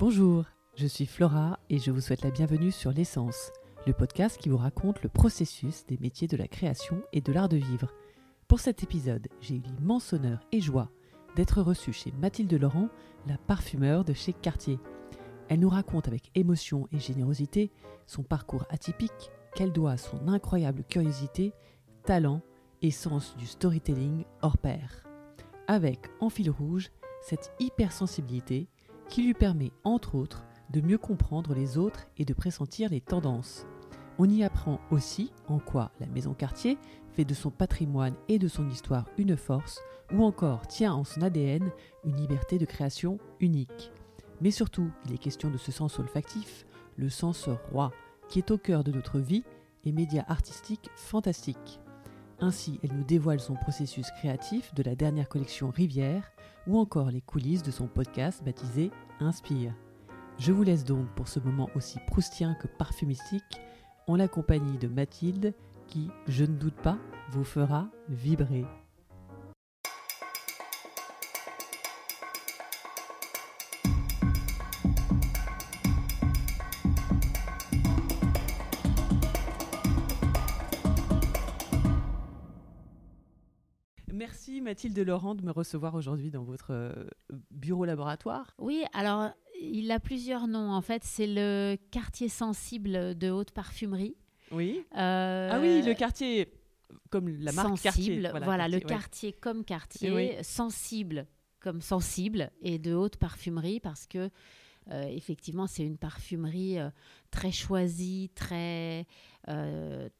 [0.00, 0.46] Bonjour,
[0.76, 3.52] je suis Flora et je vous souhaite la bienvenue sur L'essence,
[3.86, 7.50] le podcast qui vous raconte le processus des métiers de la création et de l'art
[7.50, 7.92] de vivre.
[8.48, 10.88] Pour cet épisode, j'ai eu l'immense honneur et joie
[11.36, 12.88] d'être reçue chez Mathilde Laurent,
[13.26, 14.78] la parfumeur de chez Cartier.
[15.50, 17.70] Elle nous raconte avec émotion et générosité
[18.06, 21.52] son parcours atypique qu'elle doit à son incroyable curiosité,
[22.06, 22.40] talent
[22.80, 25.04] et sens du storytelling hors pair.
[25.68, 26.90] Avec en fil rouge
[27.20, 28.66] cette hypersensibilité
[29.10, 33.66] qui lui permet, entre autres, de mieux comprendre les autres et de pressentir les tendances.
[34.18, 36.78] On y apprend aussi en quoi la maison Cartier
[37.12, 39.80] fait de son patrimoine et de son histoire une force,
[40.12, 41.70] ou encore tient en son ADN
[42.04, 43.92] une liberté de création unique.
[44.40, 46.64] Mais surtout, il est question de ce sens olfactif,
[46.96, 47.92] le sens roi,
[48.28, 49.44] qui est au cœur de notre vie
[49.84, 51.80] et média artistique fantastique.
[52.38, 56.32] Ainsi, elle nous dévoile son processus créatif de la dernière collection Rivière
[56.66, 59.74] ou encore les coulisses de son podcast baptisé Inspire.
[60.38, 63.60] Je vous laisse donc pour ce moment aussi proustien que parfumistique
[64.06, 65.54] en la compagnie de Mathilde
[65.86, 66.98] qui, je ne doute pas,
[67.30, 68.64] vous fera vibrer.
[84.70, 86.92] Mathilde Laurent de me recevoir aujourd'hui dans votre euh,
[87.50, 88.54] bureau laboratoire?
[88.58, 91.02] Oui, alors il a plusieurs noms en fait.
[91.02, 94.16] C'est le quartier sensible de haute parfumerie.
[94.52, 94.84] Oui.
[94.94, 96.54] ah oui, le quartier
[97.10, 98.44] comme la marque sensible, quartier.
[98.44, 101.26] Voilà, le quartier comme quartier, sensible
[101.58, 104.30] comme sensible et de haute parfumerie parce que
[104.92, 106.90] euh, effectivement, c'est une parfumerie euh,
[107.32, 109.04] très choisie, très,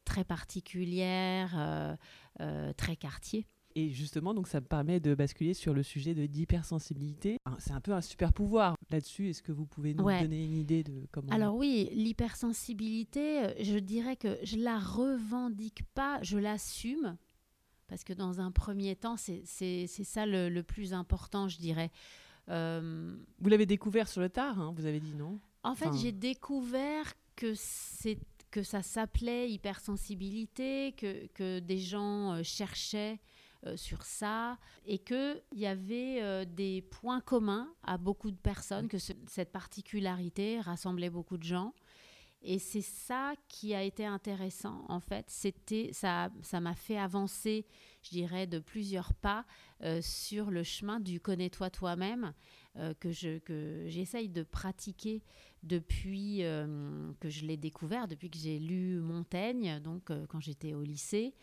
[0.03, 1.97] très particulière,
[2.75, 3.47] très quartier.
[3.75, 7.37] Et justement, donc ça me permet de basculer sur le sujet de d'hypersensibilité.
[7.59, 9.29] C'est un peu un super pouvoir là-dessus.
[9.29, 14.15] Est-ce que vous pouvez nous donner une idée de comment Alors oui, l'hypersensibilité, je dirais
[14.15, 17.17] que je la revendique pas, je l'assume.
[17.87, 19.43] Parce que dans un premier temps, c'est
[19.87, 21.91] ça le, plus important, je dirais.
[22.49, 25.39] Euh, vous l'avez découvert sur le tard, hein, vous avez dit non?
[25.63, 27.53] En fait, j'ai découvert que
[28.51, 33.19] que ça s'appelait hypersensibilité, que, que des gens euh, cherchaient
[33.75, 38.97] sur ça et qu'il y avait euh, des points communs à beaucoup de personnes, que
[38.97, 41.73] cette particularité rassemblait beaucoup de gens.
[42.43, 45.25] Et c'est ça qui a été intéressant, en fait.
[45.29, 47.67] C'était ça, ça m'a fait avancer,
[48.01, 49.45] je dirais, de plusieurs pas
[49.83, 52.33] euh, sur le chemin du connais-toi toi-même
[53.01, 55.21] que je que j'essaye de pratiquer
[55.61, 56.37] depuis
[57.19, 61.35] que je l'ai découvert, depuis que j'ai lu Montaigne, donc quand j'étais au lycée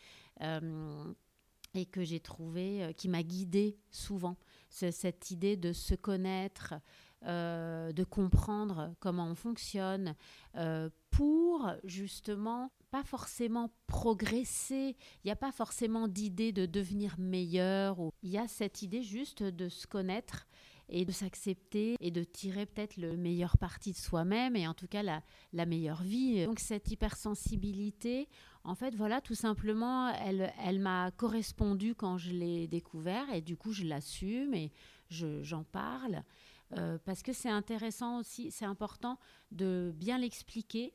[1.73, 4.37] et que j'ai trouvé, euh, qui m'a guidée souvent.
[4.69, 6.75] cette idée de se connaître,
[7.25, 10.15] euh, de comprendre comment on fonctionne,
[10.55, 14.95] euh, pour justement pas forcément progresser.
[15.23, 17.97] Il n'y a pas forcément d'idée de devenir meilleur.
[18.23, 20.47] Il y a cette idée juste de se connaître
[20.87, 24.87] et de s'accepter et de tirer peut-être le meilleur parti de soi-même et en tout
[24.87, 26.45] cas la meilleure vie.
[26.45, 28.29] Donc cette hypersensibilité,
[28.63, 33.57] en fait, voilà, tout simplement, elle, elle m'a correspondu quand je l'ai découvert et du
[33.57, 34.71] coup, je l'assume et
[35.09, 36.23] j'en parle.
[36.77, 39.17] Euh, parce que c'est intéressant aussi, c'est important
[39.51, 40.93] de bien l'expliquer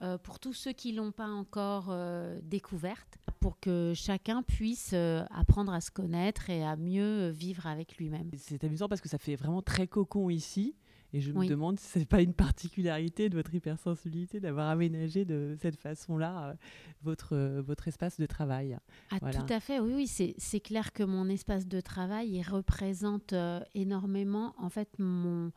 [0.00, 4.94] euh, pour tous ceux qui l'ont pas encore euh, découverte, pour que chacun puisse
[5.30, 8.30] apprendre à se connaître et à mieux vivre avec lui-même.
[8.38, 10.76] C'est amusant parce que ça fait vraiment très cocon ici.
[11.12, 15.24] Et je me demande si ce n'est pas une particularité de votre hypersensibilité d'avoir aménagé
[15.24, 16.54] de cette façon-là euh,
[17.02, 18.78] votre, euh, votre espace de travail.
[19.10, 20.34] Ah, Tout à fait, oui, oui.
[20.38, 25.52] C'est clair que mon espace de travail il représente euh, énormément en fait mon,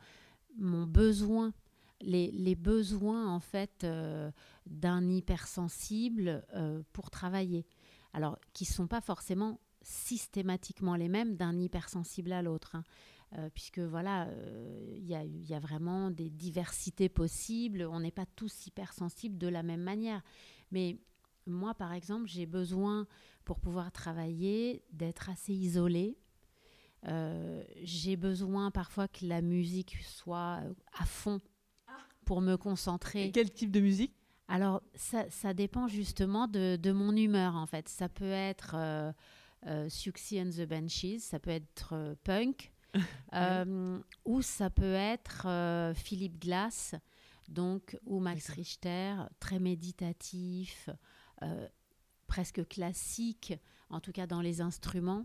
[0.58, 1.52] mon besoin.
[2.02, 3.86] Les, les besoins en fait
[4.66, 6.44] d'un hypersensible
[6.92, 7.64] pour travailler.
[8.12, 12.74] Alors, qui ne sont pas forcément systématiquement les mêmes d'un hypersensible à l'autre.
[12.74, 12.82] Hein.
[13.38, 17.86] Euh, puisque voilà, euh, il y, a vraiment des diversités possibles.
[17.90, 20.22] On n'est pas tous hypersensibles de la même manière.
[20.70, 20.96] Mais
[21.46, 23.06] moi, par exemple, j'ai besoin,
[23.44, 26.16] pour pouvoir travailler, d'être assez isolée.
[27.08, 30.62] Euh, j'ai besoin parfois que la musique soit
[30.98, 31.40] à fond
[32.24, 33.26] pour me concentrer.
[33.26, 34.14] Et quel type de musique?
[34.48, 37.88] Alors, ça, dépend justement de, de, mon humeur, en fait.
[37.90, 39.12] Ça peut être euh,
[39.66, 42.72] and the Benches, ça peut être punk,
[43.34, 46.94] euh, ou ça peut être euh, Philippe Glass,
[47.48, 50.90] donc, ou Max Richter, très méditatif,
[51.42, 51.68] euh,
[52.26, 53.54] presque classique,
[53.90, 55.24] en tout cas dans les instruments.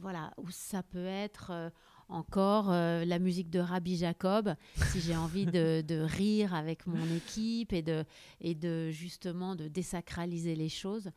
[0.00, 1.72] voilà, ou ça peut être
[2.08, 4.54] encore euh, la musique de Rabbi Jacob,
[4.90, 8.04] si j'ai envie de, de, rire avec mon équipe et de,
[8.40, 11.10] et de justement de désacraliser les choses.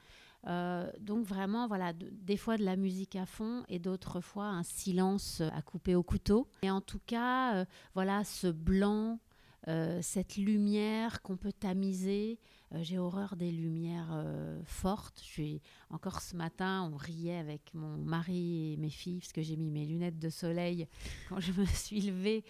[0.47, 4.63] Euh, donc vraiment, voilà, des fois de la musique à fond et d'autres fois un
[4.63, 6.47] silence à couper au couteau.
[6.63, 9.19] Et en tout cas, euh, voilà, ce blanc,
[9.67, 12.39] euh, cette lumière qu'on peut tamiser.
[12.73, 14.25] J'ai horreur des lumières
[14.63, 15.21] fortes.
[15.25, 15.57] Je
[15.89, 19.69] encore ce matin, on riait avec mon mari et mes filles parce que j'ai mis
[19.69, 20.87] mes lunettes de soleil
[21.29, 22.45] quand je me suis levée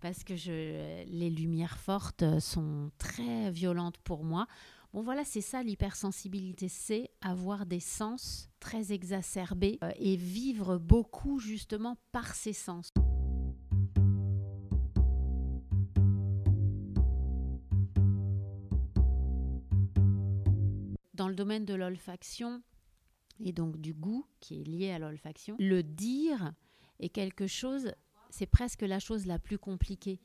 [0.00, 4.46] parce que les lumières fortes sont très violentes pour moi.
[4.92, 11.38] Bon voilà, c'est ça l'hypersensibilité, c'est avoir des sens très exacerbés euh, et vivre beaucoup
[11.38, 12.92] justement par ces sens.
[21.14, 22.62] Dans le domaine de l'olfaction
[23.40, 26.52] et donc du goût qui est lié à l'olfaction, le dire
[27.00, 27.92] est quelque chose,
[28.30, 30.20] c'est presque la chose la plus compliquée.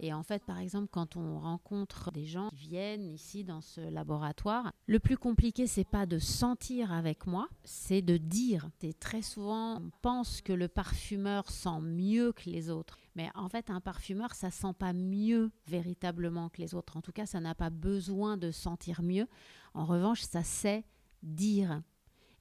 [0.00, 3.80] Et en fait, par exemple, quand on rencontre des gens qui viennent ici dans ce
[3.80, 8.70] laboratoire, le plus compliqué, c'est pas de sentir avec moi, c'est de dire.
[8.82, 12.98] Et très souvent, on pense que le parfumeur sent mieux que les autres.
[13.16, 16.96] Mais en fait, un parfumeur, ça sent pas mieux véritablement que les autres.
[16.96, 19.26] En tout cas, ça n'a pas besoin de sentir mieux.
[19.74, 20.84] En revanche, ça sait
[21.24, 21.82] dire.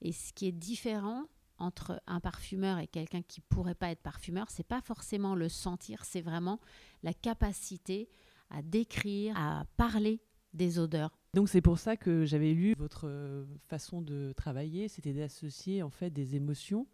[0.02, 1.24] Et ce qui est différent,
[1.60, 6.04] entre un parfumeur et quelqu'un qui pourrait pas être parfumeur, c'est pas forcément le sentir,
[6.06, 6.60] c'est vraiment
[7.04, 8.10] la capacité
[8.50, 10.22] à décrire, à parler
[10.54, 11.18] des odeurs.
[11.34, 15.90] Donc c'est pour ça que j'avais lu votre euh, façon de travailler, c'était d'associer en
[15.90, 16.88] fait des émotions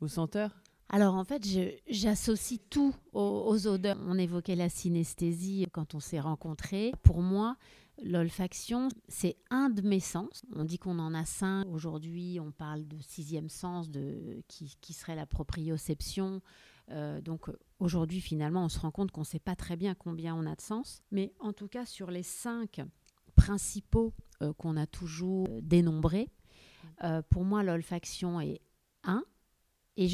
[0.00, 0.60] aux senteurs.
[0.90, 1.42] Alors en fait,
[1.88, 3.98] j'associe tout aux, aux, odeurs.
[4.06, 6.92] On évoquait la synesthésie quand on s'est rencontrés.
[7.02, 7.56] Pour moi,
[8.02, 10.42] L'olfaction, c'est un de mes sens.
[10.54, 11.64] On dit qu'on en a cinq.
[11.66, 16.40] Aujourd'hui, on parle de sixième sens de, qui, serait la proprioception.
[16.90, 20.34] Euh, donc aujourd'hui, finalement, on se rend compte qu'on ne sait pas très bien combien
[20.34, 21.02] on a de sens.
[21.12, 22.80] Mais en tout cas, sur les cinq
[23.36, 24.12] principaux
[24.42, 26.28] euh, qu'on a toujours dénombrés,
[27.04, 28.60] euh, pour moi, l'olfaction est
[29.04, 29.24] un
[29.96, 30.06] et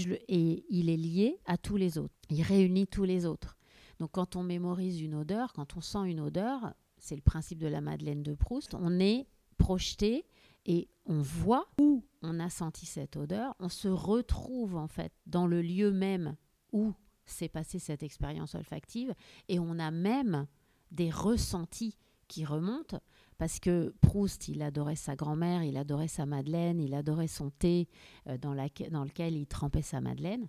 [0.68, 2.14] il est lié à tous les autres.
[2.28, 3.56] Il réunit tous les autres.
[3.98, 7.66] Donc quand on mémorise une odeur, quand on sent une odeur, c'est le principe de
[7.66, 9.26] la Madeleine de Proust, on est
[9.58, 10.26] projeté
[10.66, 15.46] et on voit où on a senti cette odeur, on se retrouve en fait dans
[15.46, 16.36] le lieu même
[16.72, 16.92] où
[17.24, 19.14] s'est passée cette expérience olfactive
[19.48, 20.46] et on a même
[20.90, 21.96] des ressentis
[22.28, 23.00] qui remontent
[23.38, 27.88] parce que Proust, il adorait sa grand-mère, il adorait sa Madeleine, il adorait son thé
[28.28, 28.54] euh, dans,
[28.90, 30.46] dans lequel il trempait sa Madeleine.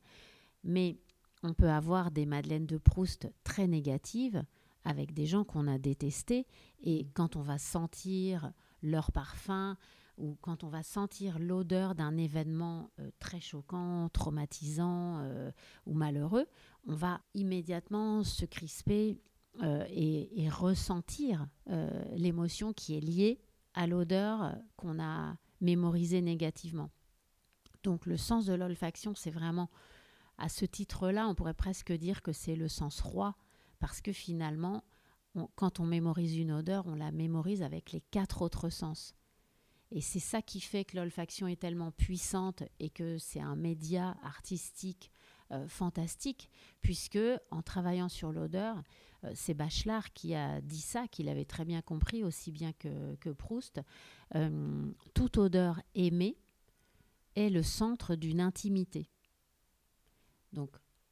[0.63, 0.97] Mais
[1.41, 4.43] on peut avoir des Madeleines de Proust très négatives
[4.83, 6.45] avec des gens qu'on a détestés.
[6.81, 8.51] Et quand on va sentir
[8.81, 9.77] leur parfum
[10.17, 15.51] ou quand on va sentir l'odeur d'un événement euh, très choquant, traumatisant euh,
[15.85, 16.47] ou malheureux,
[16.85, 19.19] on va immédiatement se crisper
[19.63, 21.47] euh, et, ressentir
[22.15, 23.41] l'émotion qui est liée
[23.73, 26.89] à l'odeur qu'on a mémorisée négativement.
[27.83, 29.69] Donc le sens de l'olfaction, c'est vraiment,
[30.37, 33.35] à ce titre-là, on pourrait presque dire que c'est le sens roi
[33.81, 34.83] parce que finalement,
[35.55, 39.15] quand on mémorise une odeur, on la mémorise avec les quatre autres sens.
[39.91, 44.15] Et c'est ça qui fait que l'olfaction est tellement puissante et que c'est un média
[44.23, 45.11] artistique
[45.51, 46.49] euh, fantastique,
[46.81, 47.19] puisque
[47.49, 48.81] en travaillant sur l'odeur,
[49.25, 53.31] euh, c'est Bachelard qui a dit ça, qu'il avait très bien compris, aussi bien que,
[53.33, 53.81] Proust.
[54.35, 56.37] Euh, toute odeur aimée
[57.35, 59.09] est le centre d'une intimité.
[60.53, 60.69] Donc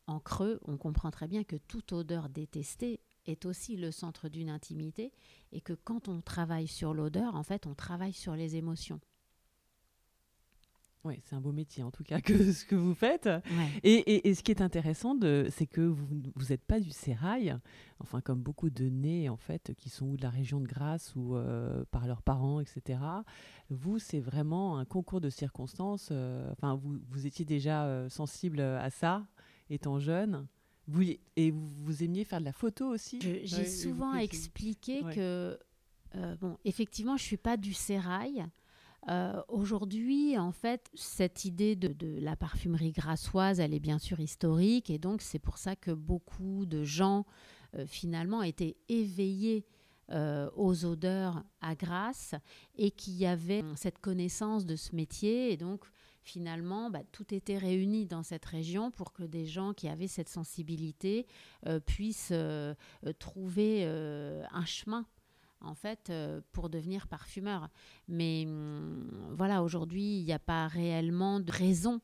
[0.09, 4.49] en creux, on comprend très bien que toute odeur détestée est aussi le centre d'une
[4.49, 5.13] intimité
[5.51, 8.99] et que quand on travaille sur l'odeur, en fait, on travaille sur les émotions.
[11.05, 13.29] Oui, c'est un beau métier en tout cas que ce que vous faites.
[13.83, 15.17] Et, ce qui est intéressant,
[15.49, 16.07] c'est que vous
[16.49, 17.55] n'êtes pas du sérail,
[17.99, 21.15] enfin comme beaucoup de nés en fait qui sont ou de la région de Grasse
[21.15, 22.99] ou euh, par leurs parents, etc.
[23.69, 26.09] Vous, c'est vraiment un concours de circonstances.
[26.11, 29.25] Euh, enfin, vous, vous étiez déjà euh, sensible à ça?
[29.69, 30.47] Étant jeune.
[30.87, 31.03] Vous,
[31.35, 35.59] et vous, aimiez faire de la photo aussi J'ai souvent expliqué que,
[36.15, 38.43] euh, bon, effectivement, je ne suis pas du sérail.
[39.07, 44.89] Euh, aujourd'hui, en fait, cette idée de, la parfumerie grassoise, elle est bien sûr historique,
[44.89, 47.25] et donc c'est pour ça que beaucoup de gens,
[47.75, 49.65] euh, finalement, étaient éveillés
[50.55, 52.33] aux odeurs à Grasse
[52.75, 55.85] et qui avaient cette connaissance de ce métier, et donc
[56.29, 60.29] finalement, bah, tout était réuni dans cette région pour que des gens qui avaient cette
[60.29, 61.25] sensibilité
[61.65, 65.05] euh, puissent euh, euh, trouver un chemin
[65.61, 66.11] en fait,
[66.53, 67.69] pour devenir parfumeur.
[68.07, 71.99] Mais hum, voilà, aujourd'hui, il n'y a pas réellement de raison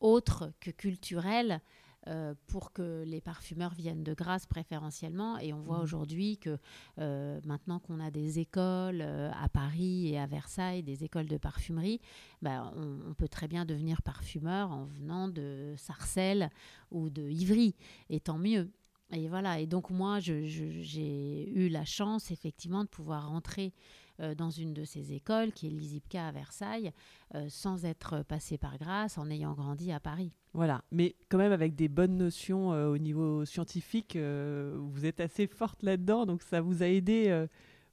[0.00, 1.60] autre que culturelle
[2.08, 5.38] euh, pour que les parfumeurs viennent de Grasse préférentiellement.
[5.38, 5.82] Et on voit Mhm.
[5.84, 6.58] aujourd'hui que
[6.98, 11.36] euh, maintenant qu'on a des écoles euh, à Paris et à Versailles, des écoles de
[11.36, 12.00] parfumerie,
[12.42, 16.50] bah, on, on peut très bien devenir parfumeur en venant de Sarcelles
[16.90, 17.74] ou de Ivry.
[18.10, 18.70] Et tant mieux.
[19.12, 19.60] Et voilà.
[19.60, 23.72] Et donc moi, j'ai eu la chance effectivement de pouvoir rentrer
[24.20, 26.90] euh, dans une de ces écoles, qui est l'ISIPCA à Versailles,
[27.34, 30.32] euh, sans être passé par Grasse, en ayant grandi à Paris.
[30.56, 35.20] Voilà, mais quand même avec des bonnes notions euh, au niveau scientifique, euh, vous êtes
[35.20, 37.46] assez forte là-dedans, donc ça vous a aidé euh,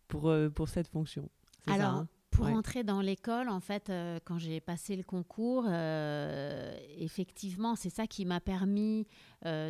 [0.08, 1.30] pour, pour cette fonction.
[1.68, 2.08] Ça, Alors, hein?
[2.32, 2.54] pour Ouais.
[2.54, 3.92] entrer dans l'école, en fait,
[4.24, 5.66] quand j'ai passé le concours,
[6.98, 9.08] effectivement, c'est ça qui m'a permis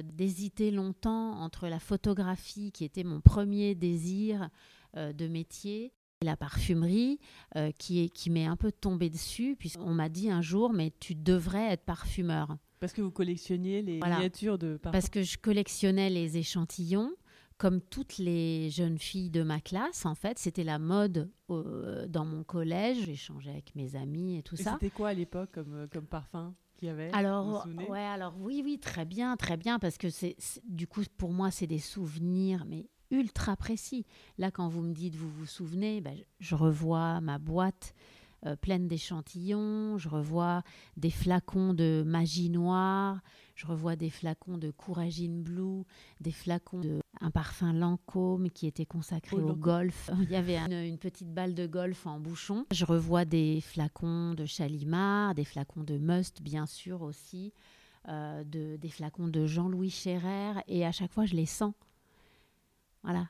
[0.03, 4.50] d'hésiter longtemps entre la photographie, qui était mon premier désir
[4.95, 7.19] de métier, et la parfumerie,
[7.57, 10.93] euh, qui, est, qui m'est un peu tombée dessus, puisqu'on m'a dit un jour, mais
[11.00, 12.57] tu devrais être parfumeur.
[12.83, 14.17] Parce que vous collectionniez les Voilà.
[14.17, 14.91] miniatures de parfums.
[14.91, 17.13] Parce que je collectionnais les échantillons,
[17.57, 20.37] comme toutes les jeunes filles de ma classe, en fait.
[20.37, 23.05] C'était la mode euh, dans mon collège.
[23.05, 24.73] J'échangeais avec mes amis et tout Et ça.
[24.73, 28.03] C'était quoi à l'époque comme, euh, comme parfum qu'il y avait vous vous Alors, ouais,
[28.03, 30.35] alors oui, oui, très bien, très bien, parce que c'est,
[30.67, 34.05] du coup, pour moi, c'est des souvenirs, mais ultra précis.
[34.37, 37.93] Là, quand vous me dites, vous vous souvenez, ben, je revois ma boîte
[38.45, 40.63] euh, pleine d'échantillons, je revois
[40.97, 43.21] des flacons de magie noire,
[43.55, 45.83] je revois des flacons de Couragine Blue,
[46.19, 50.09] des flacons de un parfum Lancôme qui était consacré Oh, au golf.
[50.23, 52.65] Il y avait une, une petite balle de golf en bouchon.
[52.71, 57.53] Je revois des flacons de Chalimard, des flacons de Must, bien sûr aussi,
[58.09, 61.73] euh, de, des flacons de Jean-Louis Scherrer, et à chaque fois, je les sens.
[63.03, 63.29] Voilà.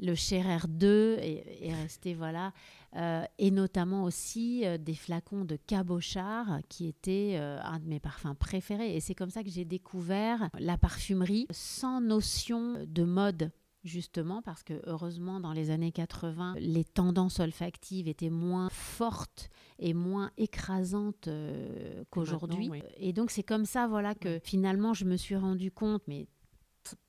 [0.00, 2.52] Le Scherrer 2 est, est resté, voilà.
[2.96, 8.00] Euh, et notamment aussi euh, des flacons de Cabochard, qui était euh, un de mes
[8.00, 8.96] parfums préférés.
[8.96, 13.52] Et c'est comme ça que j'ai découvert la parfumerie sans notion de mode.
[13.82, 19.94] Justement, parce que heureusement, dans les années 80, les tendances olfactives étaient moins fortes et
[19.94, 22.68] moins écrasantes euh, qu'aujourd'hui.
[22.68, 22.82] oui.
[22.98, 26.26] Et donc, c'est comme ça, voilà, que finalement, je me suis rendu compte, mais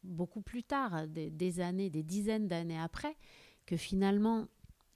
[0.04, 3.16] beaucoup plus tard, des, années, des dizaines d'années après,
[3.66, 4.48] que finalement,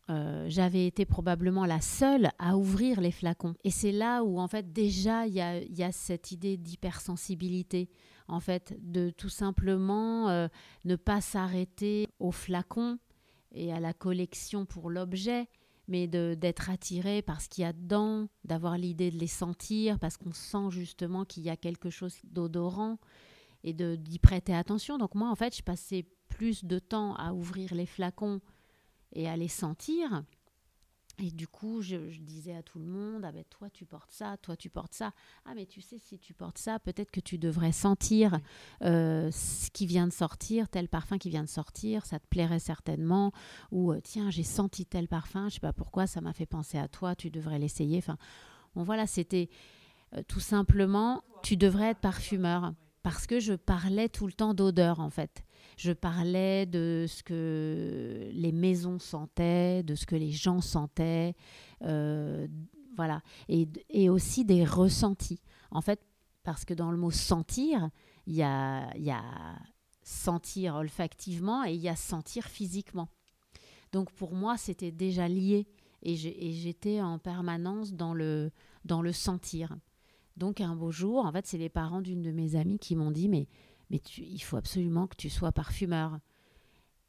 [0.09, 3.55] euh, j'avais été probablement la seule à ouvrir les flacons.
[3.63, 5.41] Et c'est là où, en fait, déjà, il y
[5.83, 7.89] a, cette idée d'hypersensibilité,
[8.27, 10.47] en fait, de tout simplement euh,
[10.83, 12.99] ne pas s'arrêter au flacon
[13.51, 15.47] et à la collection pour l'objet,
[15.87, 20.17] mais d'être attiré par ce qu'il y a dedans, d'avoir l'idée de les sentir, parce
[20.17, 22.97] qu'on sent justement qu'il y a quelque chose d'odorant
[23.65, 24.97] et de- d'y prêter attention.
[24.97, 28.39] Donc moi, en fait, je passais plus de temps à ouvrir les flacons
[29.13, 30.23] et à les sentir.
[31.17, 34.11] Et du coup, je, je disais à tout le monde, ah ben toi tu portes
[34.11, 35.13] ça, toi tu portes ça.
[35.45, 38.37] Ah mais tu sais, si tu portes ça, peut-être que tu devrais sentir
[38.81, 42.59] euh, ce qui vient de sortir, tel parfum qui vient de sortir, ça te plairait
[42.59, 43.31] certainement.
[43.71, 46.77] Ou euh, tiens, j'ai senti tel parfum, je sais pas pourquoi, ça m'a fait penser
[46.77, 47.99] à toi, tu devrais l'essayer.
[47.99, 48.17] Enfin,
[48.75, 49.49] bon voilà, c'était
[50.17, 52.73] euh, tout simplement, tu devrais être parfumeur.
[53.05, 55.45] Parce que je parlais tout le temps d'odeur en fait.
[55.77, 61.35] Je parlais de ce que les maisons sentaient, de ce que les gens sentaient,
[61.83, 62.47] euh,
[62.97, 63.21] voilà.
[63.47, 65.39] Et, aussi des ressentis.
[65.69, 66.01] En fait,
[66.41, 67.91] parce que dans le mot sentir,
[68.25, 69.21] il y a, y a
[70.01, 73.09] sentir olfactivement et il y a sentir physiquement.
[73.91, 75.67] Donc pour moi, c'était déjà lié
[76.01, 78.49] et j'étais en permanence dans le,
[78.83, 79.77] dans le sentir.
[80.37, 83.11] Donc un beau jour, en fait, c'est les parents d'une de mes amies qui m'ont
[83.11, 83.47] dit mais
[83.89, 86.19] mais tu- il faut absolument que tu sois parfumeur.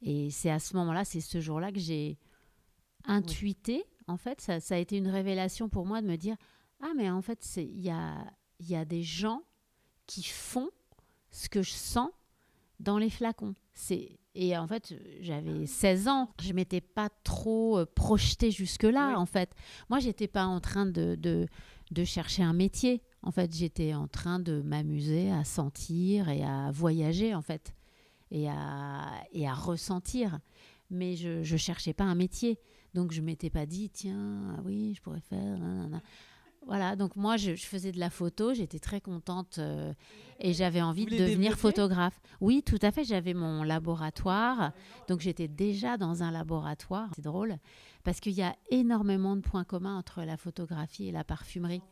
[0.02, 2.18] Et c'est à ce moment-là, c'est ce jour-là que j'ai
[3.04, 3.84] intuité.
[4.08, 6.36] En fait, ça, ça a été une révélation pour moi de me dire
[6.80, 8.14] ah mais en fait, c'est il y a
[8.60, 9.42] il y a des gens
[10.06, 10.70] qui font
[11.30, 12.10] ce que je sens
[12.80, 13.54] dans les flacons.
[13.74, 19.14] C'est et en fait, j'avais 16 ans, je m'étais pas trop euh, projetée jusque-là Oui.
[19.14, 19.50] en fait.
[19.88, 21.46] Moi, j'étais pas en train de, de
[21.92, 23.00] de chercher un métier.
[23.26, 27.74] En fait, j'étais en train de m'amuser à sentir et à voyager, en fait,
[28.30, 30.38] et à, et à ressentir.
[30.90, 32.60] Mais je ne cherchais pas un métier.
[32.94, 35.58] Donc, je ne m'étais pas dit, tiens, ah oui, je pourrais faire.
[35.58, 36.02] nanana.
[36.66, 39.92] Voilà, donc moi, je, je faisais de la photo, j'étais très contente euh,
[40.38, 42.20] et j'avais envie Vous de devenir photographe.
[42.40, 44.70] Oui, tout à fait, j'avais mon laboratoire.
[45.08, 47.10] Donc, j'étais déjà dans un laboratoire.
[47.16, 47.56] C'est drôle
[48.04, 51.82] parce qu'il y a énormément de points communs entre la photographie et la parfumerie.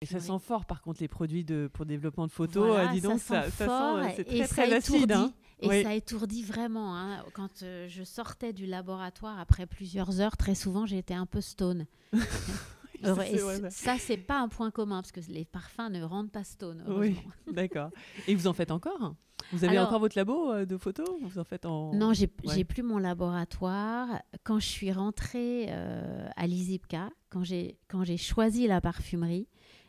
[0.00, 0.22] Et ça Oui.
[0.24, 2.68] sent fort, par contre, les produits de, pour développement de photos.
[2.68, 4.94] Voilà, euh, dis donc, ça sent ça fort sent, euh, et très, ça très acide.
[4.94, 5.12] étourdit.
[5.14, 5.32] hein.
[5.60, 5.82] Et Oui.
[5.82, 6.96] ça étourdit vraiment.
[6.96, 7.24] hein.
[7.34, 11.86] Quand euh, je sortais du laboratoire après plusieurs heures, très souvent j'étais un peu stone.
[13.02, 13.22] Heureux.
[13.24, 13.96] Et ça.
[13.98, 16.84] c'est pas un point commun parce que les parfums ne rendent pas stone.
[16.88, 17.16] Oui,
[17.52, 17.90] d'accord.
[18.28, 19.14] Et vous en faites encore?
[19.52, 21.92] Vous avez Alors- encore votre labo de photos ou Vous en faites en.
[21.94, 22.64] Non, j'ai Ouais.
[22.64, 24.08] plus mon laboratoire.
[24.44, 26.46] Quand je suis rentrée euh, à
[27.30, 29.46] quand j'ai quand j'ai choisi la parfumerie,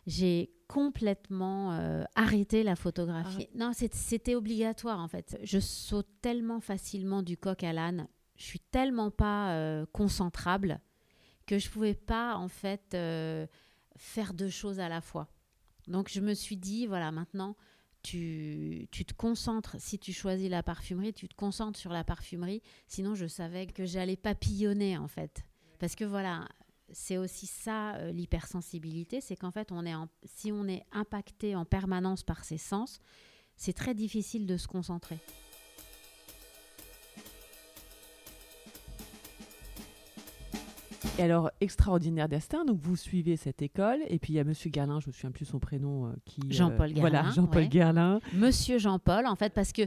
[0.10, 3.48] j'ai complètement euh, arrêté la photographie.
[3.56, 5.38] Non, c'est- c'était obligatoire en fait.
[5.44, 8.08] Je saute tellement facilement du coq à l'âne.
[8.36, 10.80] Je suis tellement pas euh, concentrable
[11.46, 13.48] que je pouvais pas en fait euh,
[13.98, 15.28] faire deux choses à la fois.
[15.88, 17.56] Donc je me suis dit voilà maintenant
[18.02, 22.62] tu, tu te concentres, si tu choisis la parfumerie, tu te concentres sur la parfumerie.
[22.88, 25.44] Sinon, je savais que j'allais papillonner, en fait.
[25.80, 26.48] Parce que voilà,
[26.92, 31.56] c'est aussi ça, euh, l'hypersensibilité, c'est qu'en fait, on est en- si on est impacté
[31.56, 33.00] en permanence par ses sens,
[33.56, 35.18] c'est très difficile de se concentrer.
[41.18, 44.70] Et alors, extraordinaire destin, donc vous suivez cette école, et puis il y a Monsieur
[44.74, 46.42] Gerlin, je me souviens plus son prénom, euh, qui...
[46.42, 47.70] euh, Jean-Paul Voilà, Gerlin, Jean-Paul ouais.
[47.72, 48.20] Gerlin.
[48.34, 49.84] Monsieur Jean-Paul, en fait, parce que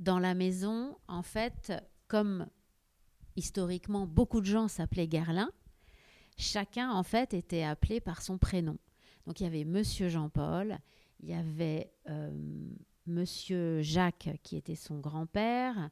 [0.00, 1.72] dans la maison, en fait,
[2.08, 2.46] comme
[3.36, 5.50] historiquement beaucoup de gens s'appelaient Gerlin,
[6.36, 8.78] chacun, en fait, était appelé par son prénom.
[9.26, 10.78] Donc, il y avait Monsieur Jean-Paul,
[11.20, 12.30] il y avait euh,
[13.06, 15.90] Monsieur Jacques, qui était son grand-père,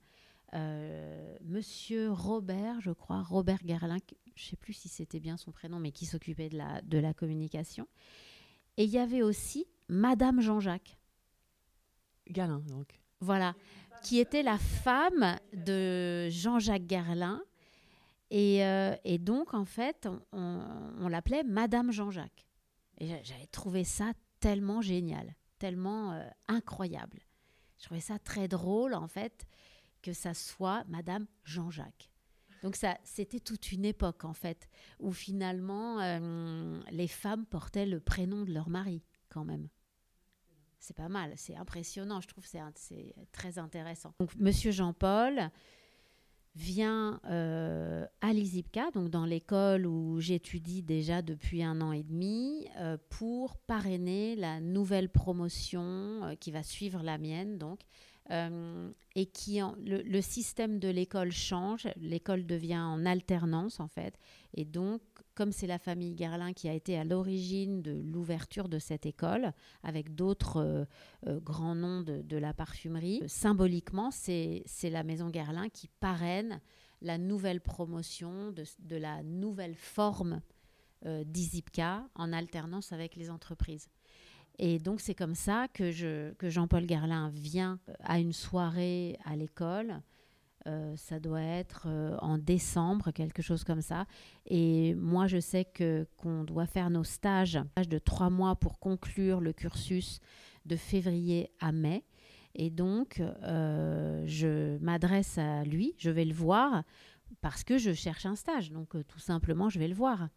[0.54, 3.98] euh, Monsieur Robert, je crois, Robert Gerlin,
[4.34, 6.98] je ne sais plus si c'était bien son prénom, mais qui s'occupait de la, de
[6.98, 7.88] la communication.
[8.76, 10.98] Et il y avait aussi Madame Jean-Jacques.
[12.26, 13.00] Gerlin, donc.
[13.20, 13.54] Voilà,
[14.02, 17.42] qui était la femme de Jean-Jacques Gerlin.
[18.30, 22.46] Et, euh, et donc, en fait, on, l'appelait Madame Jean-Jacques.
[22.98, 27.20] Et j'a- j'avais trouvé ça tellement génial, tellement euh, incroyable.
[27.78, 29.46] Je trouvais ça très drôle, en fait,
[30.02, 32.10] que ça soit Madame Jean-Jacques.
[32.62, 38.00] Donc, ça, c'était toute une époque, en fait, où finalement, euh, les femmes portaient le
[38.00, 39.68] prénom de leur mari, quand même.
[40.78, 44.14] C'est pas mal, c'est impressionnant, je trouve c'est très intéressant.
[44.18, 45.50] Donc, Monsieur Jean-Paul
[46.54, 52.66] vient euh, à l'ISIPCA, donc dans l'école où j'étudie déjà depuis un an et demi,
[52.78, 57.81] euh, pour parrainer la nouvelle promotion euh, qui va suivre la mienne, donc,
[59.14, 64.18] et qui le, le système de l'école change, l'école devient en alternance en fait,
[64.55, 65.02] et donc
[65.35, 69.53] comme c'est la famille Gerlin qui a été à l'origine de l'ouverture de cette école,
[69.83, 70.85] avec d'autres euh,
[71.27, 73.20] euh, grands noms de, la parfumerie.
[73.23, 76.61] Euh, Symboliquement, c'est la maison Guerlain qui parraine
[77.03, 80.40] la nouvelle promotion de, de la nouvelle forme
[81.07, 83.88] euh, d'Izipca en alternance avec les entreprises.
[84.59, 89.37] Et donc c'est comme ça que, je, que Jean-Paul Guerlain vient à une soirée à
[89.37, 90.01] l'école.
[90.66, 94.07] Euh, ça doit être euh, en décembre, quelque chose comme ça.
[94.46, 99.40] Et moi, je sais que qu'on doit faire nos stages, de trois mois pour conclure
[99.40, 100.20] le cursus
[100.64, 102.05] de février à mai.
[102.55, 106.85] Et donc, euh, je m'adresse à lui, je vais le voir
[107.40, 108.70] parce que je cherche un stage.
[108.70, 110.29] Donc, tout simplement, je vais le voir.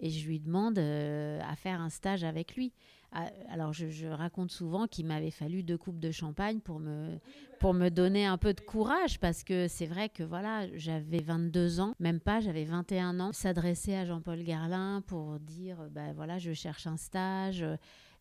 [0.00, 2.72] Et je lui demande euh, à faire un stage avec lui.
[3.12, 7.18] Ah, Alors, je, raconte souvent qu'il m'avait fallu deux coupes de champagne pour me,
[7.58, 11.80] pour me donner un peu de courage parce que c'est vrai que voilà, j'avais 22
[11.80, 13.32] ans, même pas, j'avais 21 ans.
[13.32, 17.64] S'adresser à Jean-Paul Garlin pour dire ben voilà, je cherche un stage,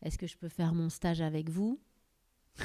[0.04, 1.80] est-ce que je peux faire mon stage avec vous?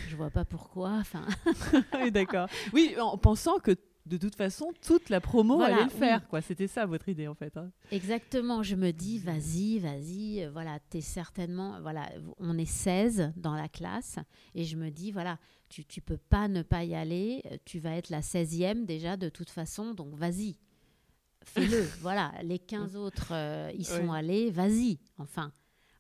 [0.09, 0.93] Je vois pas pourquoi.
[1.01, 1.27] Enfin,
[2.11, 2.49] d'accord.
[2.73, 3.73] Oui, en pensant que
[4.05, 5.99] de toute façon, toute la promo Voilà, allait le oui.
[5.99, 6.27] faire.
[6.29, 6.41] quoi.
[6.43, 7.57] C'était ça votre idée, en fait.
[7.57, 7.71] hein.
[7.93, 13.33] Exactement, je me dis, vas-y, vas-y, euh, voilà, tu es certainement, voilà, on est 16
[13.37, 14.19] dans la classe,
[14.55, 15.39] et je me dis, voilà,
[15.69, 19.17] tu, tu peux pas ne pas y aller, euh, tu vas être la 16e déjà
[19.17, 20.59] de toute façon, donc vas-y,
[21.45, 24.17] fais-le, voilà, les 15 autres, euh, ils sont Oui.
[24.19, 25.53] allés, vas-y, enfin,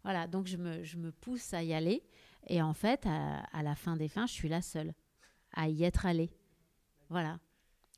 [0.02, 2.02] voilà, donc je me, je me pousse à y aller,
[2.48, 4.92] et en fait, à, à la fin des fins, je suis la seule
[5.54, 6.30] à y être allée,
[7.08, 7.38] voilà.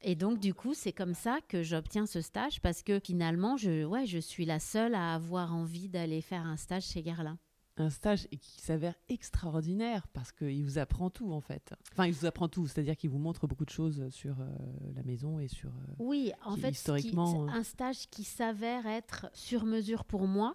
[0.06, 3.84] Et donc, du coup, c'est comme ça que j'obtiens ce stage parce que finalement, je,
[3.84, 7.38] ouais, je suis la seule à avoir envie d'aller faire un stage chez Guerlain.
[7.76, 11.74] Un stage qui s'avère extraordinaire parce qu'il vous apprend tout, en fait.
[11.92, 14.46] Enfin, il vous apprend tout, c'est-à-dire qu'il vous montre beaucoup de choses sur euh,
[14.94, 15.70] la maison et sur...
[15.70, 20.04] euh, Oui, en Qui, fait, qui- historiquement, c'est un stage qui s'avère être sur mesure
[20.04, 20.54] pour moi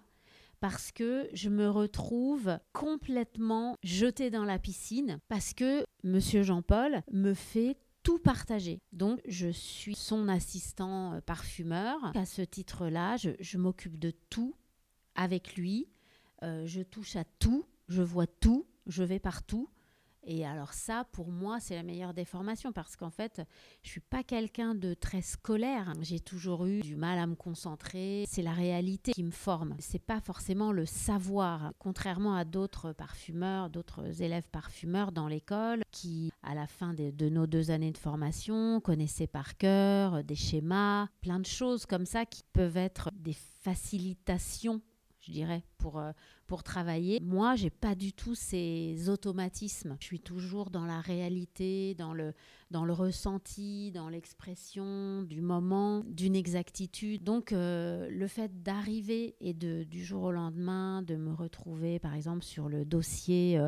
[0.60, 7.34] parce que je me retrouve complètement jetée dans la piscine parce que Monsieur Jean-Paul me
[7.34, 8.80] fait tout partager.
[8.92, 11.98] Donc, je suis son assistant euh, parfumeur.
[12.14, 14.54] À ce titre-là, je, m'occupe de tout
[15.14, 15.88] avec lui.
[16.42, 19.68] Euh, je touche à tout, je vois tout, je vais partout.
[20.22, 23.42] Et alors ça, pour moi, c'est la meilleure des formations parce qu'en fait,
[23.82, 25.92] je suis pas quelqu'un de très scolaire.
[26.00, 28.24] J'ai toujours eu du mal à me concentrer.
[28.28, 29.74] C'est la réalité qui me forme.
[29.78, 31.72] C'est pas forcément le savoir.
[31.78, 37.28] Contrairement à d'autres parfumeurs, d'autres élèves parfumeurs dans l'école qui, à la fin de, de
[37.28, 42.26] nos deux années de formation, connaissaient par cœur des schémas, plein de choses comme ça
[42.26, 44.80] qui peuvent être des facilitations
[45.30, 46.10] je dirais, pour, euh,
[46.48, 47.20] pour travailler.
[47.20, 49.96] Moi, j'ai pas du tout ces automatismes.
[50.00, 52.34] Je suis toujours dans la réalité, dans le,
[52.70, 57.22] dans le ressenti, dans l'expression du moment, d'une exactitude.
[57.24, 62.14] Donc, euh, le fait d'arriver et de, du jour au lendemain, de me retrouver, par
[62.14, 63.60] exemple, sur le dossier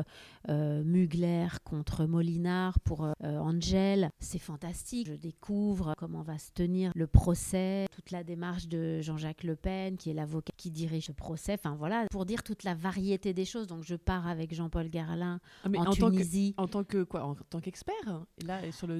[0.49, 5.07] euh, Mugler contre Molinard pour Angel, c'est fantastique.
[5.07, 9.97] Je découvre comment va se tenir le procès, toute la démarche de Jean-Jacques Le Pen,
[9.97, 13.45] qui est l'avocat qui dirige le procès Enfin voilà, pour dire toute la variété des
[13.45, 13.67] choses.
[13.67, 16.53] Donc je pars avec Jean-Paul Garlin ah, en, Tunisie.
[16.57, 18.92] en tant que quoi En tant qu'expert Là, sur le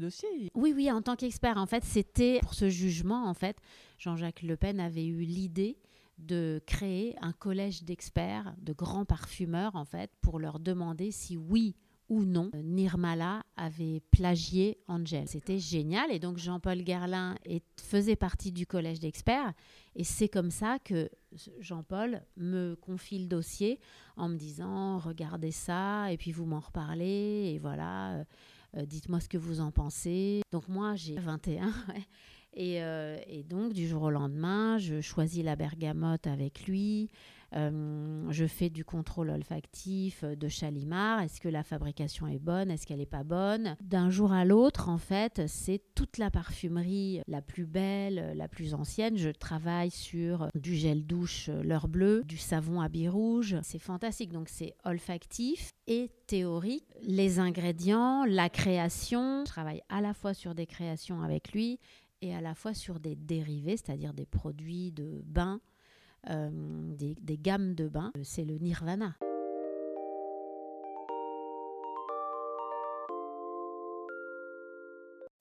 [0.55, 1.57] Oui, oui, en tant qu'expert.
[1.57, 3.27] En fait, c'était pour ce jugement.
[3.27, 3.57] En fait,
[3.97, 5.77] Jean-Jacques Le Pen avait eu l'idée
[6.17, 11.75] de créer un collège d'experts, de grands parfumeurs, en fait, pour leur demander si oui
[12.09, 15.27] ou non, Nirmala avait plagié Angel.
[15.27, 16.11] C'était génial.
[16.11, 17.35] Et donc Jean-Paul Gerlin
[17.77, 19.53] faisait partie du collège d'experts.
[19.95, 21.09] Et c'est comme ça que
[21.59, 23.79] Jean-Paul me confie le dossier
[24.17, 28.25] en me disant regardez ça et puis vous m'en reparlez et voilà,
[28.75, 30.41] euh, dites-moi ce que vous en pensez.
[30.51, 31.73] Donc moi j'ai 21
[32.53, 37.09] et, euh, et, donc du jour au lendemain, je choisis la bergamote avec lui.
[37.55, 41.21] Euh, je fais du contrôle olfactif de Chalimard.
[41.21, 42.71] Est-ce que la fabrication est bonne?
[42.71, 43.75] Est-ce qu'elle n'est pas bonne?
[43.81, 48.73] D'un jour à l'autre, en fait, c'est toute la parfumerie la plus belle, la plus
[48.73, 49.17] ancienne.
[49.17, 53.57] Je travaille sur du gel douche l'heure bleue, du savon à billes rouge.
[53.61, 54.31] C'est fantastique.
[54.31, 56.87] Donc, c'est olfactif et théorique.
[57.03, 59.41] Les ingrédients, la création.
[59.41, 61.79] Je travaille à la fois sur des créations avec lui
[62.21, 65.72] et à la fois sur des dérivés, c'est-à-dire des produits de bain euh,
[66.27, 69.15] des, des gammes de bains, c'est le nirvana.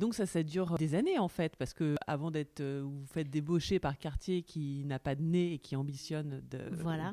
[0.03, 3.31] Donc ça, ça dure des années en fait, parce que avant d'être, euh, vous faites
[3.31, 6.59] débaucher par quartier qui n'a pas de nez et qui ambitionne de,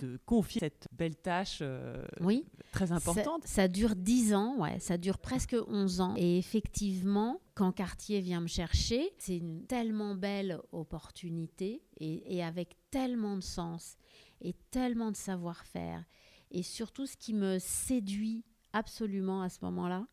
[0.02, 2.48] de confier cette belle tâche euh, oui.
[2.72, 3.46] très importante.
[3.46, 6.16] Ça, dure dix ans, ouais, ça dure presque 11 ans.
[6.18, 12.76] Et effectivement, quand Cartier vient me chercher, c'est une tellement belle opportunité et, et avec
[12.90, 13.98] tellement de sens
[14.42, 16.06] et tellement de savoir-faire.
[16.50, 20.08] Et surtout, ce qui me séduit absolument à ce moment-là,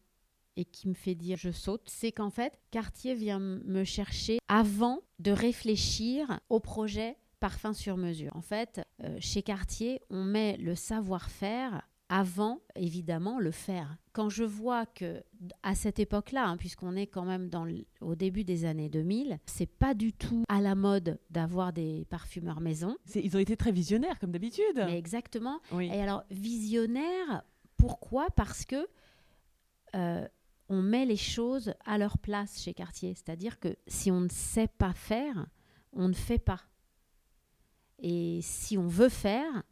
[0.56, 5.00] et qui me fait dire je saute, c'est qu'en fait, Cartier vient me chercher avant
[5.18, 8.34] de réfléchir au projet parfum sur mesure.
[8.34, 13.96] En fait, euh, chez Cartier, on met le savoir-faire avant, évidemment, le faire.
[14.12, 15.22] Quand je vois que
[15.62, 17.66] à cette époque-là, hein, puisqu'on est quand même dans
[18.00, 22.60] au début des années 2000, c'est pas du tout à la mode d'avoir des parfumeurs
[22.60, 22.96] maison.
[23.14, 24.78] Ils ont été très visionnaires, comme d'habitude.
[24.88, 25.60] Exactement.
[25.80, 27.42] Et alors, visionnaires,
[27.76, 28.28] pourquoi?
[28.36, 28.86] Parce que
[29.94, 30.26] euh,
[30.68, 33.14] on met les choses à leur place chez Cartier.
[33.14, 35.46] C'est-à-dire que si on ne sait pas faire,
[35.92, 36.60] on ne fait pas.
[37.98, 39.62] Et si on veut faire,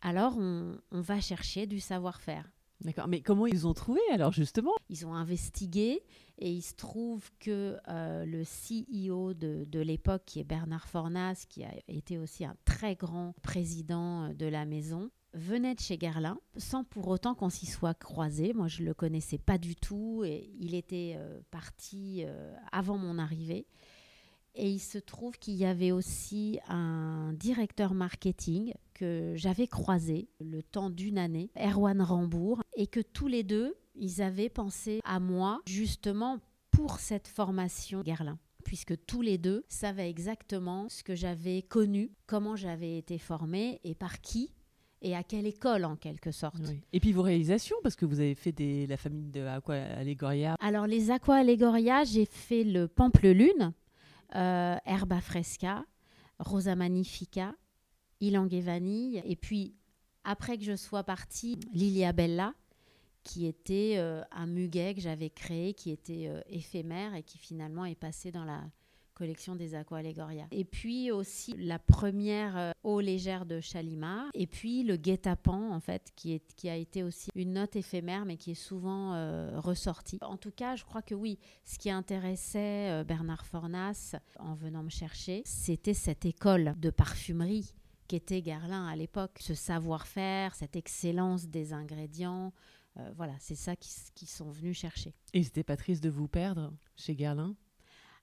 [0.00, 2.50] alors on, va chercher du savoir-faire.
[2.80, 4.72] D'accord, mais comment ils ont trouvé alors justement?
[4.88, 6.02] Ils ont investigué
[6.38, 11.46] et il se trouve que euh, le CEO de, de l'époque, qui est Bernard Fornas,
[11.48, 16.38] qui a été aussi un très grand président de la maison, venait de chez Guerlain
[16.56, 18.52] sans pour autant qu'on s'y soit croisé.
[18.52, 22.98] Moi, je ne le connaissais pas du tout et il était euh, parti euh, avant
[22.98, 23.66] mon arrivée.
[24.54, 30.62] Et il se trouve qu'il y avait aussi un directeur marketing que j'avais croisé le
[30.62, 35.62] temps d'une année, Erwan Rambourg, et que tous les deux, ils avaient pensé à moi
[35.66, 36.38] justement
[36.70, 42.56] pour cette formation Guerlain puisque tous les deux savaient exactement ce que j'avais connu, comment
[42.56, 44.52] j'avais été formée et par qui
[45.02, 46.62] et à quelle école en quelque sorte.
[46.92, 50.56] Et puis vos réalisations, parce que vous avez fait des, la famille de Aqua Allegoria.
[50.60, 53.72] Alors les Aqua Allegoria, j'ai fait le Pampelune,
[54.34, 55.84] euh, Herba Fresca,
[56.38, 57.54] Rosa Magnifica,
[58.20, 59.74] Ilang et Vanille, et puis
[60.24, 62.54] après que je sois partie, Lilia Bella,
[63.24, 67.84] qui était euh, un muguet que j'avais créé, qui était euh, éphémère et qui finalement
[67.84, 68.62] est passé dans la
[69.22, 70.48] collection des Aqua Allegoria.
[70.50, 74.26] Et puis aussi la première euh, eau légère de Chalimard.
[74.34, 78.24] Et puis le guet-apens, en fait, qui, est, qui a été aussi une note éphémère,
[78.24, 80.18] mais qui est souvent euh, ressortie.
[80.22, 84.82] En tout cas, je crois que oui, ce qui intéressait euh, Bernard Fornas en venant
[84.82, 87.76] me chercher, c'était cette école de parfumerie
[88.08, 89.38] qu'était Garlin à l'époque.
[89.38, 92.52] Ce savoir-faire, cette excellence des ingrédients,
[93.16, 95.14] voilà, c'est ça qu'ils sont venus chercher.
[95.32, 97.56] Et c'était pas triste de vous perdre chez Guerlain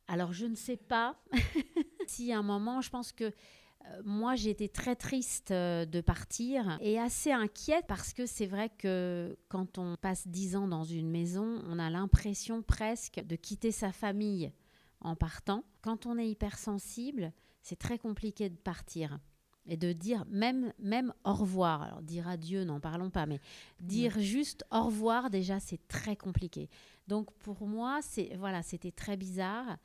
[0.09, 1.15] Alors je ne sais pas.
[2.07, 6.77] si à un moment, je pense que euh, moi, j'étais très triste euh, de partir
[6.81, 11.09] et assez inquiète parce que c'est vrai que quand on passe dix ans dans une
[11.09, 14.51] maison, on a l'impression presque de quitter sa famille
[14.99, 15.63] en partant.
[15.81, 19.19] Quand on est hypersensible, c'est très compliqué de partir
[19.67, 21.83] et de dire même même au revoir.
[21.83, 23.39] Alors dire adieu, n'en parlons pas, mais
[23.79, 26.69] dire juste au revoir déjà c'est très compliqué.
[27.09, 29.77] Donc pour moi, c'est voilà, c'était très bizarre.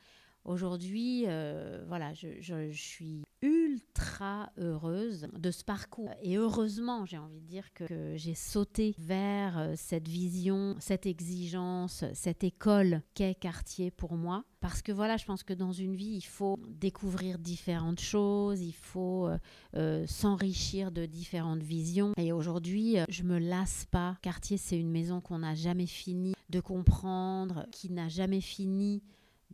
[0.44, 6.10] Aujourd'hui, euh, voilà, je, suis ultra heureuse de ce parcours.
[6.22, 12.04] Et heureusement, j'ai envie de dire que, j'ai sauté vers euh, cette vision, cette exigence,
[12.12, 14.44] cette école qu'est Cartier pour moi.
[14.60, 18.74] Parce que voilà, je pense que dans une vie, il faut découvrir différentes choses, il
[18.74, 19.28] faut
[19.76, 22.12] euh, s'enrichir de différentes visions.
[22.18, 24.18] Et aujourd'hui, je me lasse pas.
[24.20, 29.02] Cartier, c'est une maison qu'on n'a jamais fini de comprendre, qui n'a jamais fini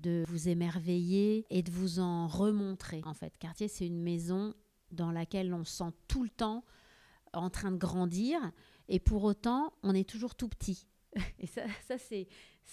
[0.01, 3.03] de vous émerveiller et de vous en remontrer.
[3.05, 4.55] En fait, Cartier, c'est une maison
[4.91, 6.65] dans laquelle on sent tout le temps
[7.33, 8.41] en train de grandir
[8.89, 10.87] et pour autant, on est toujours tout petit.
[11.41, 12.29] Et ça, ça c'est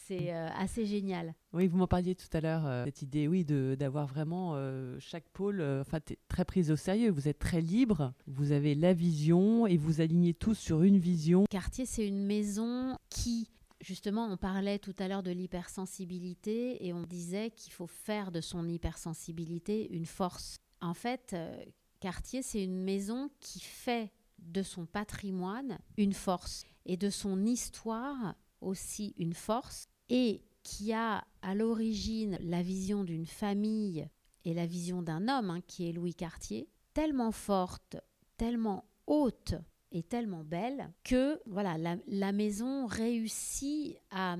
[0.05, 1.33] c'est euh, assez génial.
[1.53, 5.27] Oui, vous m'en parliez tout à l'heure, euh, cette idée, oui, d'avoir vraiment euh, chaque
[5.29, 7.09] pôle enfin, très prise au sérieux.
[7.09, 11.45] Vous êtes très libre, vous avez la vision et vous alignez tous sur une vision.
[11.49, 17.03] Cartier, c'est une maison qui Justement, on parlait tout à l'heure de l'hypersensibilité et on
[17.03, 20.59] disait qu'il faut faire de son hypersensibilité une force.
[20.81, 21.63] En fait, euh,
[21.99, 28.35] Cartier, c'est une maison qui fait de son patrimoine une force et de son histoire
[28.61, 34.07] aussi une force et qui a à l'origine la vision d'une famille
[34.45, 37.97] et la vision d'un homme hein, qui est Louis Cartier, tellement forte,
[38.37, 39.55] tellement haute
[39.91, 44.37] est tellement belle que voilà la, maison réussit à,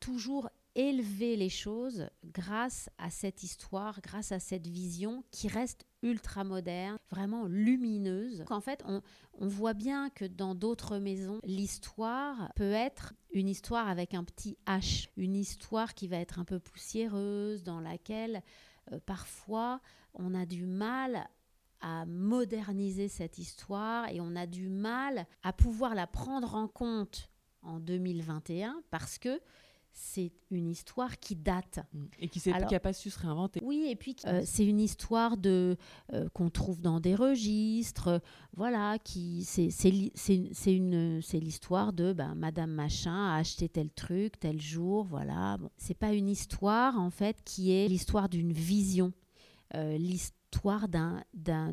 [0.00, 6.44] toujours élever les choses grâce à cette histoire, grâce à cette vision qui reste ultra
[6.44, 8.44] moderne, vraiment lumineuse.
[8.50, 9.00] En fait, on,
[9.40, 15.08] voit bien que dans d'autres maisons, l'histoire peut être une histoire avec un petit H,
[15.16, 18.42] une histoire qui va être un peu poussiéreuse, dans laquelle
[18.92, 19.80] euh, parfois
[20.14, 21.28] on a du mal
[21.86, 27.30] à moderniser cette histoire et on a du mal à pouvoir la prendre en compte
[27.62, 29.40] en 2021 parce que
[29.92, 32.04] c'est une histoire qui date mm.
[32.18, 33.60] et qui n'a pas su se réinventer.
[33.62, 35.76] Oui, et puis euh, c'est une histoire de
[36.12, 38.20] euh, qu'on trouve dans des registres,
[38.56, 44.40] voilà, qui c'est c'est une c'est l'histoire de ben, Madame machin a acheté tel truc
[44.40, 45.56] tel jour, voilà.
[45.58, 49.12] Bon, c'est pas une histoire en fait qui est l'histoire d'une vision.
[49.74, 49.96] Euh,
[50.56, 50.88] l'histoire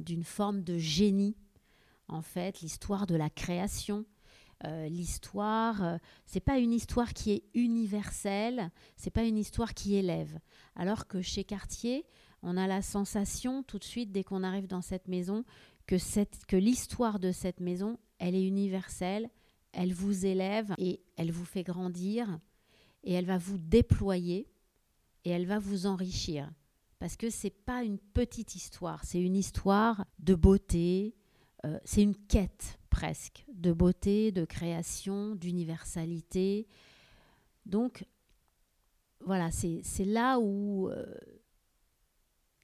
[0.02, 1.38] d'une forme de génie,
[2.10, 4.06] en fait, l'histoire de la création.
[4.66, 9.96] Euh, l'histoire, euh, c'est pas une histoire qui est universelle, c'est pas une histoire qui
[9.96, 10.40] élève.
[10.76, 12.06] Alors que chez Cartier,
[12.44, 15.44] on a la sensation tout de suite dès qu'on arrive dans cette maison
[15.86, 19.30] que, cette, que l'histoire de cette maison, elle est universelle,
[19.74, 22.40] elle vous élève et elle vous fait grandir
[23.04, 24.48] et elle va vous déployer
[25.26, 26.50] et elle va vous enrichir
[27.04, 31.14] parce que c'est pas une petite histoire, c'est une histoire de beauté,
[31.66, 36.66] euh, c'est une quête presque de beauté, de création, d'universalité.
[37.66, 38.06] Donc
[39.20, 41.06] voilà, c'est là où euh,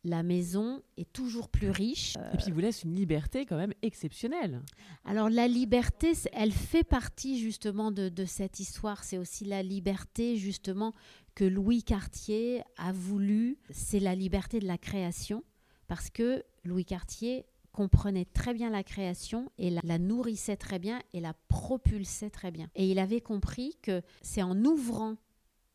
[0.05, 2.15] la maison est toujours plus riche.
[2.33, 4.61] Et puis vous laisse une liberté quand même exceptionnelle.
[5.03, 9.03] Alors la liberté, elle fait partie justement de, de cette histoire.
[9.03, 10.93] C'est aussi la liberté justement
[11.39, 15.45] que Louis Cartier a voulu, c'est la liberté de la création,
[15.87, 21.21] parce que Louis Cartier comprenait très bien la création et la, nourrissait très bien et
[21.21, 22.69] la propulsait très bien.
[22.75, 25.15] Et il avait compris que c'est en ouvrant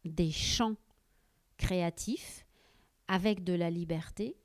[0.05, 0.77] des champs
[1.57, 2.45] créatifs
[3.09, 4.37] avec de la liberté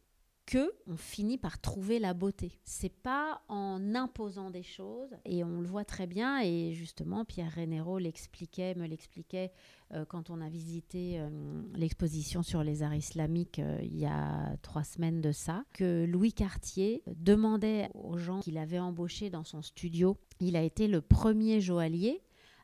[0.50, 2.60] que on finit par trouver la beauté.
[2.64, 7.52] C'est pas en imposant des choses et on le voit très bien et justement Pierre
[7.52, 9.52] Rénéro l'expliquait, me l'expliquait
[9.94, 11.30] euh, quand on a visité euh,
[11.76, 16.34] l'exposition sur les arts islamiques euh, il y a trois semaines de ça, que Louis
[16.34, 20.18] Cartier demandait aux gens qu'il avait embauchés dans son studio.
[20.40, 22.24] Il a été le premier joaillier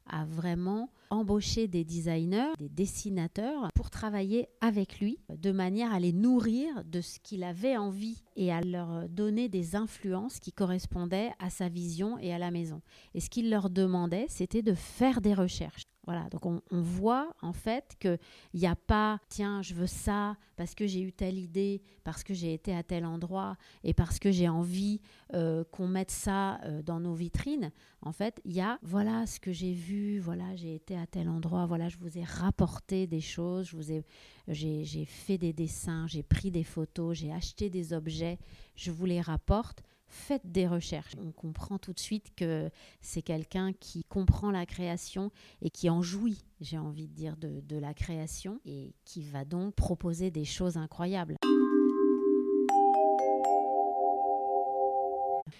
[0.10, 6.13] à vraiment embaucher des designers, des dessinateurs pour travailler avec lui de manière à les
[6.13, 11.50] nourrir de ce qu'il avait envie et à leur donner des influences qui correspondaient à
[11.50, 12.82] sa vision et à la maison.
[13.13, 15.84] Et ce qu'il leur demandait, c'était de faire des recherches.
[16.06, 18.20] Voilà, donc on, voit en fait qu'il
[18.54, 22.36] n'y a pas, tiens, je veux ça parce que j'ai eu telle idée, parce que
[22.36, 25.02] j'ai été à tel endroit et parce que j'ai envie
[25.34, 27.72] euh, qu'on mette ça euh, dans nos vitrines.
[28.04, 31.28] En fait, il y a, voilà ce que j'ai vu, voilà, j'ai été à tel
[31.28, 34.06] endroit, voilà, je vous ai rapporté des choses, je vous ai,
[34.48, 38.38] j'ai fait des dessins, j'ai pris des photos, j'ai acheté des objets,
[38.76, 39.82] je vous les rapporte
[40.15, 41.13] faites des recherches.
[41.19, 42.69] On comprend tout de suite que
[43.01, 47.78] c'est quelqu'un qui comprend la création et qui en jouit, j'ai envie de dire, de,
[47.78, 51.36] la création et qui va donc proposer des choses incroyables.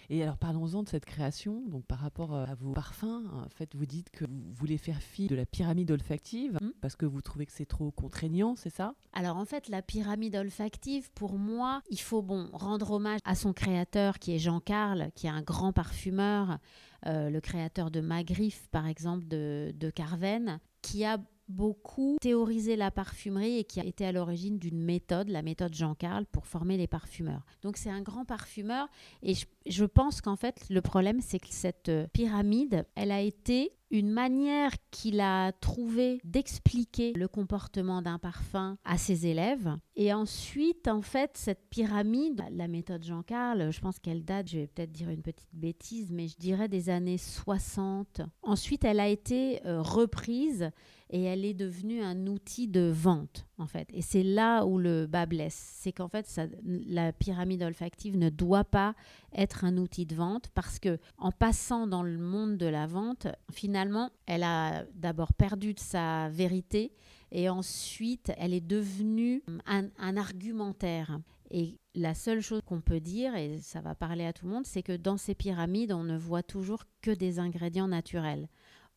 [0.10, 3.28] Et alors parlons-en de cette création, donc par rapport euh, à vos parfums.
[3.34, 6.72] En fait, vous dites que vous voulez faire fi de la pyramide olfactive hmm.
[6.82, 8.94] parce que vous trouvez que c'est trop contraignant, c'est ça?
[9.14, 13.54] Alors en fait, la pyramide olfactive, pour moi, il faut bon rendre hommage à son
[13.54, 16.60] créateur qui est Jean Carl, qui est un grand parfumeur,
[17.08, 22.92] euh, le créateur de Magrif par exemple de, de Carven, qui a beaucoup théorisé la
[22.92, 26.78] parfumerie et qui a été à l'origine d'une méthode, la méthode Jean Carl, pour former
[26.78, 27.46] les parfumeurs.
[27.62, 28.88] Donc c'est un grand parfumeur
[29.22, 29.34] et
[29.66, 34.10] je, pense qu'en fait le problème c'est que cette euh, pyramide, elle a été une
[34.10, 39.76] manière qu'il a trouvé d'expliquer le comportement d'un parfum à ses élèves.
[39.96, 44.60] Et ensuite, en fait, cette pyramide, la méthode Jean Carl, je pense qu'elle date, je
[44.60, 48.22] vais peut-être dire une petite bêtise, mais je dirais des années 60.
[48.42, 50.70] Ensuite, elle a été euh, reprise
[51.10, 53.88] et elle est devenue un outil de vente en fait.
[53.94, 58.64] Et c'est là où le bas blesse, c'est qu'en fait la pyramide olfactive ne doit
[58.64, 58.96] pas
[59.34, 63.28] être un outil de vente parce que en passant dans le monde de la vente,
[63.52, 66.92] finalement, elle a d'abord perdu de sa vérité
[67.32, 71.20] et ensuite elle est devenue un, argumentaire.
[71.52, 74.66] Et la seule chose qu'on peut dire, et ça va parler à tout le monde,
[74.66, 78.50] c'est que dans ces pyramides, on ne voit toujours que des ingrédients naturels.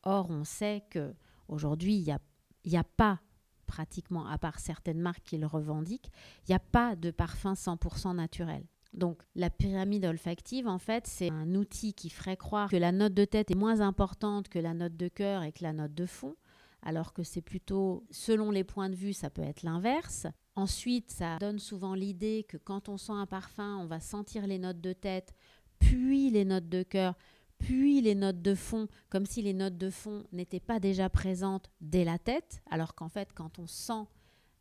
[0.02, 1.14] Or, on sait que
[1.48, 3.20] Aujourd'hui, il n'y y a pas
[3.68, 6.10] pratiquement, à part certaines marques qui le revendiquent,
[6.46, 8.64] il n'y a pas de parfum 100% naturel.
[8.94, 13.14] Donc la pyramide olfactive, en fait, c'est un outil qui ferait croire que la note
[13.14, 16.06] de tête est moins importante que la note de cœur et que la note de
[16.06, 16.34] fond,
[16.82, 20.26] alors que c'est plutôt, selon les points de vue, ça peut être l'inverse.
[20.56, 24.58] Ensuite, ça donne souvent l'idée que quand on sent un parfum, on va sentir les
[24.58, 25.34] notes de tête,
[25.78, 27.14] puis les notes de cœur,
[27.58, 31.70] puis les notes de fond, comme si les notes de fond n'étaient pas déjà présentes
[31.80, 34.04] dès la tête, alors qu'en fait, quand on sent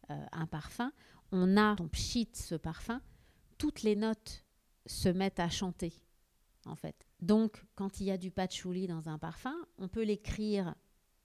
[0.10, 0.92] euh, un parfum,
[1.32, 3.02] on a, on pchit ce parfum,
[3.58, 4.46] toutes les notes
[4.86, 5.94] se mettent à chanter,
[6.66, 7.06] en fait.
[7.22, 10.76] Donc, quand il y a du patchouli dans un parfum, on peut l'écrire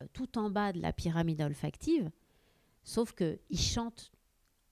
[0.02, 2.10] euh, tout en bas de la pyramide olfactive,
[2.82, 4.12] sauf qu'il chante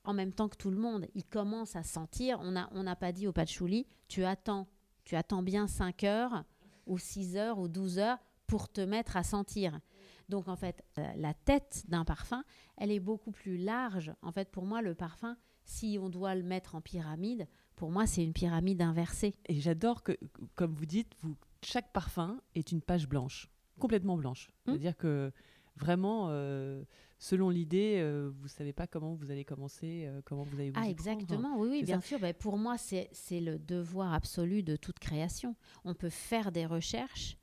[0.05, 1.07] en même temps que tout le monde.
[1.15, 2.39] Il commence à sentir.
[2.41, 4.67] On n'a on pas dit au patchouli, tu attends,
[5.05, 6.45] tu attends bien 5 heures
[6.91, 9.81] ou 6 heures ou 12 heures pour te mettre à sentir.
[10.29, 12.45] Donc en fait, euh, la tête d'un parfum,
[12.77, 14.13] elle est beaucoup plus large.
[14.23, 18.07] En fait, pour moi, le parfum, si on doit le mettre en pyramide, pour moi,
[18.07, 19.35] c'est une pyramide inversée.
[19.47, 20.13] Et j'adore que,
[20.55, 24.51] comme vous dites, vous, chaque parfum est une page blanche, complètement blanche.
[24.67, 24.75] Hum.
[24.75, 25.33] C'est-à-dire que
[25.77, 26.83] vraiment, euh,
[27.19, 30.81] selon l'idée, euh, vous ne savez pas comment vous allez commencer, comment vous allez vous
[30.81, 32.19] Ah, exactement, oui, oui, bien sûr.
[32.19, 35.57] Ben, pour moi, c'est le devoir absolu de toute création.
[35.85, 37.37] On peut faire des recherches,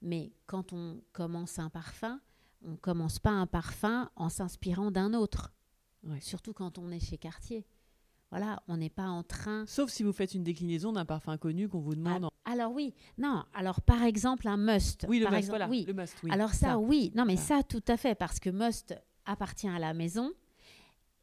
[0.00, 2.20] mais quand on commence un parfum,
[2.64, 5.52] on ne commence pas un parfum en s'inspirant d'un autre.
[6.20, 7.64] Surtout quand on est chez Cartier.
[8.30, 9.66] Voilà, on n'est pas en train.
[9.66, 12.24] Sauf si vous faites une déclinaison d'un parfum connu qu'on vous demande.
[12.24, 13.44] Ah, alors oui, non.
[13.54, 15.06] Alors par exemple un must.
[15.08, 15.48] Oui, le par must.
[15.48, 15.84] voilà, oui.
[15.86, 16.16] Le must.
[16.22, 16.30] Oui.
[16.32, 17.12] Alors ça, oui.
[17.14, 17.62] Non, mais ça.
[17.62, 20.32] tout à fait, parce que must appartient à la maison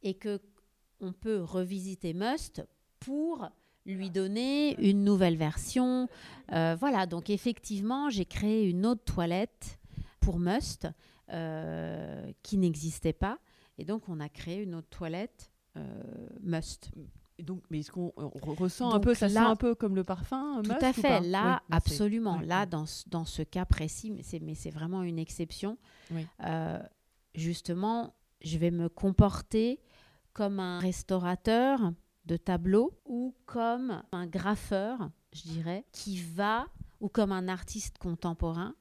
[0.02, 0.40] et que
[1.00, 2.66] on peut revisiter must
[2.98, 3.48] pour
[3.86, 6.08] lui donner une nouvelle version.
[6.52, 9.78] Euh, voilà, donc effectivement, j'ai créé une autre toilette
[10.20, 10.88] pour Must
[11.32, 13.38] euh, qui n'existait pas.
[13.78, 16.02] Et donc, on a créé une autre toilette euh,
[16.42, 16.90] Must.
[17.42, 20.62] Donc, mais est-ce qu'on ressent un peu, ça là, sent un peu comme le parfum
[20.62, 22.40] Tout à fait, là, absolument.
[22.40, 25.78] là, dans, dans, ce cas précis, mais c'est vraiment une exception.
[27.34, 29.80] justement, je vais me comporter
[30.32, 31.92] comme un restaurateur
[32.26, 36.68] de tableau ou comme un graffeur, je dirais, qui va,
[37.00, 38.74] ou comme un artiste contemporain,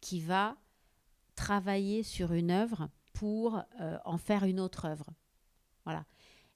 [0.00, 0.56] qui va
[1.34, 5.10] travailler sur une œuvre pour euh, en faire une autre œuvre.
[5.84, 6.04] Voilà.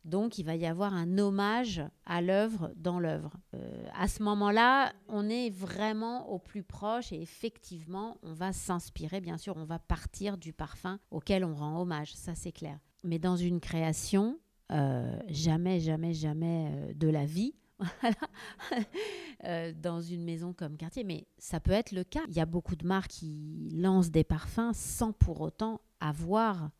[0.05, 3.37] Donc il va y avoir un hommage à l'œuvre dans l'œuvre.
[3.55, 9.21] Euh, à ce moment-là, on est vraiment au plus proche et effectivement, on va s'inspirer,
[9.21, 12.79] bien sûr, on va partir du parfum auquel on rend hommage, ça c'est clair.
[13.05, 14.39] Mais dans une création,
[14.73, 17.55] euh, jamais, jamais, jamais euh, de la vie,
[19.83, 22.21] dans une maison comme quartier, mais ça peut être le cas.
[22.29, 26.71] Il y a beaucoup de marques qui lancent des parfums sans pour autant avoir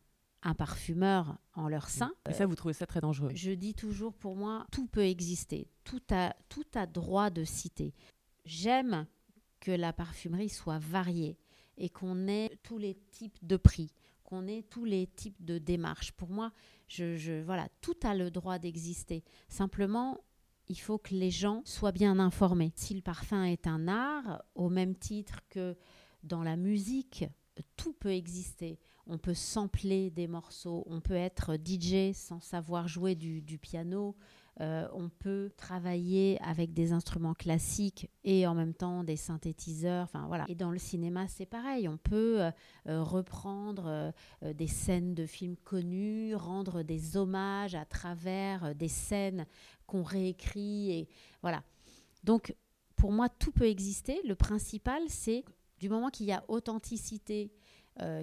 [0.43, 2.13] un parfumeur en leur sein.
[2.29, 5.67] Et ça, vous trouvez ça très dangereux Je dis toujours, pour moi, tout peut exister.
[5.83, 7.93] Tout a, tout a droit de citer.
[8.45, 9.05] J'aime
[9.59, 11.37] que la parfumerie soit variée
[11.77, 16.11] et qu'on ait tous les types de prix, qu'on ait tous les types de démarches.
[16.11, 16.51] Pour moi,
[16.87, 19.23] je, je voilà, tout a le droit d'exister.
[19.47, 20.19] Simplement,
[20.67, 22.71] il faut que les gens soient bien informés.
[22.75, 25.75] Si le parfum est un art, au même titre que
[26.23, 27.25] dans la musique,
[27.75, 28.79] tout peut exister.
[29.07, 34.15] On peut sampler des morceaux, on peut être DJ sans savoir jouer du, piano,
[34.59, 40.03] euh, on peut travailler avec des instruments classiques et en même temps des synthétiseurs.
[40.03, 40.45] Enfin voilà.
[40.47, 41.87] Et dans le cinéma, c'est pareil.
[41.87, 42.51] On peut euh,
[42.87, 49.45] euh, reprendre des scènes de films connus, rendre des hommages à travers des scènes
[49.87, 51.09] qu'on réécrit et
[51.41, 51.63] voilà.
[52.23, 52.55] Donc
[52.95, 54.21] pour moi, tout peut exister.
[54.27, 55.43] Le principal, c'est
[55.81, 57.51] du moment qu'il y a authenticité,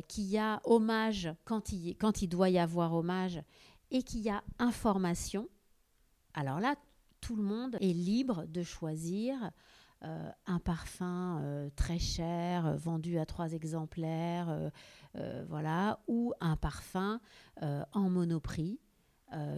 [0.09, 3.43] qu'il y a hommage quand il, doit y avoir hommage
[3.91, 5.49] et qu'il y a information,
[6.35, 6.75] alors là,
[7.21, 9.51] tout le monde est libre de choisir
[10.05, 14.71] euh, un parfum euh, très cher, euh, vendu à trois exemplaires,
[15.49, 17.21] voilà, ou un parfum
[17.61, 18.79] en monoprix.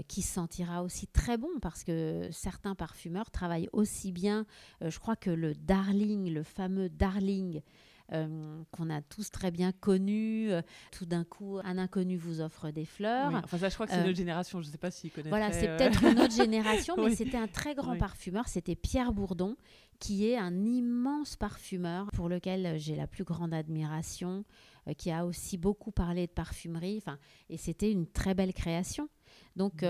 [0.08, 4.46] qui sentira aussi très bon parce que certains parfumeurs travaillent aussi bien.
[4.80, 7.60] je crois que le Darling, le fameux Darling,
[8.12, 10.50] euh, qu'on a tous très bien connu.
[10.50, 13.32] Euh, tout d'un coup, un inconnu vous offre des fleurs.
[13.34, 14.60] enfin, ça, je crois que c'est euh, notre génération.
[14.60, 15.30] Je ne sais pas s'ils connaissent.
[15.30, 18.48] Voilà, c'est peut-être une autre génération, mais c'était un très grand parfumeur.
[18.48, 19.56] C'était Pierre Bourdon,
[20.00, 24.44] qui est un immense parfumeur pour lequel j'ai la plus grande admiration,
[24.96, 26.96] qui a aussi beaucoup parlé de parfumerie.
[26.98, 29.08] Enfin, et c'était une très belle création.
[29.54, 29.84] Donc,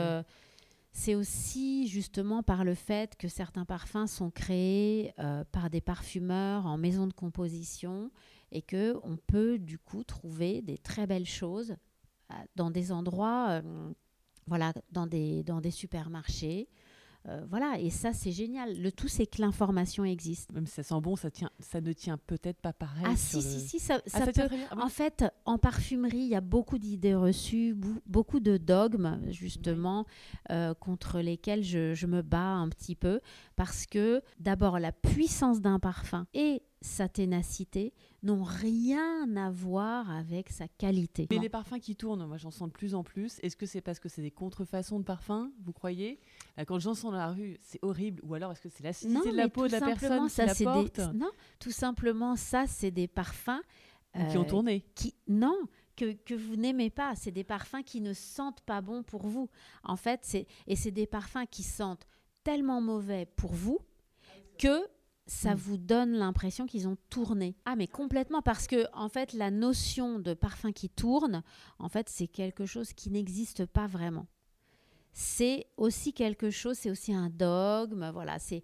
[0.92, 6.66] c'est aussi justement par le fait que certains parfums sont créés euh, par des parfumeurs
[6.66, 8.10] en maison de composition
[8.50, 11.76] et que on peut du coup trouver des très belles choses
[12.30, 13.92] euh, dans des endroits, euh,
[14.46, 16.68] voilà, dans des, dans des supermarchés
[17.28, 18.80] euh, voilà, et ça, c'est génial.
[18.80, 20.52] Le tout, c'est que l'information existe.
[20.52, 23.04] Même si ça sent bon, ça, tient, ça ne tient peut-être pas pareil.
[23.06, 24.48] Ah, si, si, si, ça, ah, peut...
[24.70, 30.06] Ah en fait, en parfumerie, il y a beaucoup d'idées reçues, beaucoup de dogmes, justement,
[30.50, 33.20] euh, contre lesquels je, je me bats un petit peu.
[33.54, 37.92] Parce que, d'abord, la puissance d'un parfum et sa ténacité
[38.22, 41.26] n'ont rien à voir avec sa qualité.
[41.30, 43.38] Mais les parfums qui tournent, moi j'en sens de plus en plus.
[43.42, 46.20] Est-ce que c'est parce que c'est des contrefaçons de parfums, vous croyez?
[46.66, 48.20] Quand j'en sens dans la rue, c'est horrible.
[48.24, 50.72] Ou alors est-ce que c'est l'acidité de la peau de la personne ça, qui la
[50.72, 50.98] porte?
[51.14, 53.62] Non, tout simplement, ça c'est des parfums...
[54.30, 55.14] qui ont euh, tourné qui...
[55.28, 55.56] Non,
[55.96, 57.14] que, que, vous n'aimez pas.
[57.14, 59.48] C'est des parfums qui ne sentent pas bon pour vous.
[59.84, 62.06] En fait, c'est et c'est des parfums qui sentent
[62.42, 63.78] tellement mauvais pour vous
[64.58, 64.86] que
[65.26, 65.58] ça mm.
[65.58, 67.56] vous donne l'impression qu'ils ont tourné.
[67.64, 71.42] Ah mais complètement parce que en fait la notion de parfum qui tourne,
[71.78, 74.26] en fait c'est quelque chose qui n'existe pas vraiment.
[75.12, 78.62] C'est aussi quelque chose, c'est aussi un dogme, voilà, c'est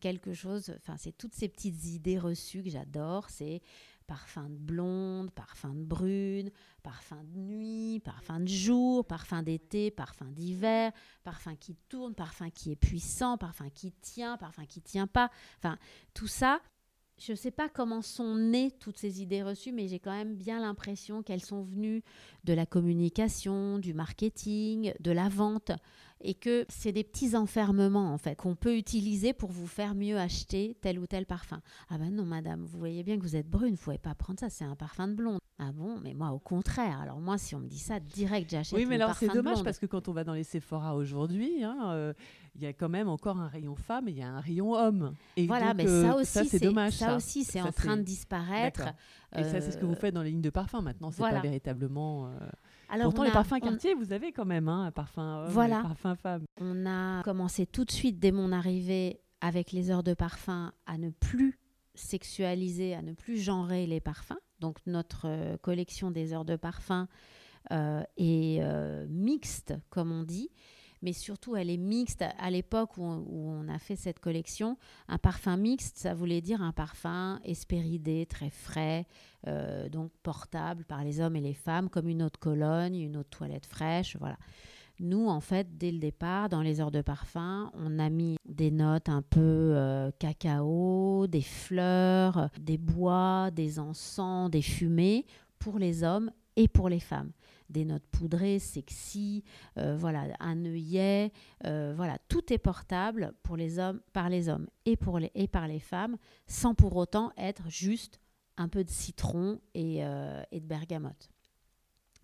[0.00, 3.60] quelque chose, enfin c'est toutes ces petites idées reçues que j'adore, c'est
[4.06, 6.50] parfum de blonde, parfum de brune,
[6.82, 10.92] parfum de nuit, parfum de jour, parfum d'été, parfum d'hiver,
[11.22, 15.30] parfum qui tourne, parfum qui est puissant, parfum qui tient, parfum qui tient pas.
[15.58, 15.76] Enfin,
[16.14, 16.62] tout ça,
[17.18, 20.36] je ne sais pas comment sont nées toutes ces idées reçues, mais j'ai quand même
[20.36, 22.02] bien l'impression qu'elles sont venues
[22.44, 25.72] de la communication, du marketing, de la vente
[26.20, 30.18] et que c'est des petits enfermements en fait qu'on peut utiliser pour vous faire mieux
[30.18, 31.60] acheter tel ou tel parfum.
[31.88, 34.40] Ah ben non madame, vous voyez bien que vous êtes brune, vous pouvez pas prendre
[34.40, 35.38] ça, c'est un parfum de blonde.
[35.58, 37.00] Ah bon, mais moi au contraire.
[37.00, 38.78] Alors moi si on me dit ça direct, j'achète.
[38.78, 41.90] Oui, mais alors c'est dommage parce que quand on va dans les Sephora aujourd'hui, hein,
[41.92, 42.12] euh,
[42.54, 44.72] il y a quand même encore un rayon femme et il y a un rayon
[44.72, 45.14] homme.
[45.36, 46.94] Et voilà, mais ça euh, aussi c'est dommage.
[46.94, 48.88] Ça, aussi c'est en train de disparaître.
[49.36, 51.10] Et ça c'est ce que vous euh, faites dans les lignes de parfum maintenant.
[51.10, 52.30] C'est pas véritablement.
[52.88, 55.82] Pourtant, les parfums quartier, vous avez quand même hein, un parfum homme voilà.
[55.82, 56.44] parfum femme.
[56.60, 60.98] On a commencé tout de suite, dès mon arrivée, avec les heures de parfum, à
[60.98, 61.58] ne plus
[61.94, 64.38] sexualiser, à ne plus genrer les parfums.
[64.60, 67.08] Donc, notre euh, collection des heures de parfum
[67.70, 70.50] euh, est euh, mixte, comme on dit
[71.02, 72.24] mais surtout elle est mixte.
[72.38, 74.76] À l'époque où, on a fait cette collection,
[75.08, 79.06] un parfum mixte, ça voulait dire un parfum espéridé, très frais,
[79.46, 83.12] euh, donc portable par les hommes et les femmes, comme une eau de Cologne, une
[83.12, 84.36] de toilette fraîche, voilà.
[85.00, 88.72] Nous, en fait, dès le départ, dans les heures de parfum, on a mis des
[88.72, 95.24] notes un peu euh, cacao, des fleurs, des bois, des encens, des fumées
[95.60, 97.30] pour les hommes et pour les femmes.
[97.68, 99.44] Des notes poudrées, sexy,
[99.76, 101.32] euh, voilà, un œillet,
[101.64, 105.48] euh, voilà, tout est portable pour les hommes, par les hommes et, pour les, et
[105.48, 106.16] par les femmes,
[106.46, 108.20] sans pour autant être juste
[108.56, 111.28] un peu de citron et, euh, et de bergamote.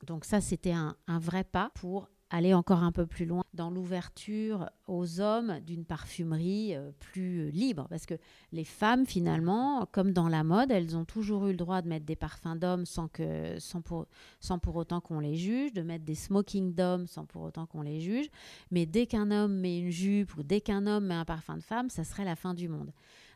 [0.07, 3.71] Donc ça, c'était un, un vrai pas pour aller encore un peu plus loin dans
[3.71, 7.87] l'ouverture aux hommes d'une parfumerie euh, plus libre.
[7.89, 8.15] Parce que
[8.51, 12.05] les femmes, finalement, comme dans la mode, elles ont toujours eu le droit de mettre
[12.05, 14.07] des parfums d'hommes sans, que, sans, pour,
[14.41, 17.83] sans pour autant qu'on les juge, de mettre des smoking d'hommes sans pour autant qu'on
[17.83, 18.27] les juge.
[18.73, 21.63] Mais dès qu'un homme met une jupe ou dès qu'un homme met un parfum de
[21.63, 22.91] femme, ça serait la fin du monde.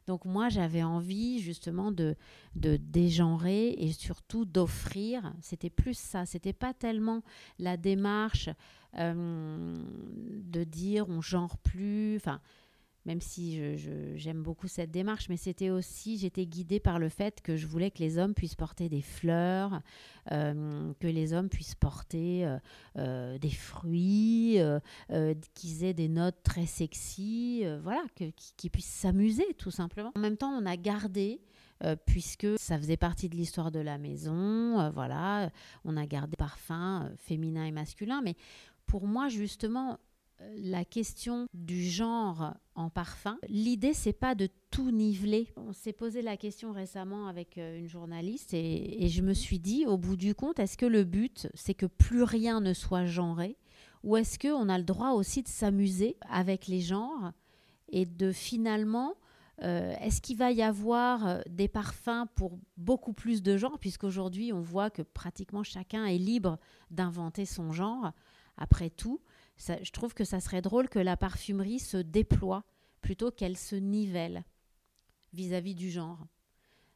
[0.08, 2.16] Donc moi, j'avais envie justement de,
[2.54, 5.34] dégenrer et surtout d'offrir.
[5.42, 6.24] C'était plus ça.
[6.24, 7.22] C'était pas tellement
[7.58, 8.48] la démarche
[8.98, 9.76] euh,
[10.32, 12.20] de dire on genre plus.
[13.08, 13.58] Même si
[14.16, 17.90] j'aime beaucoup cette démarche, mais c'était aussi, j'étais guidée par le fait que je voulais
[17.90, 19.80] que les hommes puissent porter des fleurs,
[20.30, 22.58] euh, que les hommes puissent porter euh,
[22.98, 24.58] euh, des fruits,
[25.54, 30.12] qu'ils aient des notes très sexy, voilà, qu'ils puissent s'amuser tout simplement.
[30.14, 31.40] En même temps, on a gardé
[32.04, 34.90] puisque ça faisait partie de l'histoire de la maison.
[34.90, 35.50] voilà,
[35.84, 38.20] on a gardé parfum féminin et masculin.
[38.22, 38.34] Mais
[38.86, 39.98] pour moi, justement,
[40.56, 43.38] la question du genre en parfum.
[43.48, 45.48] L'idée, c'est pas de tout niveler.
[45.56, 49.86] On s'est posé la question récemment avec euh, une journaliste et, je me suis dit,
[49.86, 53.56] au bout du compte, est-ce que le but, c'est que plus rien ne soit genré
[54.04, 57.32] ou est-ce qu'on a le droit aussi de s'amuser avec les genres
[57.88, 59.14] et de finalement
[59.62, 64.52] euh, Est-ce qu'il va y avoir euh, des parfums pour beaucoup plus de genres, puisqu'aujourd'hui
[64.52, 66.58] on voit que pratiquement chacun est libre
[66.92, 68.12] d'inventer son genre,
[68.56, 69.20] après tout
[69.58, 72.64] je trouve que ça serait drôle que la parfumerie se déploie
[73.00, 74.44] plutôt qu'elle se nivelle
[75.32, 76.26] vis-à-vis du genre.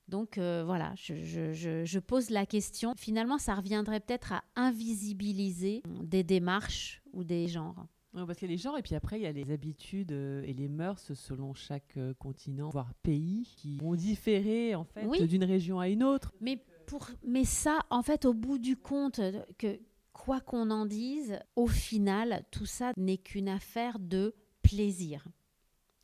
[0.09, 2.95] Donc euh, voilà, je, pose la question.
[2.97, 7.87] Finalement, ça reviendrait peut-être à invisibiliser des démarches ou des genres.
[8.13, 10.43] parce qu'il y a les genres et puis après il y a les habitudes euh,
[10.43, 15.45] et les mœurs selon chaque euh, continent, voire pays, qui vont différer en fait d'une
[15.45, 16.35] région à une autre.
[16.41, 19.21] Mais, pour, mais ça, en fait, au bout du compte,
[19.57, 19.79] que,
[20.13, 25.27] quoi qu'on en dise, au final, tout ça n'est qu'une affaire de plaisir,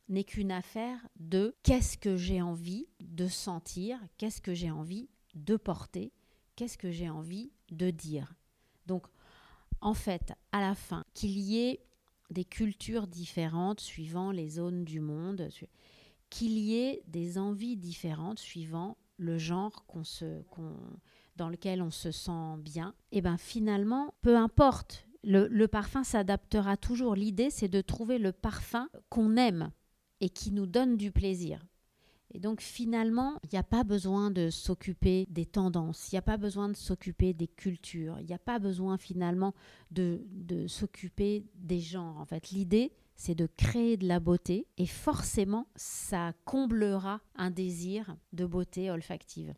[0.08, 5.56] n'est qu'une affaire de qu'est-ce que j'ai envie de sentir, qu'est-ce que j'ai envie de
[5.56, 6.12] porter,
[6.56, 8.34] qu'est-ce que j'ai envie de dire.
[8.86, 9.06] Donc,
[9.80, 11.80] en fait, à la fin, qu'il y ait
[12.30, 15.48] des cultures différentes suivant les zones du monde,
[16.30, 20.42] qu'il y ait des envies différentes suivant le genre qu'on se,
[21.38, 26.76] dans lequel on se sent bien, et eh ben finalement, peu importe, le, parfum s'adaptera
[26.76, 27.14] toujours.
[27.14, 29.70] L'idée, c'est de trouver le parfum qu'on aime
[30.20, 31.64] et qui nous donne du plaisir.
[32.34, 36.22] Et donc finalement, il n'y a pas besoin de s'occuper des tendances, il n'y a
[36.22, 39.54] pas besoin de s'occuper des cultures, il n'y a pas besoin finalement
[39.90, 42.18] de, de s'occuper des genres.
[42.18, 48.14] En fait, l'idée, c'est de créer de la beauté et forcément, ça comblera un désir
[48.34, 49.54] de beauté olfactive.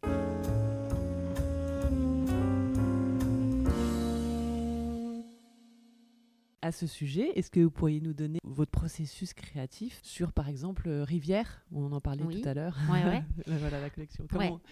[6.71, 10.89] À ce sujet, est-ce que vous pourriez nous donner votre processus créatif sur, par exemple,
[10.89, 12.77] euh, Rivière On en parlait tout à l'heure?
[12.89, 13.25] Ouais, ouais.
[13.59, 14.25] voilà la collection.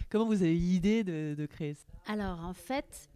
[0.09, 1.83] Comment, vous avez eu l'idée de, créer ça?
[2.07, 3.09] Alors, en fait,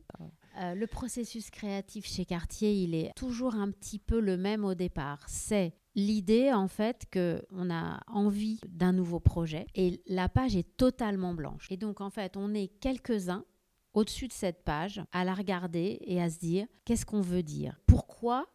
[0.60, 4.74] euh, le processus créatif chez Cartier, il est toujours un petit peu le même au
[4.74, 5.24] départ.
[5.30, 11.34] C'est l'idée, en fait, qu'on a envie d'un nouveau projet et la page est totalement
[11.34, 11.68] blanche.
[11.70, 13.46] Et donc, en fait, on est quelques-uns
[13.94, 17.80] au-dessus de cette page à la regarder et à se dire qu'est-ce qu'on veut dire?
[17.86, 18.48] Pourquoi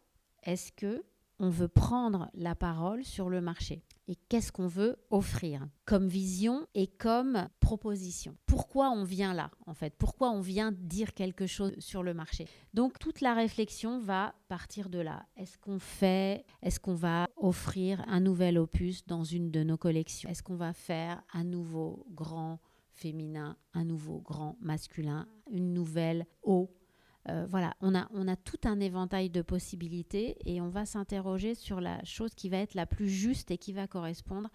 [0.43, 1.03] est-ce que
[1.39, 6.67] on veut prendre la parole sur le marché et qu'est-ce qu'on veut offrir comme vision
[6.75, 8.35] et comme proposition?
[8.45, 9.95] Pourquoi on vient là en fait?
[9.97, 12.45] Pourquoi on vient dire quelque chose sur le marché?
[12.73, 15.25] Donc toute la réflexion va partir de là.
[15.37, 20.29] Est-ce qu'on fait Est-ce qu'on va offrir un nouvel opus dans une de nos collections?
[20.29, 22.59] Est-ce qu'on va faire un nouveau grand
[22.91, 26.69] féminin, un nouveau grand masculin, une nouvelle eau
[27.27, 31.53] euh, voilà, on a, on a tout un éventail de possibilités et on va s'interroger
[31.53, 34.49] sur la chose qui va être la plus juste et qui va correspondre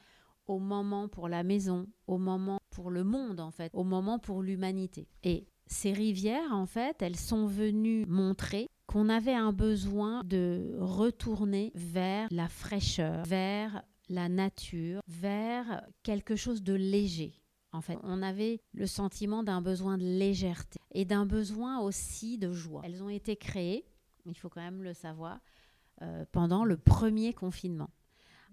[0.46, 4.42] au moment pour la maison, au moment pour le monde en fait, au moment pour
[4.42, 5.08] l'humanité.
[5.22, 11.72] Et ces rivières en fait, elles sont venues montrer qu'on avait un besoin de retourner
[11.74, 17.32] vers la fraîcheur, vers la nature, vers quelque chose de léger.
[17.74, 22.52] En fait, on avait le sentiment d'un besoin de légèreté et d'un besoin aussi de
[22.52, 22.82] joie.
[22.84, 23.84] Elles ont été créées,
[24.26, 25.40] il faut quand même le savoir,
[26.02, 27.90] euh, pendant le premier confinement.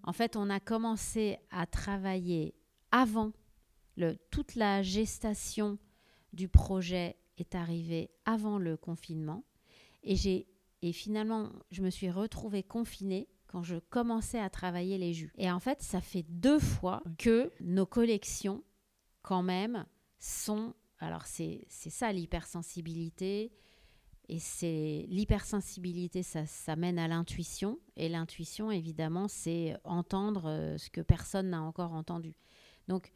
[0.01, 2.55] En fait, on a commencé à travailler
[2.89, 3.32] avant,
[3.95, 5.78] le, toute la gestation
[6.34, 9.43] du projet est arrivée avant le confinement.
[10.01, 10.47] Et, j'ai,
[10.82, 15.32] et finalement, je me suis retrouvée confinée quand je commençais à travailler les jus.
[15.38, 18.63] Et en fait, ça fait deux fois que nos collections,
[19.22, 19.86] quand même,
[20.19, 20.74] sont...
[20.99, 23.51] Alors c'est, ça l'hypersensibilité.
[24.30, 27.80] Et c'est l'hypersensibilité, ça, ça mène à l'intuition.
[27.97, 32.36] Et l'intuition, évidemment, c'est entendre euh, ce que personne n'a encore entendu.
[32.88, 33.11] Donc,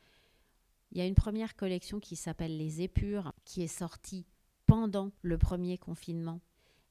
[0.91, 4.26] il y a une première collection qui s'appelle Les Épures, qui est sortie
[4.66, 6.41] pendant le premier confinement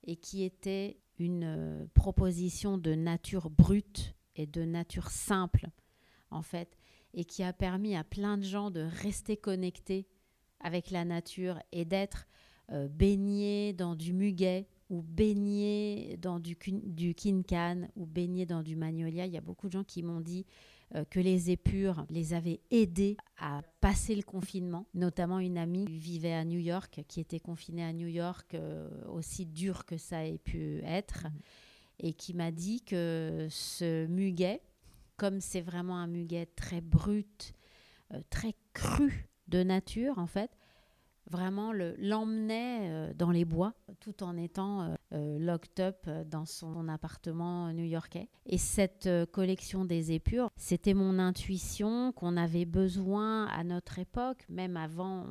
[0.05, 5.69] et qui était une euh, proposition de nature brute et de nature simple,
[6.31, 6.77] en fait,
[7.15, 10.07] et qui a permis à plein de gens de rester connectés
[10.61, 12.27] avec la nature et d'être
[12.73, 18.77] euh, baignés dans du muguet ou baignés dans du, du kincan ou baignés dans du
[18.77, 19.27] magnolia.
[19.27, 20.47] Il y a beaucoup de gens qui m'ont dit
[20.95, 24.87] euh, que les épures les avaient aidés à passer le confinement.
[24.95, 28.89] Notamment une amie qui vivait à New York, qui était confinée à New York, euh,
[29.09, 32.07] aussi dur que ça ait pu être, mmh.
[32.07, 34.63] et qui m'a dit que ce muguet,
[35.17, 37.53] comme c'est vraiment un muguet très brut,
[38.13, 40.51] euh, très cru de nature en fait,
[41.31, 46.89] vraiment l'emmenait euh, dans les bois tout en étant euh, euh, locked up dans son
[46.89, 48.29] appartement new-yorkais.
[48.47, 54.77] Et cette collection des épures, c'était mon intuition qu'on avait besoin à notre époque, même
[54.77, 55.25] avant,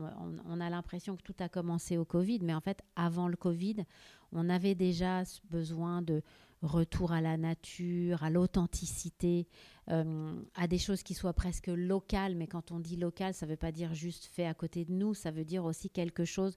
[0.49, 3.85] on, a l'impression que tout a commencé au Covid, mais en fait, avant le Covid,
[4.31, 6.23] on avait déjà besoin de
[6.65, 9.47] retour à la nature, à l'authenticité,
[9.89, 12.35] euh, à des choses qui soient presque locales.
[12.35, 14.93] Mais quand on dit local, ça ne veut pas dire juste fait à côté de
[14.93, 16.55] nous, ça veut dire aussi quelque chose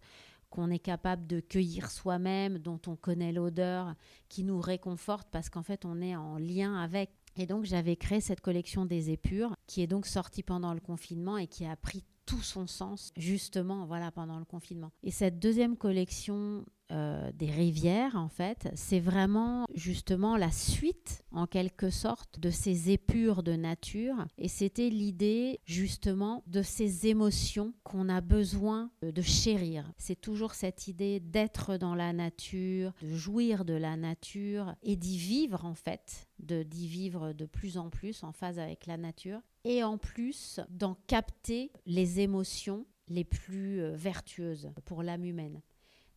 [0.49, 3.95] qu'on est capable de cueillir soi-même, dont on connaît l'odeur,
[4.29, 7.11] qui nous réconforte parce qu'en fait on est en lien avec.
[7.37, 11.37] Et donc j'avais créé cette collection des épures qui est donc sortie pendant le confinement
[11.37, 14.93] et qui a pris tout son sens justement voilà pendant le confinement.
[15.03, 21.47] Et cette deuxième collection euh, des rivières, en fait, c'est vraiment justement la suite, en
[21.47, 24.27] quelque sorte, de ces épures de nature.
[24.39, 29.91] Et c'était l'idée, justement, de ces émotions qu'on a besoin de chérir.
[29.99, 35.19] C'est toujours cette idée d'être dans la nature, de jouir de la nature et d'y
[35.19, 39.41] vivre, en fait, d'y vivre de plus en plus en phase avec la nature.
[39.65, 45.61] Et en plus, d'en capter les émotions les plus euh, vertueuses pour l'âme humaine.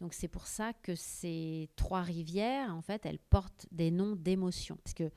[0.02, 4.78] Donc c'est pour ça que ces trois rivières, en fait, elles portent des noms d'émotions.
[4.84, 5.12] Parce que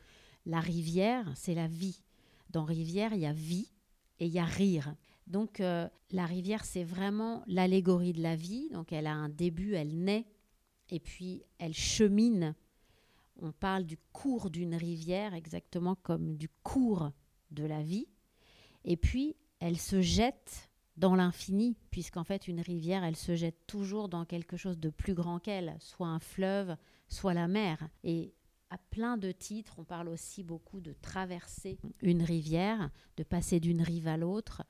[0.45, 2.03] la rivière, c'est la vie.
[2.51, 3.72] Dans rivière, il y a vie
[4.18, 4.95] et il y a rire.
[5.26, 8.68] Donc euh, la rivière, c'est vraiment l'allégorie de la vie.
[8.70, 10.26] Donc elle a un début, elle naît,
[10.91, 12.55] et puis elle chemine.
[13.37, 17.11] On parle du cours d'une rivière, exactement comme du cours
[17.51, 18.09] de la vie.
[18.85, 24.09] Et puis elle se jette dans l'infini, puisqu'en fait une rivière, elle se jette toujours
[24.09, 26.76] dans quelque chose de plus grand qu'elle, soit un fleuve,
[27.09, 27.88] soit la mer.
[28.05, 28.34] Et
[28.70, 33.82] à plein de titres, on parle aussi beaucoup de traverser une rivière, de passer d'une
[33.82, 34.62] rive à l'autre.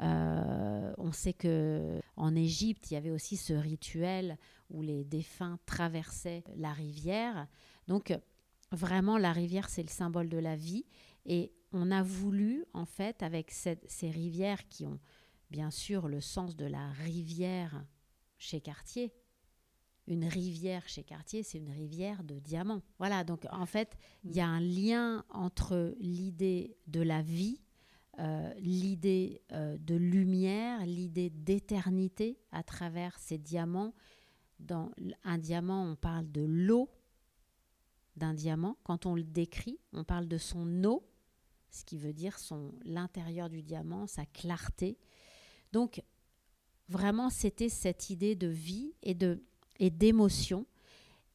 [0.00, 4.38] Euh, on sait que en Égypte, il y avait aussi ce rituel
[4.70, 7.46] où les défunts traversaient la rivière.
[7.86, 8.18] Donc
[8.72, 10.86] vraiment, la rivière, c'est le symbole de la vie.
[11.26, 14.98] Et on a voulu, en fait, avec ces rivières qui ont
[15.50, 17.84] bien sûr le sens de la rivière
[18.38, 19.12] chez Cartier.
[20.06, 22.82] Une rivière chez Cartier, c'est une rivière de diamants.
[22.98, 27.60] Voilà, donc en fait, il y a un lien entre l'idée de la vie,
[28.18, 33.94] euh, l'idée euh, de lumière, l'idée d'éternité à travers ces diamants.
[34.58, 34.90] Dans
[35.22, 36.90] un diamant, on parle de l'eau
[38.16, 38.76] d'un diamant.
[38.82, 41.06] Quand on le décrit, on parle de son eau,
[41.70, 42.36] ce qui veut dire
[42.84, 44.98] l'intérieur du diamant, sa clarté.
[45.72, 46.02] Donc,
[46.88, 49.16] vraiment, c'était cette idée de vie et
[49.78, 50.66] et d'émotion.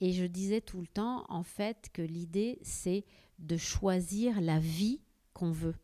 [0.02, 3.06] Et je disais tout le temps, en fait, que l'idée, c'est
[3.40, 5.02] de choisir la vie
[5.34, 5.76] qu'on veut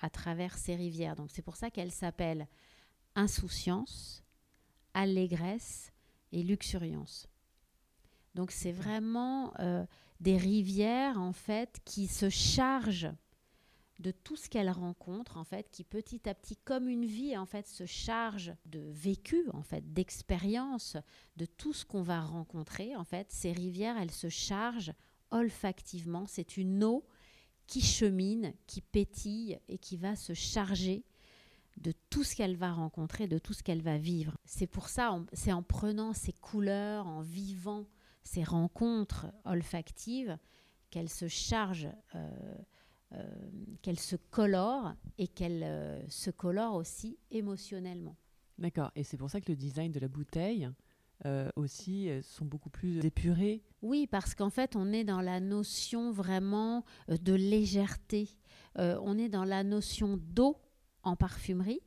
[0.00, 1.16] à travers ces rivières.
[1.16, 2.48] Donc, c'est pour ça qu'elle s'appelle
[3.14, 4.24] insouciance,
[4.94, 5.92] allégresse
[6.32, 7.28] et luxuriance.
[8.34, 9.84] Donc, c'est vraiment euh,
[10.20, 13.12] des rivières, en fait, qui se chargent
[13.98, 17.46] de tout ce qu'elle rencontre en fait qui petit à petit comme une vie en
[17.46, 20.96] fait se charge de vécu en fait d'expérience
[21.36, 24.92] de tout ce qu'on va rencontrer en fait ces rivières elles se chargent
[25.30, 26.26] olfactivement.
[26.26, 27.06] C'est une eau
[27.66, 31.04] qui chemine qui pétille et qui va se charger
[31.78, 34.36] de tout ce qu'elle va rencontrer de tout ce qu'elle va vivre.
[34.44, 37.86] C'est pour ça c'est en prenant ces couleurs en vivant
[38.24, 40.38] ces rencontres olfactives
[40.90, 42.56] qu'elle se charge euh,
[43.82, 48.16] qu'elle se colore et qu'elle euh, se colore aussi émotionnellement.
[48.58, 50.70] D'accord, et c'est pour ça que le design de la bouteille
[51.24, 53.62] euh, aussi euh, sont beaucoup plus épurées.
[53.80, 58.28] Oui, parce qu'en fait, on est dans la notion vraiment euh, de légèreté.
[58.78, 60.60] Euh, on est dans la notion d'eau
[61.02, 61.80] en parfumerie.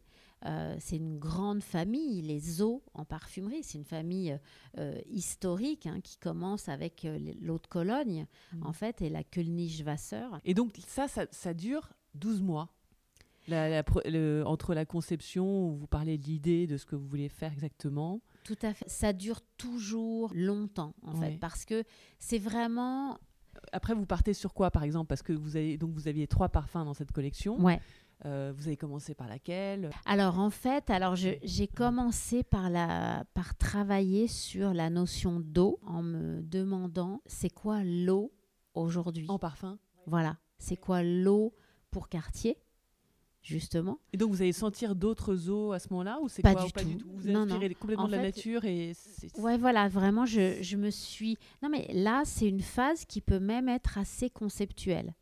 [0.45, 3.63] Euh, c'est une grande famille, les eaux en parfumerie.
[3.63, 4.37] C'est une famille
[4.77, 8.65] euh, historique hein, qui commence avec euh, l'eau de Cologne, Mm.
[8.67, 10.27] en fait, et la Kölnisch-Wasser.
[10.43, 12.69] Et donc ça, ça, ça dure 12 mois.
[13.47, 16.95] La- la pro- le- entre la conception, où vous parlez de l'idée, de ce que
[16.95, 18.21] vous voulez faire exactement.
[18.43, 18.89] Tout à fait.
[18.89, 21.31] Ça dure toujours longtemps, en Ouais.
[21.31, 21.83] fait, parce que
[22.19, 23.17] c'est vraiment.
[23.71, 25.07] Après, vous partez sur quoi, par exemple?
[25.07, 27.59] Parce que vous, avez, donc vous aviez trois parfums dans cette collection.
[27.59, 27.79] Ouais.
[28.23, 29.89] Euh, vous avez commencé par laquelle?
[30.05, 36.01] Alors en fait, alors j'ai commencé par la par travailler sur la notion d'eau en
[36.01, 38.31] me demandant c'est quoi l'eau
[38.73, 39.25] aujourd'hui?
[39.29, 39.77] En parfum?
[40.07, 41.53] Voilà, c'est quoi l'eau
[41.91, 42.57] pour quartier
[43.41, 43.99] justement?
[44.13, 46.67] Et donc, vous allez sentir d'autres eaux à ce moment-là ou c'est Pas quoi du
[46.69, 46.87] ou pas tout.
[46.89, 47.11] du tout?
[47.13, 48.93] Vous Non, inspiré complètement En de la fait- nature et
[49.37, 53.39] Ouais, voilà, vraiment je, je me suis Non mais là, c'est une phase qui peut
[53.39, 55.13] même être assez conceptuelle.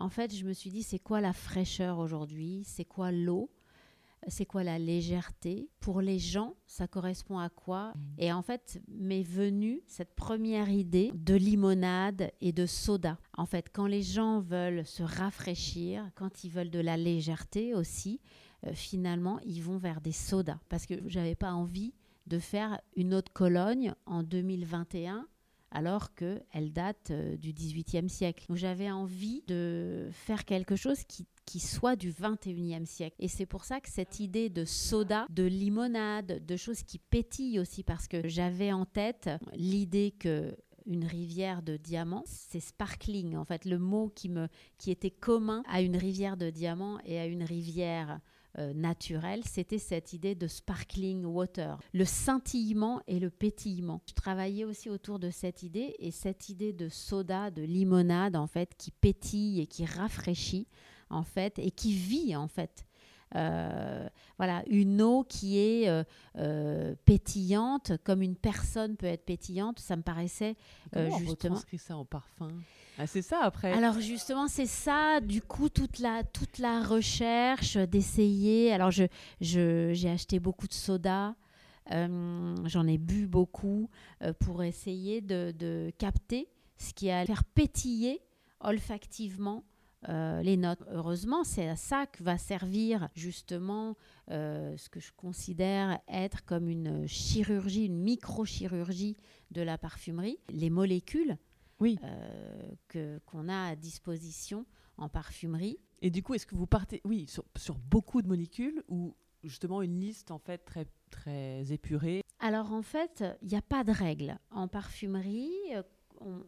[0.00, 2.62] En fait, je me suis dit c'est quoi la fraîcheur aujourd'hui?
[2.64, 3.50] C'est quoi l'eau?
[4.26, 5.68] C'est quoi la légèreté?
[5.80, 7.92] Pour les gens, ça correspond à quoi?
[7.94, 8.00] Mm.
[8.18, 13.18] Et en fait, m'est venue cette première idée de limonade et de soda.
[13.36, 18.20] En fait, quand les gens veulent se rafraîchir, quand ils veulent de la légèreté aussi,
[18.66, 20.58] euh, finalement, ils vont vers des sodas.
[20.68, 21.94] Parce que j'avais pas envie
[22.26, 25.26] de faire une autre Cologne en 2021
[25.70, 28.46] alors qu'elle date euh, du XVIIIe siècle.
[28.54, 31.26] J'avais envie de faire quelque chose qui,
[31.60, 33.16] soit du XXIe siècle.
[33.18, 37.58] Et c'est pour ça que cette idée de soda, de limonade, de choses qui pétillent
[37.58, 40.54] aussi, parce que j'avais en tête l'idée que
[40.84, 44.48] une rivière de diamants, c'est sparkling en fait, le mot qui me
[44.78, 48.20] qui était commun à une rivière de diamants et à une rivière
[48.58, 54.02] euh, naturelle, c'était cette idée de sparkling water, le scintillement et le pétillement.
[54.08, 58.46] Je travaillais aussi autour de cette idée et cette idée de soda, de limonade en
[58.46, 60.66] fait, qui pétille et qui rafraîchit
[61.10, 62.84] en fait et qui vit en fait.
[63.34, 66.02] Euh, voilà, une eau qui est euh,
[66.36, 70.56] euh, pétillante, comme une personne peut être pétillante, ça me paraissait
[70.92, 71.30] Comment on justement.
[71.30, 72.48] retranscrit ça en parfum?
[72.98, 73.72] Ah, C'est ça après.
[73.72, 78.72] Alors justement, c'est ça, du coup, toute la, toute la recherche d'essayer.
[78.72, 79.06] Alors, je,
[79.40, 81.34] j'ai acheté beaucoup de soda,
[81.92, 83.88] euh, j'en ai bu beaucoup
[84.22, 88.20] euh, pour essayer de, de capter ce qui allait faire pétiller
[88.60, 89.64] olfactivement
[90.08, 90.82] euh, les notes.
[90.90, 93.96] Heureusement, c'est à ça que va servir justement
[94.28, 99.16] ce que je considère être comme une chirurgie, une microchirurgie
[99.50, 101.38] de la parfumerie, les molécules
[101.80, 101.98] Oui.
[102.02, 104.66] euh, que qu'on a à disposition
[104.96, 105.78] en parfumerie.
[106.02, 109.14] Et du coup, est-ce que vous partez, oui, sur, sur beaucoup de molécules ou
[109.44, 112.22] justement une liste en fait très très épurée?
[112.40, 115.52] Alors en fait, il n'y a pas de règle en parfumerie.
[115.74, 115.82] euh,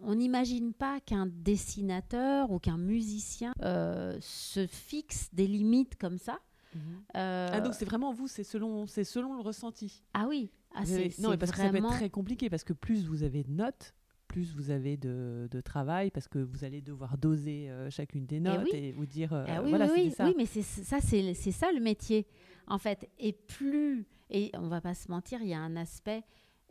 [0.03, 6.39] On n'imagine pas qu'un dessinateur ou qu'un musicien euh, se fixe des limites comme ça.
[7.17, 10.05] Euh, Ah donc c'est vraiment vous, c'est selon c'est selon le ressenti.
[10.15, 12.63] ah oui, ah, c'est non, mais parce que ça peut vraiment être très compliqué parce
[12.63, 13.95] que plus vous avez de notes,
[14.31, 18.39] plus vous avez de, de travail parce que vous allez devoir doser euh, chacune des
[18.39, 18.79] notes oui.
[18.79, 20.25] et vous dire euh, Ah oui, voilà oui, ça.
[20.25, 22.27] oui, mais c'est ça, c'est ça le métier,
[22.69, 23.11] en fait.
[23.19, 26.23] Et plus, et on va pas se mentir, il y a un aspect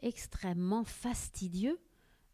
[0.01, 1.77] extrêmement fastidieux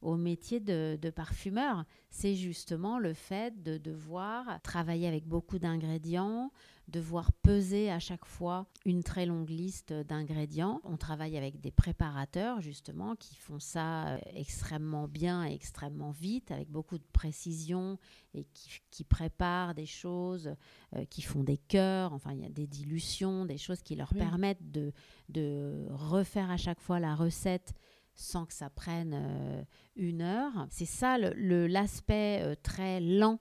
[0.06, 1.84] au métier de, de parfumeur.
[2.12, 6.52] C'est justement le fait de devoir travailler avec beaucoup d'ingrédients,
[6.88, 10.80] devoir peser à chaque fois une très longue liste d'ingrédients.
[10.84, 16.52] On travaille avec des préparateurs justement qui font ça euh, extrêmement bien et extrêmement vite,
[16.52, 17.98] avec beaucoup de précision
[18.36, 20.54] et qui, qui préparent des choses,
[20.96, 24.12] euh, qui font des cœurs, enfin il y a des dilutions, des choses qui leur
[24.14, 24.20] Oui.
[24.20, 24.94] permettent de,
[25.30, 27.74] de refaire à chaque fois la recette
[28.16, 29.64] sans que ça prenne euh,
[29.96, 30.68] une heure.
[30.70, 33.40] C'est ça le- le- l'aspect euh, très lent,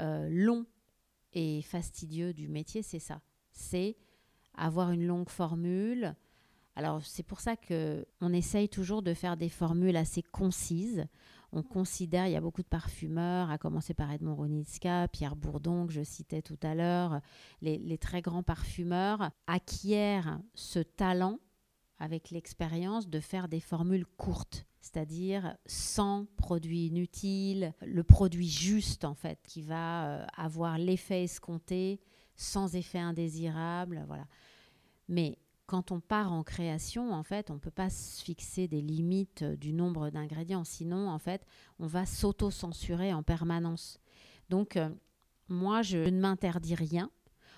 [0.00, 0.66] euh, long
[1.32, 3.20] et fastidieux du métier, c'est ça.
[3.52, 3.96] C'est
[4.56, 6.14] avoir une longue formule.
[6.76, 11.06] Alors c'est pour ça que on essaye toujours de faire des formules assez concises.
[11.52, 15.86] On considère, il y a beaucoup de parfumeurs, à commencer par Edmond Ronitska, Pierre Bourdon
[15.88, 17.20] que je citais tout à l'heure,
[17.60, 21.40] les, les très grands parfumeurs acquièrent ce talent
[22.00, 29.14] avec l'expérience de faire des formules courtes, c'est-à-dire sans produit inutile, le produit juste en
[29.14, 32.00] fait, qui va euh, avoir l'effet escompté,
[32.36, 34.26] sans effet indésirable, voilà.
[35.08, 35.36] Mais
[35.66, 39.42] quand on part en création, en fait, on ne peut pas se fixer des limites
[39.42, 41.46] euh, du nombre d'ingrédients, sinon en fait,
[41.78, 44.00] on va s'auto-censurer en permanence.
[44.48, 44.88] Donc euh,
[45.48, 47.10] moi, je ne m'interdis rien.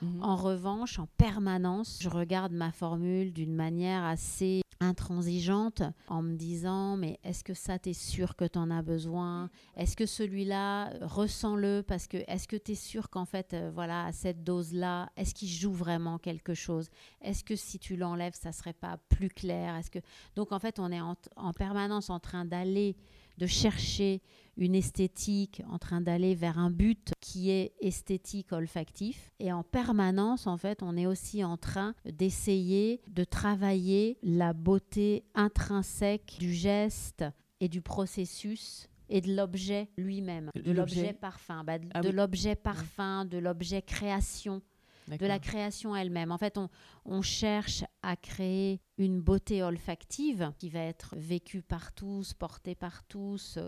[0.02, 0.22] Mhm.
[0.22, 6.96] En revanche, en permanence, je regarde ma formule d'une manière assez intransigeante en me disant
[6.96, 9.48] mais est-ce que ça t'es sûr que tu en as besoin?
[9.76, 11.84] Est-ce que celui-là ressens-le?
[11.86, 15.08] Parce que est-ce que tu es sûr qu'en fait euh, voilà à cette dose là,
[15.16, 16.88] est-ce qu'il joue vraiment quelque chose?
[17.20, 19.76] Est-ce que si tu l'enlèves ça serait pas plus clair?
[19.76, 20.00] Est-ce que
[20.34, 22.96] donc en fait on est en permanence en train d'aller
[23.38, 24.22] de chercher
[24.56, 29.30] une esthétique, en train d'aller vers un but qui est esthétique olfactif.
[29.38, 35.24] Et en permanence, en fait, on est aussi en train d'essayer de travailler la beauté
[35.34, 37.24] intrinsèque du geste
[37.60, 41.12] et du processus et de l'objet lui-même, de l'objet.
[41.12, 44.62] parfum, bah, ah de l'objet parfum, de l'objet création
[45.08, 46.32] de la création elle-même.
[46.32, 46.58] En fait,
[47.04, 53.04] on, cherche à créer une beauté olfactive qui va être vécue par tous, portée par
[53.04, 53.58] tous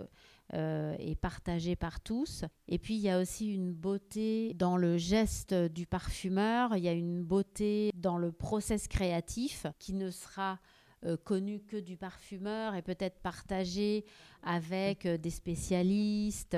[0.53, 2.45] euh, et partagée par tous.
[2.69, 6.89] Et puis, il y a aussi une beauté dans le geste du parfumeur, il y
[6.89, 10.59] a une beauté dans le process créatif qui ne sera
[11.07, 14.07] euh, connu que du parfumeur et peut-être partagé
[14.45, 16.57] avec euh, des spécialistes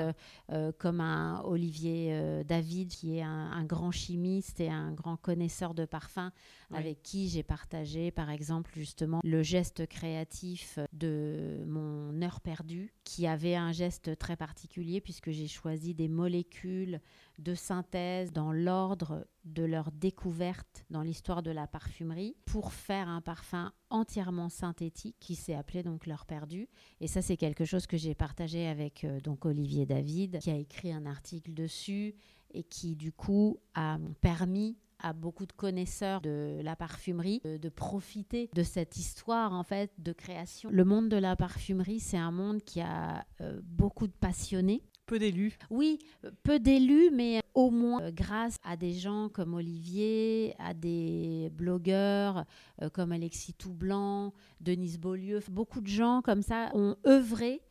[0.51, 5.85] euh, comme un Olivier David qui est un, grand chimiste et un grand connaisseur de
[5.85, 6.31] parfums
[6.73, 13.27] avec qui j'ai partagé par exemple justement le geste créatif de mon heure perdue qui
[13.27, 17.01] avait un geste très particulier puisque j'ai choisi des molécules
[17.39, 23.21] de synthèse dans l'ordre de leur découverte dans l'histoire de la parfumerie pour faire un
[23.21, 26.67] parfum entièrement synthétique qui s'est appelé donc l'heure perdue.
[26.99, 30.55] Et ça c'est quelque chose que j'ai partagé avec euh, donc Olivier David qui a
[30.55, 32.15] écrit un article dessus
[32.51, 38.49] et qui du coup a permis à beaucoup de connaisseurs de la parfumerie de, profiter
[38.53, 40.69] de cette histoire en fait de création.
[40.71, 45.19] Le monde de la parfumerie, c'est un monde qui a euh, beaucoup de passionnés peu
[45.19, 45.57] d'élus.
[45.69, 45.99] Oui,
[46.43, 52.45] peu d'élus, mais au moins euh, grâce à des gens comme Olivier, à des blogueurs
[52.81, 57.61] euh, comme Alexis Toublanc, Denise Beaulieu, beaucoup de gens comme ça ont œuvré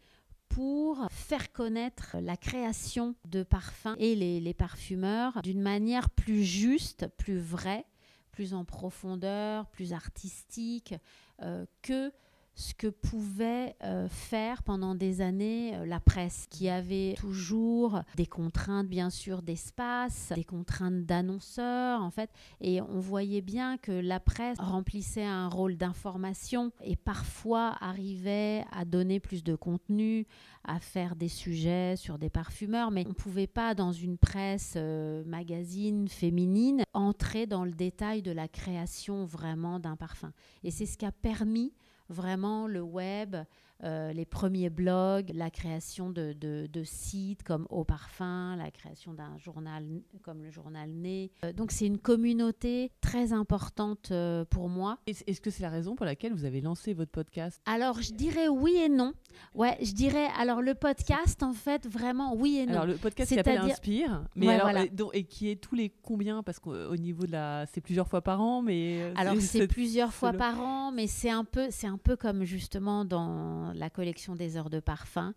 [0.49, 7.39] pour faire connaître la création de parfums et les, parfumeurs d'une manière plus juste, plus
[7.39, 7.85] vraie,
[8.33, 10.95] plus en profondeur, plus artistique
[11.43, 12.13] euh, que
[12.57, 18.27] ce que pouvait euh, faire pendant des années euh, la presse, qui avait toujours des
[18.27, 22.31] contraintes, bien sûr, d'espace, des contraintes d'annonceurs, en fait.
[22.63, 28.87] Et on voyait bien que la presse remplissait un rôle d'information et parfois arrivait à
[28.87, 30.27] donner plus de contenu,
[30.65, 34.75] à faire des sujets sur des parfumeurs, mais on ne pouvait pas, dans une presse
[34.77, 40.33] euh, magazine féminine, entrer dans le détail de la création vraiment d'un parfum.
[40.65, 41.75] Et c'est ce qui a permis
[42.09, 43.37] vraiment le web,
[43.85, 49.37] euh, les premiers blogs, la création de, de, sites comme Au Parfum, la création d'un
[49.39, 49.85] journal
[50.22, 51.31] comme le journal Né.
[51.45, 54.99] Euh, donc c'est une communauté très importante euh, pour moi.
[55.07, 57.61] Est-ce que c'est la raison pour laquelle vous avez lancé votre podcast?
[57.66, 59.12] Alors je dirais oui et non.
[59.55, 62.72] Ouais, je dirais alors le podcast en fait vraiment oui et non.
[62.72, 66.43] Alors le podcast qui s'appelle Inspire, mais alors et, qui est tous les combien?
[66.43, 70.33] Parce qu'au niveau de la c'est plusieurs fois par an, mais alors c'est plusieurs fois
[70.33, 74.57] par an, mais c'est un peu c'est un peu comme justement dans la collection des
[74.57, 75.35] heures de parfum.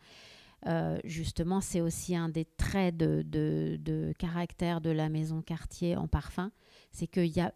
[0.67, 6.51] Euh, justement, c'est aussi un des traits de, caractère de la maison Cartier en parfum,
[6.91, 7.53] c'est qu'il y a,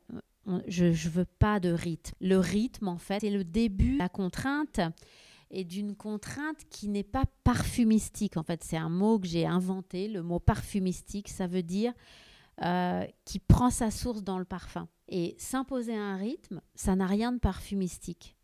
[0.68, 2.16] je ne veux pas de rythme.
[2.22, 4.80] Le rythme, en fait, c'est le début, la contrainte
[5.52, 8.38] et d'une contrainte qui n'est pas parfumistique.
[8.38, 10.08] En fait, c'est un mot que j'ai inventé.
[10.08, 11.94] Le mot parfumistique, ça veut dire
[12.64, 14.88] euh, qui prend sa source dans le parfum.
[15.10, 18.36] Et s'imposer un rythme, ça n'a rien de parfumistique.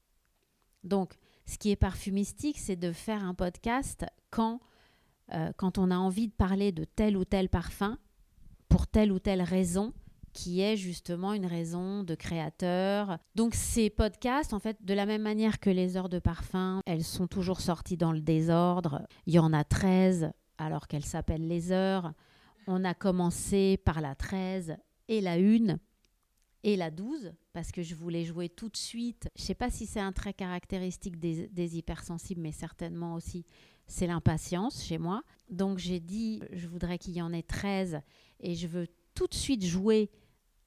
[0.84, 1.14] Donc,
[1.50, 4.60] ce qui est parfumistique, c'est de faire un podcast quand,
[5.34, 7.98] euh, quand on a envie de parler de tel ou tel parfum,
[8.68, 9.92] pour telle ou telle raison,
[10.32, 13.18] qui est justement une raison de créateur.
[13.34, 17.04] Donc ces podcasts, en fait, de la même manière que les heures de parfum, elles
[17.04, 19.02] sont toujours sorties dans le désordre.
[19.26, 20.30] Il y en a 13
[20.60, 22.14] alors qu'elles s'appellent les heures.
[22.68, 24.78] On a commencé par la 13
[25.08, 25.80] et la 1
[26.64, 29.30] et la 12 parce que je voulais jouer tout de suite.
[29.36, 33.46] Je ne sais pas si c'est un trait caractéristique des, hypersensibles, mais certainement aussi
[33.88, 35.24] c'est l'impatience chez moi.
[35.50, 38.02] Donc j'ai dit, je voudrais qu'il y en ait 13
[38.40, 40.12] et je veux tout de suite jouer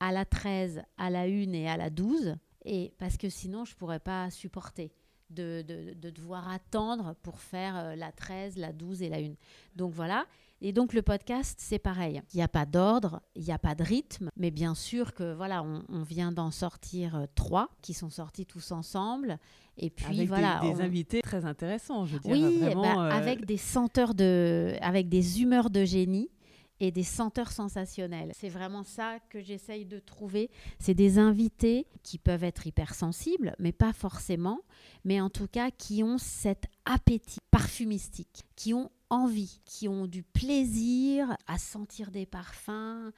[0.00, 3.74] à la 13, à la 1 et à la 12, et parce que sinon je
[3.74, 4.92] ne pourrais pas supporter.
[5.30, 9.32] De, de, devoir attendre pour faire euh, la 13, la 12 et la 1.
[9.76, 10.26] Donc voilà.
[10.64, 12.22] Et donc le podcast, c'est pareil.
[12.32, 15.34] Il n'y a pas d'ordre, il n'y a pas de rythme, mais bien sûr que
[15.34, 19.38] voilà, on, vient d'en sortir euh, trois qui sont sortis tous ensemble.
[19.76, 22.34] Et puis avec voilà, des, invités très intéressants, je dirais.
[22.34, 26.30] Oui, bah, euh, avec des senteurs de, avec des humeurs de génie
[26.78, 28.32] et des senteurs sensationnelles.
[28.34, 30.50] C'est vraiment ça que j'essaye de trouver.
[30.78, 34.60] C'est des invités qui peuvent être hypersensibles, mais pas forcément,
[35.04, 40.22] mais en tout cas qui ont cet appétit parfumistique, qui ont envie, qui ont du
[40.22, 43.12] plaisir à sentir des parfums,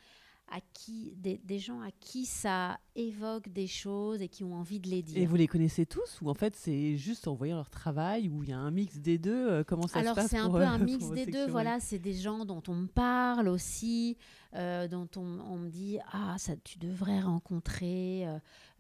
[0.51, 4.79] à qui, des, des, gens à qui ça évoque des choses et qui ont envie
[4.79, 5.19] de les dire.
[5.19, 8.43] Et vous les connaissez tous ou en fait c'est juste en voyant leur travail ou
[8.43, 10.51] il y a un mix des deux euh, Comment ça Alors se passe c'est un
[10.51, 11.47] peu euh, un mix des deux.
[11.49, 14.17] Voilà, c'est des gens dont on me parle aussi,
[14.55, 18.27] euh, dont on, on, me dit ah ça tu devrais rencontrer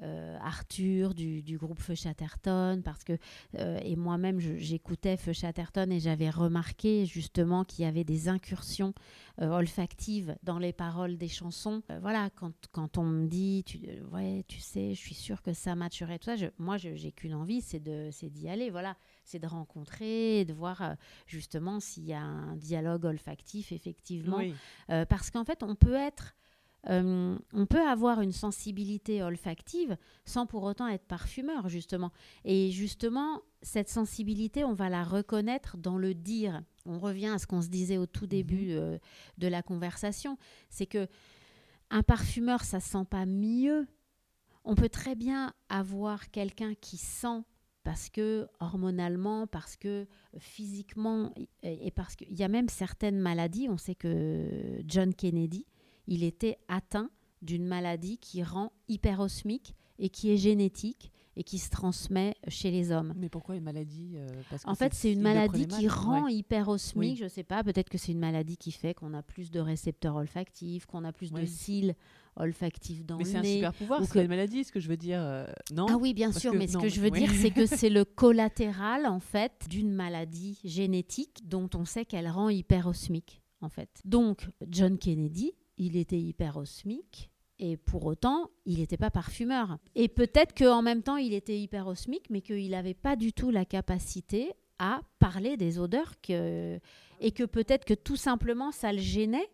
[0.02, 3.18] euh, Arthur du, du, groupe Feu Chatterton parce que
[3.58, 8.94] et moi-même j'écoutais Feu Chatterton et j'avais remarqué justement qu'il y avait des incursions
[9.40, 11.82] olfactives dans les paroles des chansons.
[12.00, 13.80] voilà quand, quand on me dit tu
[14.12, 16.18] ouais, tu sais, je suis sûre que ça matcherait.
[16.18, 18.70] Tout ça, je, moi, j'ai qu'une envie, c'est d'y aller.
[18.70, 20.94] Voilà, c'est de rencontrer, de voir euh,
[21.26, 24.38] justement s'il y a un dialogue olfactif, effectivement.
[24.38, 24.54] Oui.
[24.90, 26.34] Euh, parce qu'en fait, on peut être.
[26.90, 29.96] Euh, on peut avoir une sensibilité olfactive
[30.26, 32.12] sans pour autant être parfumeur, justement.
[32.44, 36.62] Et justement, cette sensibilité, on va la reconnaître dans le dire.
[36.84, 38.98] On revient à ce qu'on se disait au tout début Mhm.
[39.38, 40.36] de la conversation.
[40.68, 41.08] C'est que
[41.90, 43.86] un parfumeur, ça sent pas mieux.
[44.64, 47.42] On peut très bien avoir quelqu'un qui sent
[47.82, 50.06] parce que hormonalement, parce que
[50.38, 53.68] physiquement, et parce qu'il y a même certaines maladies.
[53.68, 55.66] On sait que John Kennedy,
[56.06, 57.10] il était atteint
[57.42, 62.90] d'une maladie qui rend hyperosmique et qui est génétique et qui se transmet chez les
[62.90, 63.12] hommes.
[63.16, 66.34] Mais pourquoi une maladie euh, parce que En fait, c'est une maladie qui rend Ouais.
[66.34, 67.10] hyperosmique.
[67.12, 67.16] Oui.
[67.16, 69.60] Je ne sais pas, peut-être que c'est une maladie qui fait qu'on a plus de
[69.60, 71.94] récepteurs olfactifs, qu'on a plus de cils
[72.36, 74.80] olfactifs dans Mais le c'est un super pouvoir, ou c'est que- une maladie, ce que
[74.80, 75.20] je veux dire.
[75.20, 75.86] euh, non?
[75.88, 77.20] Ah oui, bien Parce sûr, que- mais ce non, que je veux oui.
[77.20, 82.28] dire, c'est que c'est le collatéral, en fait, d'une maladie génétique dont on sait qu'elle
[82.28, 83.88] rend hyperosmique, en fait.
[84.04, 89.78] Donc, John Kennedy, il était hyperosmique, et pour autant, il n'était pas parfumeur.
[89.94, 93.64] Et peut-être qu'en même temps, il était hyperosmique, mais qu'il n'avait pas du tout la
[93.64, 96.80] capacité à parler des odeurs, que...
[97.20, 99.48] et que peut-être que tout simplement, ça le gênait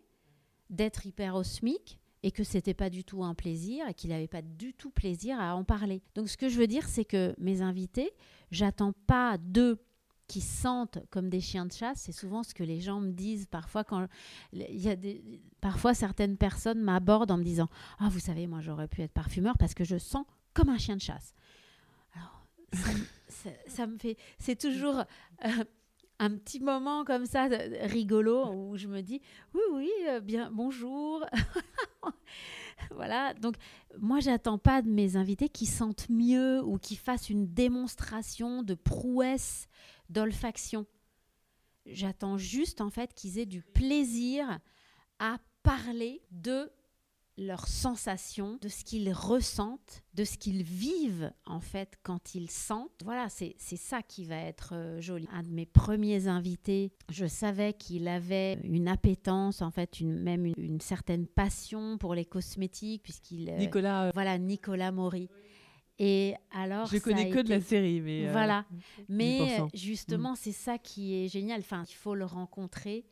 [0.71, 4.73] d'être hyperosmique et que c'était pas du tout un plaisir et qu'il n'avait pas du
[4.73, 6.01] tout plaisir à en parler.
[6.15, 8.11] Donc ce que je veux dire, c'est que mes invités,
[8.51, 9.79] j'attends pas d'eux
[10.27, 12.01] qui sentent comme des chiens de chasse.
[12.03, 14.07] C'est souvent ce que les gens me disent parfois quand
[14.53, 17.67] il y a des parfois certaines personnes m'abordent en me disant
[17.99, 20.95] ah vous savez moi j'aurais pu être parfumeur parce que je sens comme un chien
[20.95, 21.33] de chasse.
[22.15, 22.45] Alors
[23.67, 25.03] ça, me- fait c'est toujours
[25.45, 25.63] euh,
[26.21, 27.49] un petit moment comme ça
[27.81, 29.21] rigolo où je me dis
[29.55, 31.25] oui oui euh, bien bonjour.
[32.95, 33.55] Voilà donc
[33.99, 38.75] moi j'attends pas de mes invités qui sentent mieux ou qui fassent une démonstration de
[38.75, 39.67] prouesse
[40.09, 40.85] d'olfaction.
[41.87, 44.59] J'attends juste en fait qu'ils aient du plaisir
[45.19, 46.71] à parler de
[47.41, 53.01] leurs sensations, de ce qu'ils ressentent, de ce qu'ils vivent en fait quand ils sentent.
[53.03, 55.27] Voilà, c'est ça qui va être euh, joli.
[55.33, 60.45] Un de mes premiers invités, je savais qu'il avait une appétence, en fait, une, même
[60.45, 63.49] une, une certaine passion pour les cosmétiques, puisqu'il...
[63.49, 65.27] euh, Nicolas, euh, voilà, Nicolas Maury.
[65.99, 68.65] Et alors, je connais que de la série, mais euh, Voilà.
[69.07, 69.61] Mais 10%.
[69.61, 71.59] euh, justement, c'est ça qui est génial.
[71.59, 73.05] Enfin, il faut le rencontrer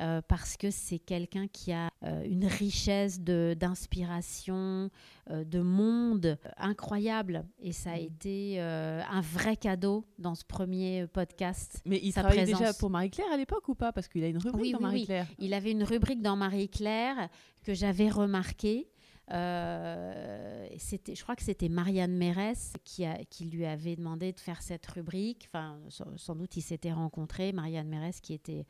[0.00, 4.90] euh, parce que c'est quelqu'un qui a euh, une richesse de- d'inspiration,
[5.30, 7.44] euh, de monde incroyable.
[7.60, 8.00] Et ça a Mm.
[8.00, 11.80] été un vrai cadeau dans ce premier podcast.
[11.86, 13.92] Mais il travaillait déjà pour Marie-Claire à l'époque ou pas?
[13.92, 14.90] Parce qu'il a une rubrique Oui, dans oui, oui.
[14.92, 15.26] Marie-Claire.
[15.38, 17.28] Il avait une rubrique dans Marie-Claire
[17.62, 18.88] que j'avais remarquée.
[19.30, 24.40] Euh, c'était, je crois que c'était Marianne Mérès qui, a, qui lui avait demandé de
[24.40, 25.48] faire cette rubrique.
[25.48, 27.52] Enfin, sans, sans doute, ils s'étaient rencontrés.
[27.52, 28.66] Marianne Mérès qui était.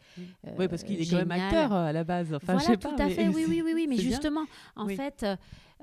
[0.47, 2.33] euh, Oui, parce qu'il est quand même acteur euh, à la base.
[2.35, 3.29] Enfin, je voilà, pas, tout à fait.
[3.29, 3.87] Oui, oui, oui, oui.
[3.89, 4.05] Mais bien.
[4.05, 4.45] justement,
[4.77, 4.97] en Oui.
[4.97, 5.27] fait,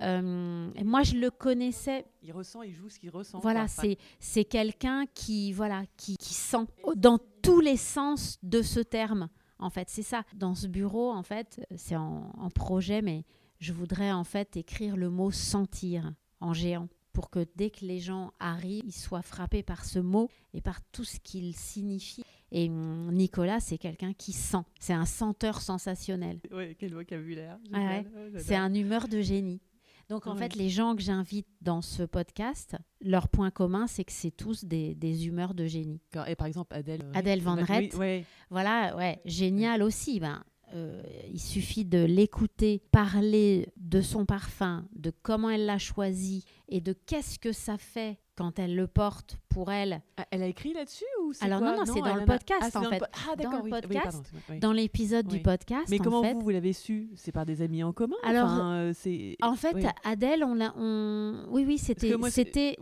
[0.02, 3.40] euh, moi, je le connaissais Il ressent, il joue ce qu'il ressent.
[3.40, 6.66] voilà, c'est c'est quelqu'un qui voilà qui, qui sent
[6.96, 9.30] dans tous les sens de ce terme.
[9.62, 10.24] En fait, c'est ça.
[10.36, 13.26] Dans ce bureau, en fait, c'est en, en projet, mais
[13.60, 18.00] je voudrais en fait écrire le mot sentir en géant pour que dès que les
[18.00, 22.24] gens arrivent, ils soient frappés par ce mot et par tout ce qu'il signifie.
[22.52, 24.64] Et hum, Nicolas, c'est quelqu'un qui sent.
[24.80, 26.40] C'est un senteur sensationnel.
[26.52, 27.58] Ouais, quel vocabulaire.
[27.74, 28.06] Ouais.
[28.16, 28.38] Oh.
[28.38, 29.60] C'est un humeur de génie.
[30.08, 30.40] Donc en Ouais.
[30.40, 34.66] fait, les gens que j'invite dans ce podcast, leur point commun, c'est que c'est tous
[34.66, 36.02] des, des humeurs de génie.
[36.28, 37.04] Et par exemple, Adèle.
[37.04, 37.94] euh, Adèle Van oui, Rett.
[37.96, 38.26] ouais.
[38.50, 40.20] Voilà, ouais, génial aussi.
[40.20, 40.44] Ben,
[40.74, 41.02] euh,
[41.32, 46.94] il suffit de l'écouter parler de son parfum, de comment elle l'a choisi et de
[46.94, 50.02] qu'est-ce que ça fait quand elle le porte pour elle.
[50.18, 51.72] Ah, Elle a écrit là-dessus ou c'est Alors quoi?
[51.72, 53.02] non, non, c'est dans elle le a- podcast, Ah, en dans fait.
[53.04, 54.60] Ah, Dans d'accord, le oui, podcast, oui.
[54.60, 57.10] Dans l'épisode du podcast, Mais en comment fait, vous, vous l'avez su?
[57.16, 58.16] C'est par des amis en commun?
[58.24, 59.36] Alors, Enfin, euh, c'est...
[59.42, 59.76] en fait.
[60.04, 62.78] Adèle, on l'a, on, oui, oui, c'était, c'était.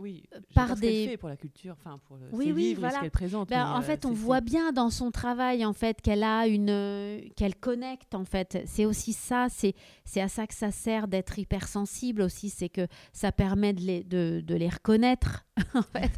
[0.54, 2.96] par des- fait pour la culture, enfin pour le, Oui, ses oui, livres voilà.
[2.96, 3.48] ce qu'elle présente.
[3.48, 6.70] Ben, en euh, fait, on voit bien dans son travail en fait qu'elle a une,
[6.70, 8.62] euh, qu'elle connecte en fait.
[8.66, 12.86] C'est aussi ça, c'est c'est à ça que ça sert d'être hypersensible aussi, c'est que
[13.12, 15.44] ça permet de les de, de les reconnaître
[15.74, 16.10] en fait.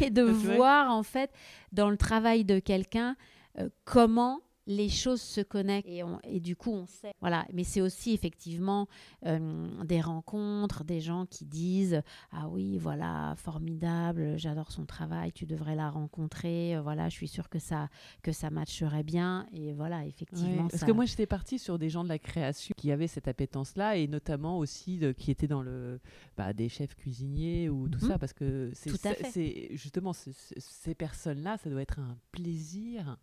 [0.00, 1.30] Et de voir en fait
[1.72, 3.16] dans le travail de quelqu'un
[3.58, 4.40] euh, comment
[4.70, 7.14] les choses se connectent et, on- et du coup on sait.
[7.20, 7.46] Voilà.
[7.54, 8.86] Mais c'est aussi effectivement
[9.26, 12.02] euh, des rencontres des gens qui disent
[12.32, 17.28] ah oui voilà formidable j'adore son travail tu devrais la rencontrer euh, voilà je suis
[17.28, 17.88] sûre que ça
[18.22, 19.46] que ça matcherait bien.
[19.52, 22.18] Et voilà Ouais, effectivement parce ça- que moi j'étais partie sur des gens de la
[22.18, 25.98] création qui avaient cette appétence-là et notamment aussi de- qui étaient dans le
[26.36, 28.08] bah, des chefs cuisiniers ou tout Mhm.
[28.10, 33.16] ça parce que c'est justement ce- ce- ces personnes-là ça doit être un plaisir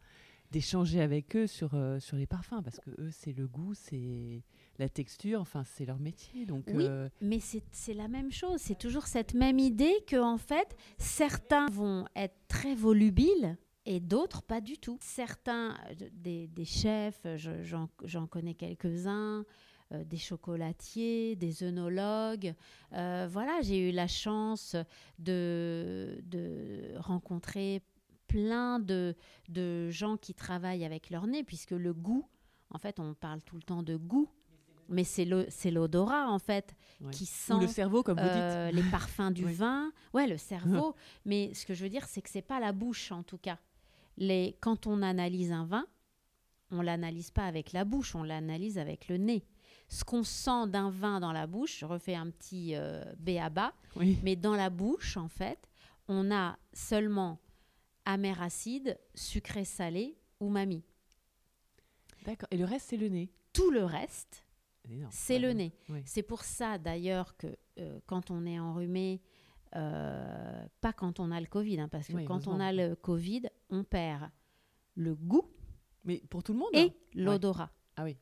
[0.56, 4.42] d'échanger avec eux sur euh, sur les parfums parce que eux c'est le goût c'est
[4.80, 6.86] la texture enfin c'est leur métier donc Oui.
[6.88, 11.66] euh, Mais c'est la même chose, c'est toujours cette même idée que en fait, certains
[11.68, 14.98] vont être très volubiles et d'autres pas du tout.
[15.02, 19.44] Certains euh, des, des chefs, je- j'en j'en connais quelques-uns,
[19.92, 22.54] euh, des chocolatiers, des œnologues.
[22.94, 24.76] Euh, voilà, j'ai eu la chance
[25.20, 27.82] de, de rencontrer
[28.36, 29.16] plein de,
[29.48, 32.28] de gens qui travaillent avec leur nez, puisque le goût,
[32.70, 34.30] en fait, on parle tout le temps de goût,
[34.90, 35.24] mais c'est
[35.72, 37.12] l'odorat, en fait, ouais.
[37.12, 39.94] qui ou sent le cerveau comme vous dites euh, les parfums du vin.
[40.14, 40.96] Ouais, le cerveau.
[41.26, 43.58] Mais ce que je veux dire, c'est que c'est pas la bouche, en tout cas.
[44.18, 45.88] Les, quand on analyse un vin,
[46.72, 49.46] on l'analyse pas avec la bouche, on l'analyse avec le nez.
[49.88, 53.50] Ce qu'on sent d'un vin dans la bouche, je refais un petit euh, B à
[53.50, 55.70] bas, oui mais dans la bouche, en fait,
[56.08, 57.40] on a seulement
[58.06, 60.84] amer acide, sucré salé ou mamie.
[62.26, 64.46] d'accord et le reste c'est le nez Tout le reste,
[65.10, 65.74] c'est le nez.
[65.90, 66.02] Oui.
[66.06, 67.48] C'est pour ça d'ailleurs que
[67.80, 69.22] euh, quand on est enrhumé,
[69.76, 72.96] euh, pas quand on a le Covid, hein, parce que Oui, quand on a le
[72.96, 74.30] Covid, on perd
[74.96, 75.50] le goût
[76.06, 77.72] mais pour tout le monde et hein l'odorat.
[77.96, 78.18] ah oui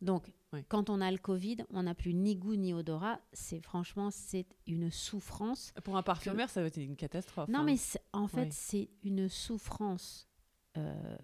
[0.00, 0.64] Donc, Oui.
[0.68, 3.20] quand on a le Covid, on n'a plus ni goût ni odorat.
[3.32, 5.72] C'est franchement, c'est une souffrance.
[5.84, 7.64] pour un parfumeur ça doit être une catastrophe Non, hein.
[7.64, 7.76] mais
[8.12, 8.52] en fait, Oui.
[8.52, 10.28] c'est une souffrance
[10.76, 11.18] euh,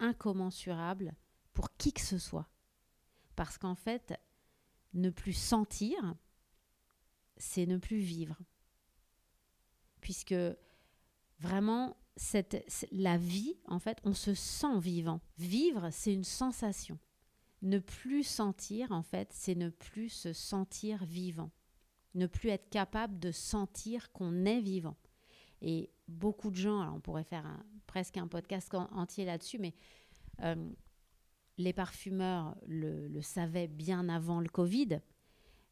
[0.00, 1.14] incommensurable
[1.52, 2.48] pour qui que ce soit.
[3.36, 4.14] Parce qu'en fait,
[4.92, 6.14] ne plus sentir,
[7.36, 8.38] c'est ne plus vivre.
[10.00, 10.34] Puisque
[11.38, 15.20] vraiment, cette, la vie, en fait, on se sent vivant.
[15.38, 16.98] Vivre, c'est une sensation.
[17.64, 21.50] Ne plus sentir, en fait, c'est ne plus se sentir vivant.
[22.14, 24.96] Ne plus être capable de sentir qu'on est vivant.
[25.62, 29.74] Et beaucoup de gens, on pourrait faire un- presque un podcast en- entier là-dessus, mais
[30.42, 30.70] euh,
[31.56, 35.00] les parfumeurs le, le savaient bien avant le Covid,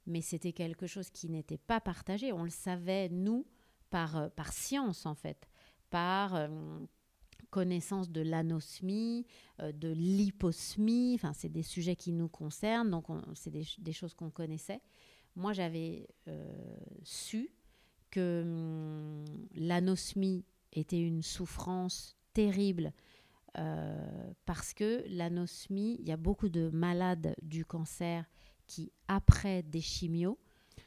[0.07, 2.33] mais c'était quelque chose qui n'était pas partagé.
[2.33, 3.47] On le savait, nous,
[3.91, 5.49] par, euh, par science, en fait,
[5.91, 6.49] par euh,
[7.53, 9.25] connaissance de l'anosmie,
[9.61, 13.79] euh, de l'hyposmie, enfin, c'est des sujets qui nous concernent, donc on- c'est des, ch-
[13.81, 14.81] des choses qu'on connaissait.
[15.37, 17.51] Moi, j'avais euh, su
[18.11, 19.25] que hum,
[19.55, 22.93] l'anosmie était une souffrance terrible
[23.59, 28.25] euh, parce que l'anosmie, il y a beaucoup de malades du cancer
[28.67, 30.39] qui, après des chimios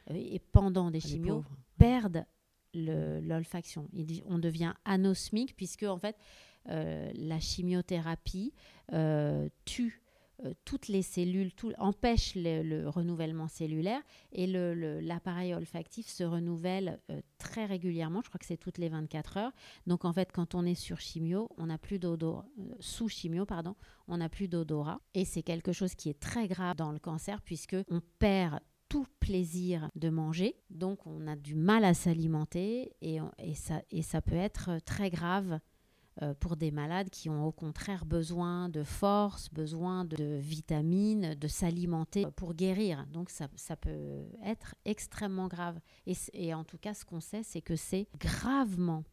[0.09, 1.43] et pendant des Ah, chimios,
[1.77, 2.25] perdent
[2.73, 3.87] l'olfaction.
[4.25, 6.15] On devient anosmique puisque en fait
[6.67, 8.53] la chimiothérapie
[8.91, 10.01] euh, tue
[10.43, 14.01] euh, toutes les cellules, tout, empêche le, le renouvellement cellulaire
[14.33, 18.21] et l'appareil olfactif se renouvelle euh, très régulièrement.
[18.21, 19.51] Je crois que c'est toutes les 24 heures.
[19.87, 23.45] Donc en fait, quand on est sur chimio, on n'a plus d'odorat, euh, sous chimio,
[23.45, 23.75] pardon,
[24.09, 24.99] on n'a plus d'odorat.
[25.13, 28.59] Et c'est quelque chose qui est très grave dans le cancer puisque on perd
[28.89, 33.19] tout plaisir de manger, donc on a du mal à s'alimenter et,
[33.55, 35.59] ça, peut être très grave euh,
[36.39, 42.25] pour des malades qui ont au contraire besoin de force, besoin de vitamines, de s'alimenter
[42.35, 43.05] pour guérir.
[43.07, 45.79] Donc ça, peut être extrêmement grave.
[46.33, 49.03] Et, en tout cas, ce qu'on sait, c'est que c'est gravement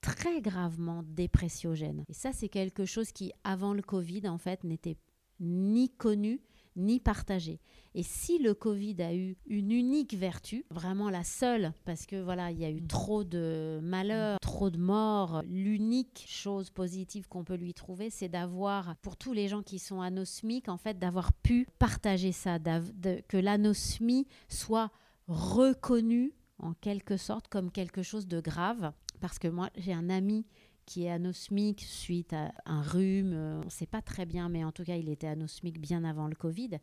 [0.00, 2.04] très gravement dépressiogène.
[2.08, 4.98] Et ça, c'est quelque chose qui, avant le Covid, en fait, n'était
[5.40, 6.42] ni connu
[6.76, 7.60] ni partagé.
[7.94, 12.50] Et si le Covid a eu une unique vertu, vraiment la seule, parce que voilà,
[12.50, 12.86] il y a eu Mm.
[12.88, 18.96] trop de malheurs, trop de morts, l'unique chose positive qu'on peut lui trouver, c'est d'avoir,
[18.96, 23.36] pour tous les gens qui sont anosmiques, en fait, d'avoir pu partager ça, de- que
[23.36, 24.90] l'anosmie soit
[25.28, 28.92] reconnue en quelque sorte comme quelque chose de grave.
[29.20, 30.44] Parce que moi, j'ai un ami
[30.86, 33.32] qui est anosmique suite à un rhume.
[33.32, 36.04] euh, On ne sait pas très bien, mais en tout cas, il était anosmique bien
[36.04, 36.78] avant le Covid.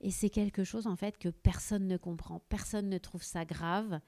[0.00, 2.40] Et c'est quelque chose, en fait, que personne ne comprend.
[2.48, 4.00] Personne ne trouve ça grave.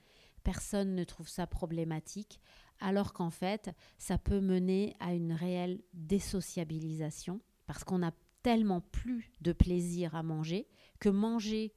[0.42, 2.40] Personne ne trouve ça problématique.
[2.80, 9.32] Alors qu'en fait, ça peut mener à une réelle désociabilisation parce qu'on n'a tellement plus
[9.40, 10.68] de plaisir à manger
[11.00, 11.72] que manger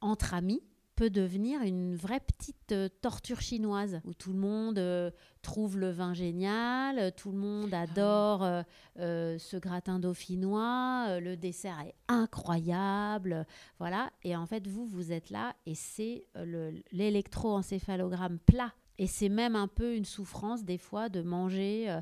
[0.00, 0.62] entre amis
[1.00, 5.10] peut devenir une vraie petite euh, torture chinoise où tout le monde euh,
[5.40, 8.62] trouve le vin génial, euh, tout le monde adore euh,
[8.98, 13.46] euh, ce gratin dauphinois, le dessert est incroyable,
[13.78, 14.10] voilà.
[14.24, 18.74] Et en fait, vous, vous êtes là et c'est le- l'électroencéphalogramme plat.
[18.98, 21.98] Et c'est même un peu une souffrance des fois de manger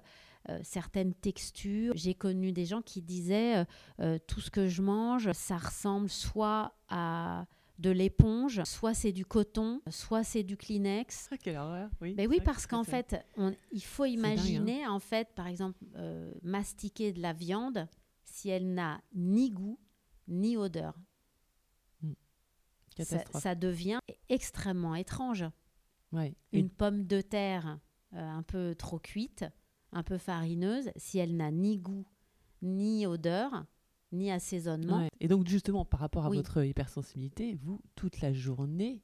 [0.49, 1.93] euh, certaines textures.
[1.95, 3.65] J'ai connu des gens qui disaient euh,
[4.01, 7.47] euh, tout ce que je mange, ça ressemble soit à
[7.79, 11.29] de l'éponge, soit c'est du coton, soit c'est du Kleenex.
[11.31, 12.15] Ah, quelle horreur, oui.
[12.15, 14.33] Ben oui, parce qu'en fait, on- il faut dingue, hein.
[14.33, 17.87] imaginer, en fait, par exemple, euh, mastiquer de la viande
[18.25, 19.79] si elle n'a ni goût
[20.27, 20.95] ni odeur.
[22.97, 23.43] Ça, Catastrophe.
[23.43, 25.45] ça devient extrêmement étrange.
[26.11, 26.35] Ouais.
[26.53, 27.79] Et- Une pomme de terre
[28.15, 29.45] euh, un peu trop cuite,
[29.93, 32.07] un peu farineuse, si elle n'a ni goût
[32.61, 33.67] ni odeur,
[34.13, 35.09] ni assaisonnement, ouais.
[35.21, 36.37] Et donc, justement, par rapport à Oui.
[36.37, 39.03] votre hypersensibilité, vous, toute la journée,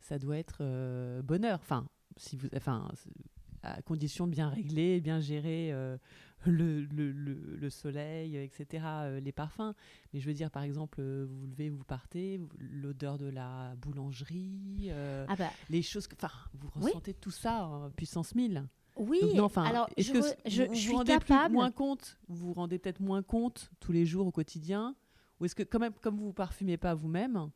[0.00, 1.58] ça doit être euh, bonheur.
[1.62, 1.86] Enfin,
[2.16, 2.88] si vous, enfin,
[3.62, 5.96] à condition de bien régler, bien gérer euh,
[6.44, 9.72] le, le, le- le soleil, etc., euh, les parfums.
[10.12, 14.90] Mais je veux dire, par exemple, vous vous levez, vous partez, l'odeur de la boulangerie,
[15.28, 16.06] Ah bah les choses.
[16.06, 16.86] que- Enfin, vous Oui.
[16.90, 18.64] ressentez tout ça en puissance 1000.
[18.96, 21.54] Oui, Donc, non, alors je, que je, vous, vous je vous suis rendez plus- capable.
[21.54, 24.94] moins compte Vous vous rendez peut-être moins compte tous les jours au quotidien
[25.40, 27.50] Ou est-ce que, quand même, comme vous vous parfumez pas vous-même,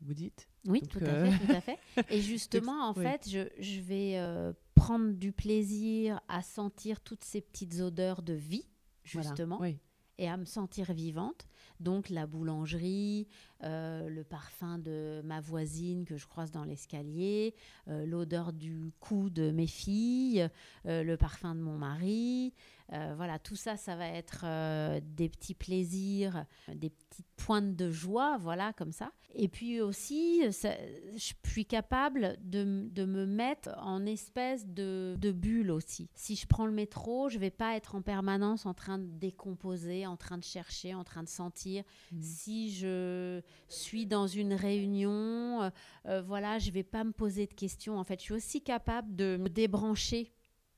[0.00, 1.78] vous dites Oui, tout euh, à fait, tout à fait.
[2.14, 3.04] Et justement, en oui.
[3.04, 8.32] fait, je, je vais euh, prendre du plaisir à sentir toutes ces petites odeurs de
[8.34, 8.66] vie,
[9.12, 9.28] voilà.
[9.28, 9.78] justement, Oui.
[10.18, 11.46] Et à me sentir vivante.
[11.80, 13.26] Donc la boulangerie,
[13.62, 17.54] euh, le parfum de ma voisine que je croise dans l'escalier,
[17.88, 20.48] euh, l'odeur du cou de mes filles,
[20.86, 22.52] euh, le parfum de mon mari.
[22.92, 27.90] Euh, voilà, tout ça, ça va être euh, des petits plaisirs, des petites pointes de
[27.90, 29.10] joie, voilà, comme ça.
[29.34, 30.76] Et puis aussi, ça-
[31.16, 36.08] je suis capable de, de me mettre en espèce de, de bulle aussi.
[36.14, 40.06] Si je prends le métro, je vais pas être en permanence en train de décomposer,
[40.06, 41.82] en train de chercher, en train de sentir.
[42.12, 42.22] Mhm.
[42.22, 45.70] Si je suis dans une réunion,
[46.06, 47.98] euh, voilà, je vais pas me poser de questions.
[47.98, 50.30] En fait, je suis aussi capable de me débrancher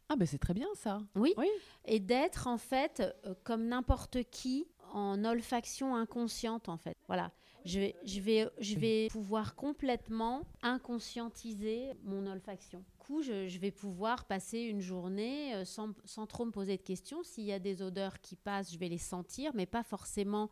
[0.09, 0.99] Ah, ben c'est très bien ça.
[1.17, 1.35] oui.
[1.37, 1.49] Oui.
[1.85, 6.97] Et d'être en fait euh, comme n'importe qui en olfaction inconsciente en fait.
[7.09, 7.33] Voilà.
[7.65, 12.79] Je vais, je vais, je vais pouvoir complètement inconscientiser mon olfaction.
[12.79, 16.77] Du coup, je, je vais pouvoir passer une journée euh, sans, sans trop me poser
[16.77, 17.25] de questions.
[17.25, 20.49] S'il y a des odeurs qui passent, je vais les sentir, mais pas forcément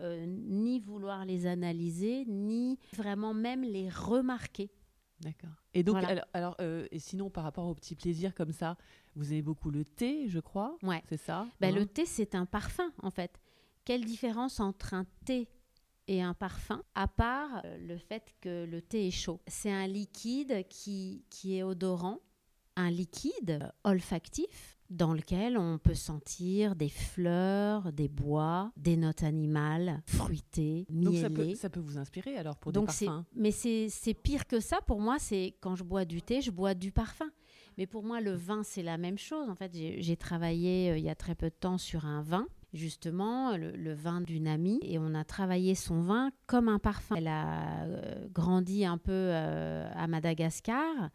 [0.00, 4.70] euh, ni vouloir les analyser, ni vraiment même les remarquer.
[5.20, 5.50] D'accord.
[5.74, 6.08] Et donc, Voilà.
[6.08, 8.76] alors, alors, euh, et sinon, par rapport aux petits plaisirs comme ça,
[9.16, 10.76] vous aimez beaucoup le thé, je crois.
[10.82, 11.02] Ouais.
[11.08, 11.46] C'est ça?
[11.60, 11.78] Ben, hein?
[11.80, 13.40] Le thé, c'est un parfum, en fait.
[13.84, 15.48] Quelle différence entre un thé
[16.06, 19.40] et un parfum, à part euh, le fait que le thé est chaud?
[19.46, 22.20] C'est un liquide qui, qui est odorant,
[22.76, 29.22] un liquide euh, olfactif dans lequel on peut sentir des fleurs, des bois, des notes
[29.22, 31.54] animales, fruitées, Donc, ça peut, mielées.
[31.54, 35.00] ça peut vous inspirer alors pour Donc des parfums mais c'est, pire que ça pour
[35.00, 35.16] moi.
[35.18, 37.30] C'est quand je bois du thé, je bois du parfum.
[37.76, 39.48] Mais pour moi, le vin, c'est la même chose.
[39.48, 42.22] En fait, j'ai, j'ai travaillé euh, il y a très peu de temps sur un
[42.22, 46.80] vin, justement, le, le vin d'une amie, et on a travaillé son vin comme un
[46.80, 47.14] parfum.
[47.16, 51.10] Elle a euh, grandi un peu euh, à Madagascar,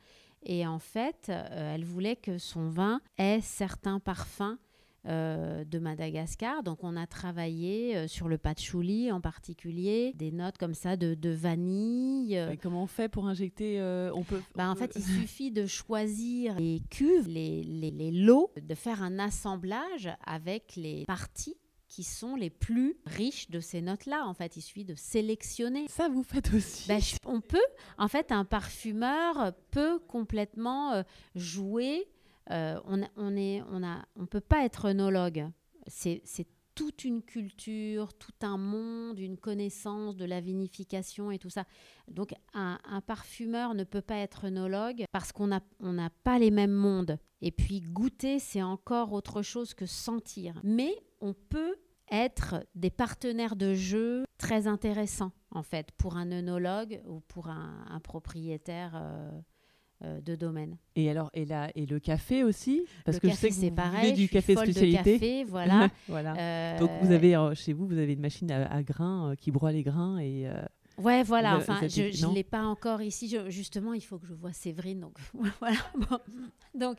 [0.46, 4.58] et en fait, euh, elle voulait que son vin ait certains parfums
[5.06, 6.64] euh, de Madagascar.
[6.64, 11.14] Donc on a travaillé euh, sur le patchouli en particulier, des notes comme ça de,
[11.14, 12.36] de vanille.
[12.36, 14.42] Et comment on fait pour injecter euh, On peut.
[14.56, 18.52] bah, on en peut- fait, il suffit de choisir les cuves, les, les, les lots,
[18.62, 21.58] de faire un assemblage avec les parties
[21.94, 24.26] qui sont les plus riches de ces notes-là.
[24.26, 25.86] En fait, il suffit de sélectionner.
[25.90, 26.88] ça vous faites aussi.
[26.88, 27.62] Ben, je- on peut,
[28.00, 31.04] en fait, un parfumeur peut complètement euh,
[31.36, 32.08] jouer.
[32.50, 35.48] euh, on, a- on est, on a, on peut pas être œnologue.
[35.86, 41.52] C'est, c'est toute une culture, tout un monde, une connaissance de la vinification et tout
[41.52, 41.66] ça.
[42.08, 46.40] Donc, un, un parfumeur ne peut pas être œnologue parce qu'on n'a on n'a pas
[46.40, 47.20] les mêmes mondes.
[47.42, 50.60] Et puis, goûter, c'est encore autre chose que sentir.
[50.64, 51.76] Mais on peut
[52.12, 57.86] être des partenaires de jeu très intéressants, en fait, pour un œnologue ou pour un,
[57.90, 60.78] un propriétaire euh, de domaine.
[60.98, 62.86] Et alors, et, là, et le café aussi?
[63.06, 64.12] Parce le que café, je sais que c'est pareil.
[64.14, 65.14] du je suis café folle de spécialité.
[65.14, 65.88] café, voilà.
[66.10, 66.78] voilà.
[66.78, 69.36] Donc vous Euh, avez euh, chez vous, vous avez une machine à, à grains euh,
[69.36, 70.62] qui broie les grains et euh,
[70.98, 71.58] Ouais, voilà.
[71.58, 73.28] Enfin, je ne l'ai pas encore ici.
[73.28, 75.00] Je- justement, il faut que je vois Séverine.
[75.00, 75.18] Donc,
[75.60, 75.78] voilà.
[75.96, 76.20] Bon.
[76.76, 76.98] Donc,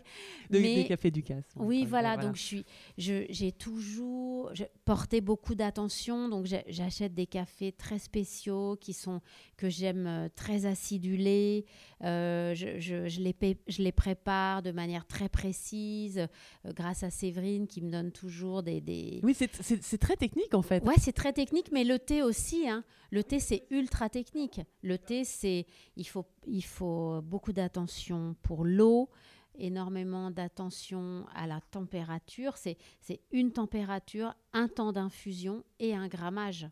[0.51, 1.45] de- mais- des cafés Ducasse.
[1.57, 2.17] oui, Enfin, voilà.
[2.17, 2.65] Donc, je suis,
[2.99, 6.29] je- j'ai toujours je- porté beaucoup d'attention.
[6.29, 9.21] Donc, j'achète des cafés très spéciaux qui sont
[9.57, 11.65] que j'aime euh, très acidulés.
[12.03, 13.35] Euh, je, je- je les
[13.69, 18.63] je les prépare de manière très précise, euh, grâce à Séverine qui me donne toujours
[18.63, 20.83] des, des, Oui, c'est très technique en fait.
[20.85, 22.69] Ouais, c'est très technique, mais le thé aussi.
[22.69, 22.85] hein.
[23.11, 24.61] Le thé, c'est ultra technique.
[24.83, 25.67] Le thé, c'est
[25.97, 29.09] il faut, il faut beaucoup d'attention pour l'eau,
[29.57, 32.57] énormément d'attention à la température.
[32.57, 36.69] C'est c'est une température, un temps d'infusion et un grammage,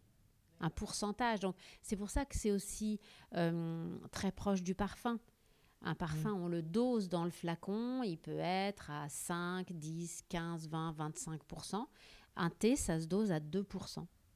[0.60, 1.40] un pourcentage.
[1.40, 3.01] Donc c'est pour ça que c'est aussi
[3.34, 5.18] euh, très proche du parfum.
[5.84, 10.68] Un parfum, on le dose dans le flacon, il peut être à 5, 10, 15,
[10.68, 11.84] 20, 25%
[12.36, 13.66] Un thé, ça se dose à 2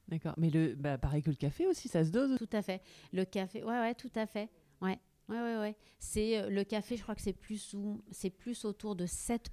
[0.07, 0.33] D'accord.
[0.37, 2.37] Mais le, bah, pareil que le café aussi, ça se dose.
[2.37, 2.81] Tout à fait.
[3.13, 4.49] Le café, ouais, ouais, tout à fait.
[4.81, 5.75] Ouais, ouais, ouais, ouais.
[5.99, 9.49] C'est euh, le café, je crois que c'est plus ou c'est plus autour de 7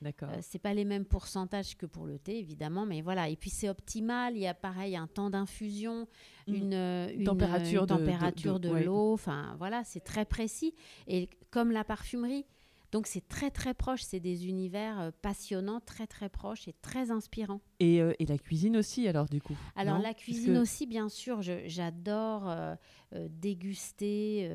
[0.00, 0.28] D'accord.
[0.30, 3.28] Euh, c'est pas les mêmes pourcentages que pour le thé, évidemment, mais voilà.
[3.28, 4.36] Et puis c'est optimal.
[4.36, 6.06] Il y a pareil un temps d'infusion,
[6.46, 6.54] Mm.
[6.54, 9.12] une, euh, une, Température une de- de- température de- l'eau.
[9.14, 10.74] Enfin, voilà, c'est très précis.
[11.08, 12.44] Et comme la parfumerie,
[12.92, 14.02] donc c'est très très proche.
[14.02, 17.60] C'est des univers euh, passionnants, très très proches et très inspirants.
[17.80, 19.56] Et, euh, et la cuisine aussi, alors du coup.
[19.76, 22.74] Alors la cuisine que- aussi, bien sûr, j'adore euh,
[23.14, 24.48] euh, déguster,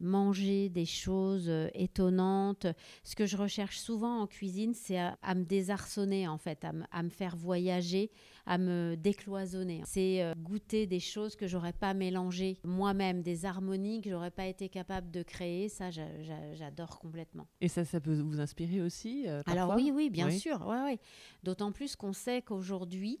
[0.00, 2.66] manger des choses étonnantes.
[3.04, 6.72] Ce que je recherche souvent en cuisine, c'est à, à me désarçonner en fait, à,
[6.72, 8.10] me- à me faire voyager,
[8.46, 9.82] à me décloisonner.
[9.86, 14.68] C'est goûter des choses que j'aurais pas mélangées moi-même, des harmonies que j'aurais pas été
[14.68, 15.68] capable de créer.
[15.68, 17.27] Ça, j'a- j'a- j'adore complètement.
[17.60, 20.38] Et ça, ça peut vous inspirer aussi euh, Alors oui, oui, bien Oui.
[20.38, 20.60] sûr.
[20.66, 20.98] Ouais, ouais.
[21.42, 23.20] D'autant plus qu'on sait qu'aujourd'hui,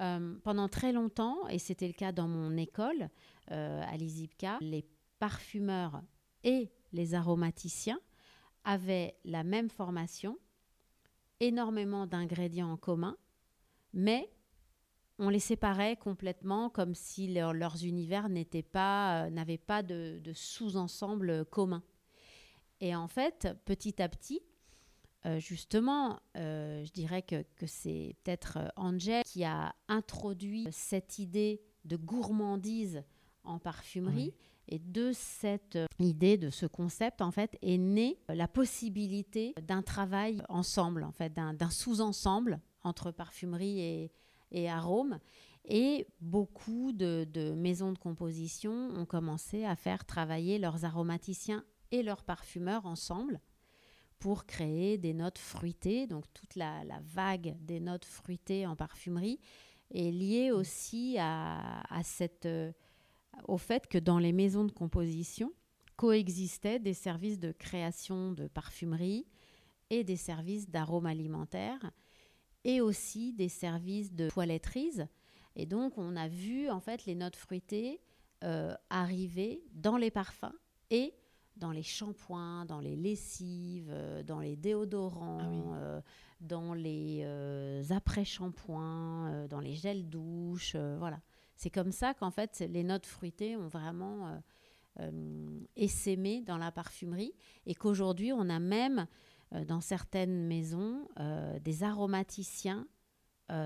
[0.00, 3.08] euh, pendant très longtemps, et c'était le cas dans mon école
[3.50, 4.84] euh, à l'ISIPCA, les
[5.18, 6.02] parfumeurs
[6.44, 8.00] et les aromaticiens
[8.64, 10.38] avaient la même formation,
[11.40, 13.16] énormément d'ingrédients en commun,
[13.92, 14.30] mais
[15.18, 20.18] on les séparait complètement comme si leur- leurs univers n'étaient pas, euh, n'avaient pas de,
[20.22, 21.82] de sous-ensemble commun.
[22.80, 24.42] Et en fait, petit à petit,
[25.26, 31.18] euh, justement, euh, je dirais que, que c'est peut-être euh, Angel qui a introduit cette
[31.18, 33.02] idée de gourmandise
[33.44, 34.34] en parfumerie.
[34.68, 40.42] Et de cette idée, de ce concept, en fait, est née la possibilité d'un travail
[40.48, 44.12] ensemble, en fait, d'un sous-ensemble entre parfumerie et,
[44.50, 45.20] et arôme.
[45.66, 52.02] Et beaucoup de, de maisons de composition ont commencé à faire travailler leurs aromaticiens et
[52.02, 53.40] leurs parfumeurs ensemble
[54.18, 56.06] pour créer des notes fruitées.
[56.06, 59.38] Donc toute la, vague des notes fruitées en parfumerie
[59.92, 62.72] est liée aussi à, cette, euh,
[63.46, 65.52] au fait que dans les maisons de composition
[65.96, 69.26] coexistaient des services de création de parfumerie
[69.88, 71.90] et des services d'arômes alimentaires
[72.64, 75.06] et aussi des services de toiletterise.
[75.54, 78.00] Et donc on a vu en fait les notes fruitées
[78.44, 80.52] euh, arriver dans les parfums
[80.90, 81.14] et
[81.56, 85.62] dans les shampoings, dans les lessives, euh, dans les déodorants, Ah oui.
[85.74, 86.00] euh,
[86.40, 91.20] dans les euh, après-shampoings, euh, dans les gels douche, euh, voilà.
[91.56, 94.38] C'est comme ça qu'en fait les notes fruitées ont vraiment
[95.74, 97.32] essaimé dans la parfumerie
[97.64, 99.06] et qu'aujourd'hui on a même
[99.66, 101.08] dans certaines maisons
[101.62, 102.86] des aromaticiens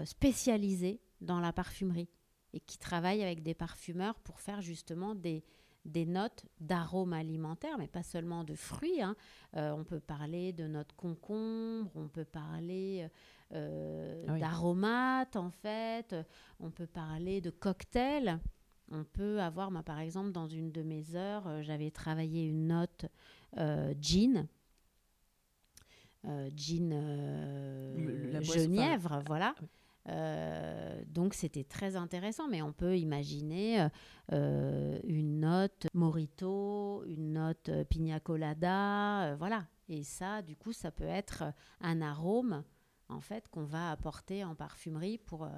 [0.04, 2.08] spécialisés dans la parfumerie
[2.52, 5.42] et qui travaillent avec des parfumeurs pour faire justement des,
[5.84, 9.00] des notes d'arômes alimentaires, mais pas seulement de fruits.
[9.02, 9.16] hein.
[9.56, 13.08] Euh, on peut parler de notes concombre, on peut parler
[13.52, 14.40] euh, oui.
[14.40, 16.14] d'aromates en fait,
[16.60, 18.38] on peut parler de cocktails.
[18.92, 22.66] On peut avoir, moi par exemple, dans une de mes heures, euh, j'avais travaillé une
[22.66, 23.06] note
[23.56, 24.48] euh, gin.
[26.26, 27.94] Euh, gin euh,
[28.26, 29.54] Le- la boisson- genièvre, voilà.
[29.62, 29.68] oui.
[30.08, 33.88] Euh, donc c'était très intéressant, mais on peut imaginer euh,
[34.32, 39.66] euh, une note morito, une note pina colada, euh, voilà.
[39.88, 41.44] Et ça, du coup, ça peut être
[41.80, 42.64] un arôme
[43.08, 45.48] en fait qu'on va apporter en parfumerie pour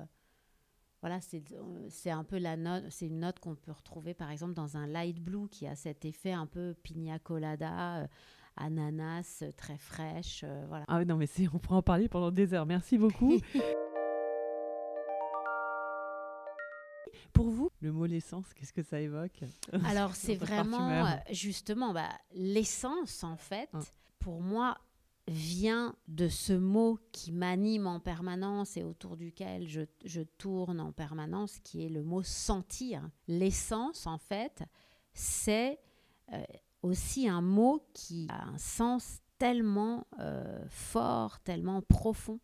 [1.03, 4.77] voilà, c'est un peu la note, c'est une note qu'on peut retrouver par exemple dans
[4.77, 8.09] un light blue qui a cet effet un peu pina colada,
[8.57, 10.85] ananas très fraîche, voilà.
[10.89, 12.67] Ah non, mais on pourra en parler pendant des heures.
[12.67, 13.39] Merci beaucoup.
[17.33, 19.41] Pour vous, le mot l'essence, qu'est-ce que ça évoque
[19.87, 23.69] Alors c'est vraiment euh, justement bah, l'essence en fait.
[23.73, 23.81] Hein.
[24.19, 24.79] Pour moi,
[25.29, 31.59] vient de ce mot qui m'anime en permanence et autour duquel je, tourne en permanence,
[31.61, 33.09] qui est le mot sentir.
[33.29, 34.63] L'essence, en fait,
[35.15, 35.79] c'est
[36.33, 36.43] euh,
[36.83, 42.41] aussi un mot qui a un sens tellement euh, fort, tellement profond.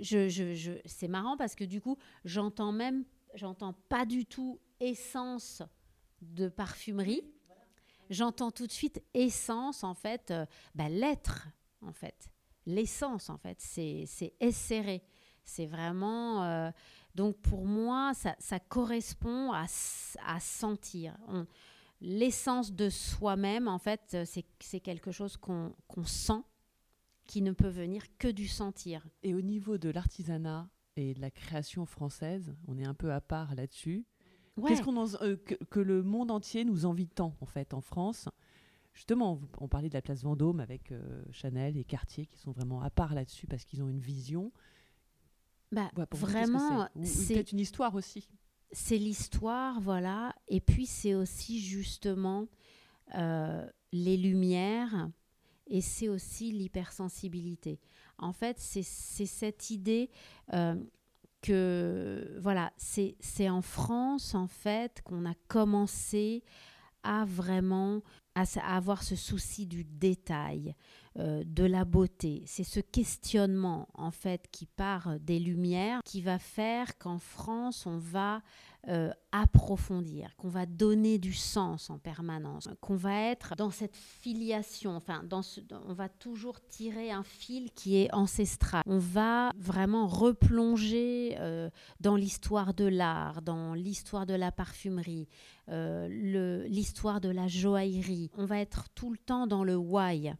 [0.00, 5.62] Je, c'est marrant parce que du coup, j'entends même, j'entends pas du tout essence
[6.20, 7.22] de parfumerie.
[8.10, 10.44] J'entends tout de suite essence, en fait, euh,
[10.74, 11.48] bah, l'être,
[11.80, 12.30] en fait.
[12.66, 15.02] L'essence, en fait, c'est esserré.
[15.44, 16.44] C'est vraiment...
[16.44, 16.70] Euh,
[17.14, 19.66] donc pour moi, ça, correspond à,
[20.26, 21.16] à sentir.
[22.00, 24.16] L'essence de soi-même, en fait,
[24.62, 26.42] c'est quelque chose qu'on sent,
[27.26, 29.06] qui ne peut venir que du sentir.
[29.22, 33.20] Et au niveau de l'artisanat et de la création française, on est un peu à
[33.20, 34.06] part là-dessus.
[34.66, 38.28] Qu'est-ce qu'on euh, que, que, le monde entier nous envie tant, en fait, en France?
[38.92, 42.82] Justement, on parlait de la place Vendôme avec euh, Chanel et Cartier qui sont vraiment
[42.82, 44.52] à part là-dessus parce qu'ils ont une vision.
[45.70, 48.28] Bah, vraiment, c'est peut-être une histoire aussi.
[48.72, 50.34] C'est l'histoire, voilà.
[50.48, 52.46] Et puis c'est aussi justement
[53.14, 55.10] euh, les lumières
[55.66, 57.80] et c'est aussi l'hypersensibilité.
[58.22, 60.10] En fait, c'est cette idée
[60.54, 60.76] euh,
[61.40, 66.42] que, voilà, c'est en France, en fait, qu'on a commencé
[67.02, 68.02] à vraiment
[68.34, 70.74] avoir ce souci du détail,
[71.18, 72.42] euh, de la beauté.
[72.46, 77.98] C'est ce questionnement en fait qui part des lumières qui va faire qu'en France on
[77.98, 78.40] va
[78.88, 84.96] euh, approfondir, qu'on va donner du sens en permanence, qu'on va être dans cette filiation,
[84.96, 88.82] enfin dans ce, on va toujours tirer un fil qui est ancestral.
[88.86, 91.68] On va vraiment replonger euh,
[92.00, 95.28] dans l'histoire de l'art, dans l'histoire de la parfumerie,
[95.68, 98.30] l'histoire de la joaillerie.
[98.38, 100.32] On va être tout le temps dans le why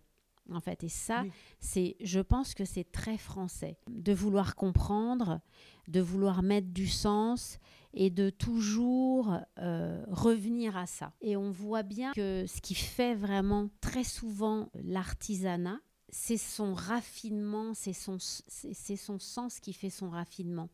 [0.50, 0.84] en fait.
[0.84, 1.24] Et ça,
[1.60, 5.40] c'est, je pense que c'est très français de vouloir comprendre,
[5.88, 7.58] de vouloir mettre du sens
[7.94, 11.12] et de toujours euh, revenir à ça.
[11.20, 17.74] Et on voit bien que ce qui fait vraiment très souvent l'artisanat, c'est son raffinement,
[17.74, 20.68] c'est son, c'est son sens qui fait son raffinement.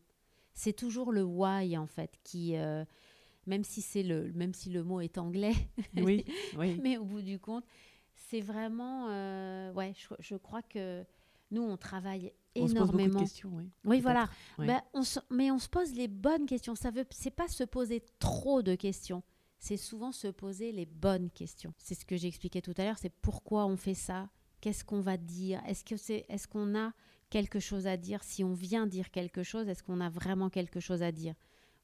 [0.53, 2.83] C'est toujours le why en fait qui, euh,
[3.45, 5.55] même si c'est le, même si le mot est anglais,
[5.95, 6.25] oui,
[6.57, 6.79] oui.
[6.83, 7.63] mais au bout du compte,
[8.29, 11.03] c'est vraiment, euh, ouais, je, crois que
[11.49, 12.83] nous, on travaille énormément.
[12.83, 13.71] On se pose beaucoup de questions, oui.
[13.85, 14.29] Oui, voilà.
[14.93, 16.75] On mais on se pose les bonnes questions.
[16.75, 19.23] Ça veut, c'est pas se poser trop de questions.
[19.57, 21.73] C'est souvent se poser les bonnes questions.
[21.77, 22.99] C'est ce que j'expliquais tout à l'heure.
[22.99, 24.29] C'est pourquoi on fait ça?
[24.61, 25.61] Qu'est-ce qu'on va dire?
[25.65, 26.93] Est-ce que c'est, est-ce qu'on a
[27.29, 28.23] quelque chose à dire?
[28.23, 31.33] Si on vient dire quelque chose, est-ce qu'on a vraiment quelque chose à dire?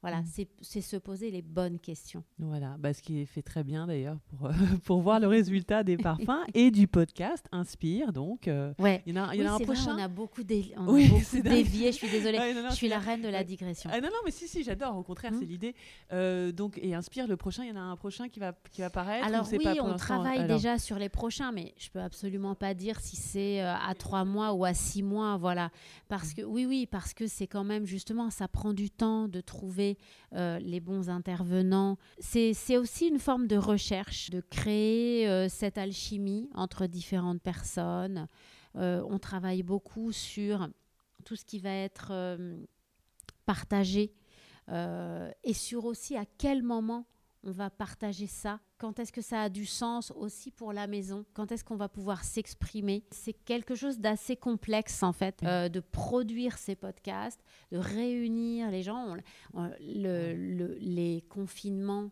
[0.02, 0.46] Voilà, mm.
[0.60, 2.22] c'est se poser les bonnes questions.
[2.38, 4.52] Voilà, bah, ce qui est fait très bien d'ailleurs pour, euh,
[4.84, 8.12] pour voir le résultat des parfums et du podcast Inspire.
[8.12, 9.02] Donc, euh, ouais.
[9.06, 9.96] il y en a, il y en a un prochain.
[9.96, 12.38] on a beaucoup, dévié, je suis désolée.
[12.70, 13.90] je suis la reine de la digression.
[13.92, 14.96] Ah, non, non, mais si, si, j'adore.
[14.96, 15.48] Au contraire, c'est mm.
[15.48, 15.74] l'idée.
[16.12, 18.82] Euh, donc, et Inspire, le prochain, il y en a un prochain qui va, qui
[18.82, 22.74] va apparaître Alors, oui, on travaille déjà sur les prochains, mais je peux absolument pas
[22.74, 25.36] dire si c'est à trois mois ou à six mois.
[25.36, 25.70] Voilà.
[26.08, 26.34] Parce mm.
[26.34, 29.85] que, oui, oui, parce que c'est quand même justement, ça prend du temps de trouver
[30.34, 31.96] euh, les bons intervenants.
[32.18, 38.28] C'est aussi une forme de recherche, de créer euh, cette alchimie entre différentes personnes.
[38.76, 40.68] Euh, on travaille beaucoup sur
[41.24, 42.12] tout ce qui va être
[43.46, 44.12] partagé
[44.68, 47.06] et sur aussi à quel moment
[47.46, 51.24] on va partager ça Quand est-ce que ça a du sens aussi pour la maison?
[51.32, 53.04] Quand est-ce qu'on va pouvoir s'exprimer?
[53.12, 57.40] C'est quelque chose d'assez complexe en fait, euh, de produire ces podcasts,
[57.70, 59.16] de réunir les gens.
[59.54, 62.10] le, les confinements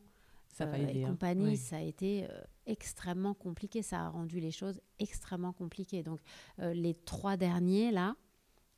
[0.48, 1.08] ça euh, et hein.
[1.08, 3.82] compagnie, ça a été euh, extrêmement compliqué.
[3.82, 6.04] Ça a rendu les choses extrêmement compliquées.
[6.04, 6.20] Donc
[6.58, 8.14] les trois derniers là,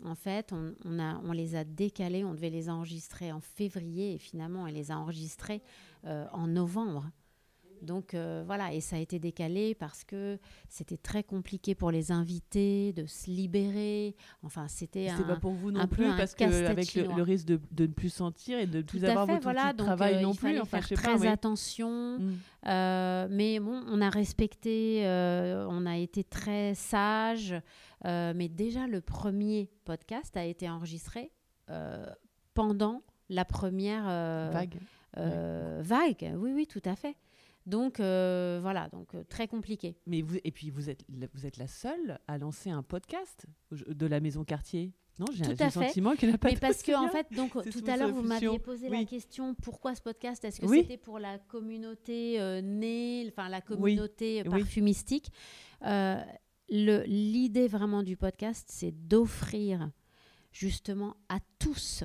[0.04, 2.24] en fait, on, a, on les a décalés.
[2.24, 5.62] On devait les enregistrer en février et finalement, on les a enregistrés
[6.04, 7.10] euh, en novembre.
[7.82, 12.10] Donc euh, voilà, et ça a été décalé parce que c'était très compliqué pour les
[12.10, 14.16] invités de se libérer.
[14.42, 15.20] Enfin, c'était un.
[15.22, 18.58] pas pour vous non plus parce qu'avec le, le, risque de, de, ne plus sentir
[18.58, 20.58] et de ne plus avoir votre voilà, de travail euh, non plus.
[20.58, 22.18] Enfin, faire très attention.
[22.18, 23.28] Mm.
[23.30, 25.02] mais bon, on a respecté,
[25.68, 27.54] on a été très sage.
[28.06, 31.32] Mais déjà, le premier podcast a été enregistré
[32.54, 34.78] pendant la première vague
[35.18, 36.34] euh, vague.
[36.36, 37.16] Oui, oui, tout à fait.
[37.66, 39.96] Donc euh, voilà, donc euh, très compliqué.
[40.06, 41.04] Mais vous, et puis vous êtes,
[41.34, 44.92] vous êtes la seule à lancer un podcast de la Maison Quartier.
[45.18, 45.70] Non, j'ai fait.
[45.70, 48.58] sentiment qu'il n'a pas Mais parce que en fait, donc tout à l'heure vous m'aviez
[48.58, 50.44] posé la question pourquoi ce podcast?
[50.44, 50.82] Est-ce que Oui.
[50.82, 54.50] c'était pour la communauté euh, née, enfin la communauté Oui.
[54.50, 55.32] parfumistique?
[55.86, 56.20] Euh,
[56.68, 59.90] L'idée vraiment du podcast, c'est d'offrir
[60.52, 62.04] justement à tous,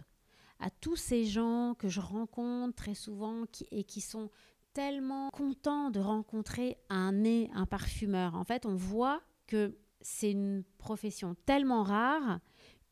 [0.60, 4.30] à tous ces gens que je rencontre très souvent et qui sont
[4.74, 8.36] tellement contents de rencontrer un nez, un parfumeur.
[8.36, 12.40] En fait, on voit que c'est une profession tellement rare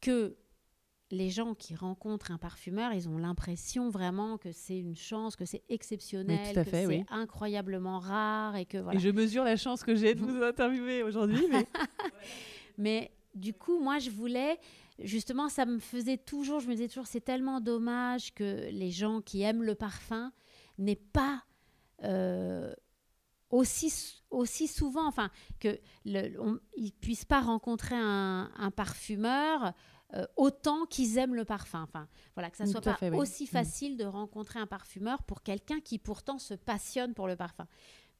[0.02, 0.38] que
[1.12, 5.46] les gens qui rencontrent un parfumeur, ils ont l'impression vraiment que c'est une chance, que
[5.46, 9.00] c'est exceptionnel, Oui, tout à que c'est incroyablement rare et que voilà.
[9.00, 11.46] Et je mesure la chance que j'ai de vous interviewer aujourd'hui.
[11.50, 11.68] Mais...
[12.78, 14.58] Mais du coup, moi, je voulais,
[15.00, 19.22] justement, ça me faisait toujours, je me disais toujours, c'est tellement dommage que les gens
[19.22, 20.32] qui aiment le parfum
[20.78, 21.44] n'aient pas
[22.04, 22.74] euh,
[23.50, 25.30] aussi, aussi souvent, enfin,
[25.60, 29.74] que ils puissent pas rencontrer un, un parfumeur
[30.16, 31.84] euh, autant qu'ils aiment le parfum.
[31.84, 33.48] Enfin, voilà, que ça soit pas fait, aussi Mm.
[33.48, 37.68] facile de rencontrer un parfumeur pour quelqu'un qui pourtant se passionne pour le parfum.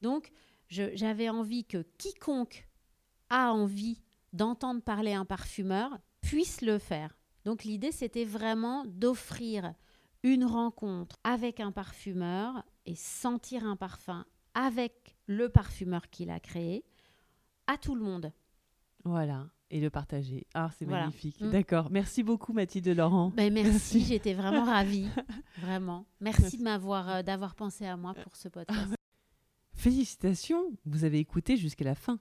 [0.02, 0.30] Donc,
[0.68, 2.68] j'avais envie que quiconque
[3.28, 4.00] a envie
[4.32, 7.16] d'entendre parler un parfumeur puisse le faire.
[7.44, 9.74] Donc l'idée, c'était vraiment d'offrir
[10.22, 16.84] une rencontre avec un parfumeur et sentir un parfum avec le parfumeur qu'il a créé
[17.66, 18.32] à tout le monde.
[19.04, 20.46] Voilà, et le partager.
[20.54, 21.02] Ah, c'est Voilà.
[21.04, 21.40] magnifique.
[21.40, 21.50] Mm.
[21.50, 21.90] D'accord.
[21.90, 23.30] Merci beaucoup, Mathilde Laurent.
[23.36, 24.04] Ben, merci, Merci.
[24.04, 25.08] j'étais vraiment ravie.
[25.60, 26.06] Vraiment.
[26.20, 28.94] Merci de m'avoir euh, d'avoir pensé à moi pour ce podcast.
[29.74, 32.18] Félicitations, vous avez écouté jusqu'à la fin.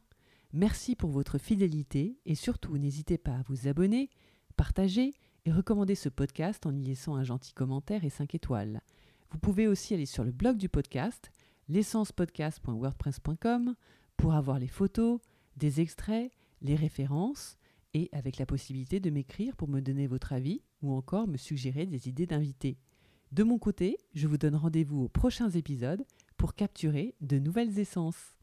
[0.53, 4.09] Merci pour votre fidélité et surtout n'hésitez pas à vous abonner,
[4.55, 5.13] partager
[5.45, 8.81] et recommander ce podcast en y laissant un gentil commentaire et 5 étoiles.
[9.31, 11.31] Vous pouvez aussi aller sur le blog du podcast,
[11.67, 13.75] l'essencepodcast.wordpress.com,
[14.17, 15.19] pour avoir les photos,
[15.55, 17.57] des extraits, les références
[17.93, 21.85] et avec la possibilité de m'écrire pour me donner votre avis ou encore me suggérer
[21.85, 22.77] des idées d'invités.
[23.31, 26.03] De mon côté, je vous donne rendez-vous aux prochains épisodes
[26.37, 28.38] pour capturer de nouvelles essences.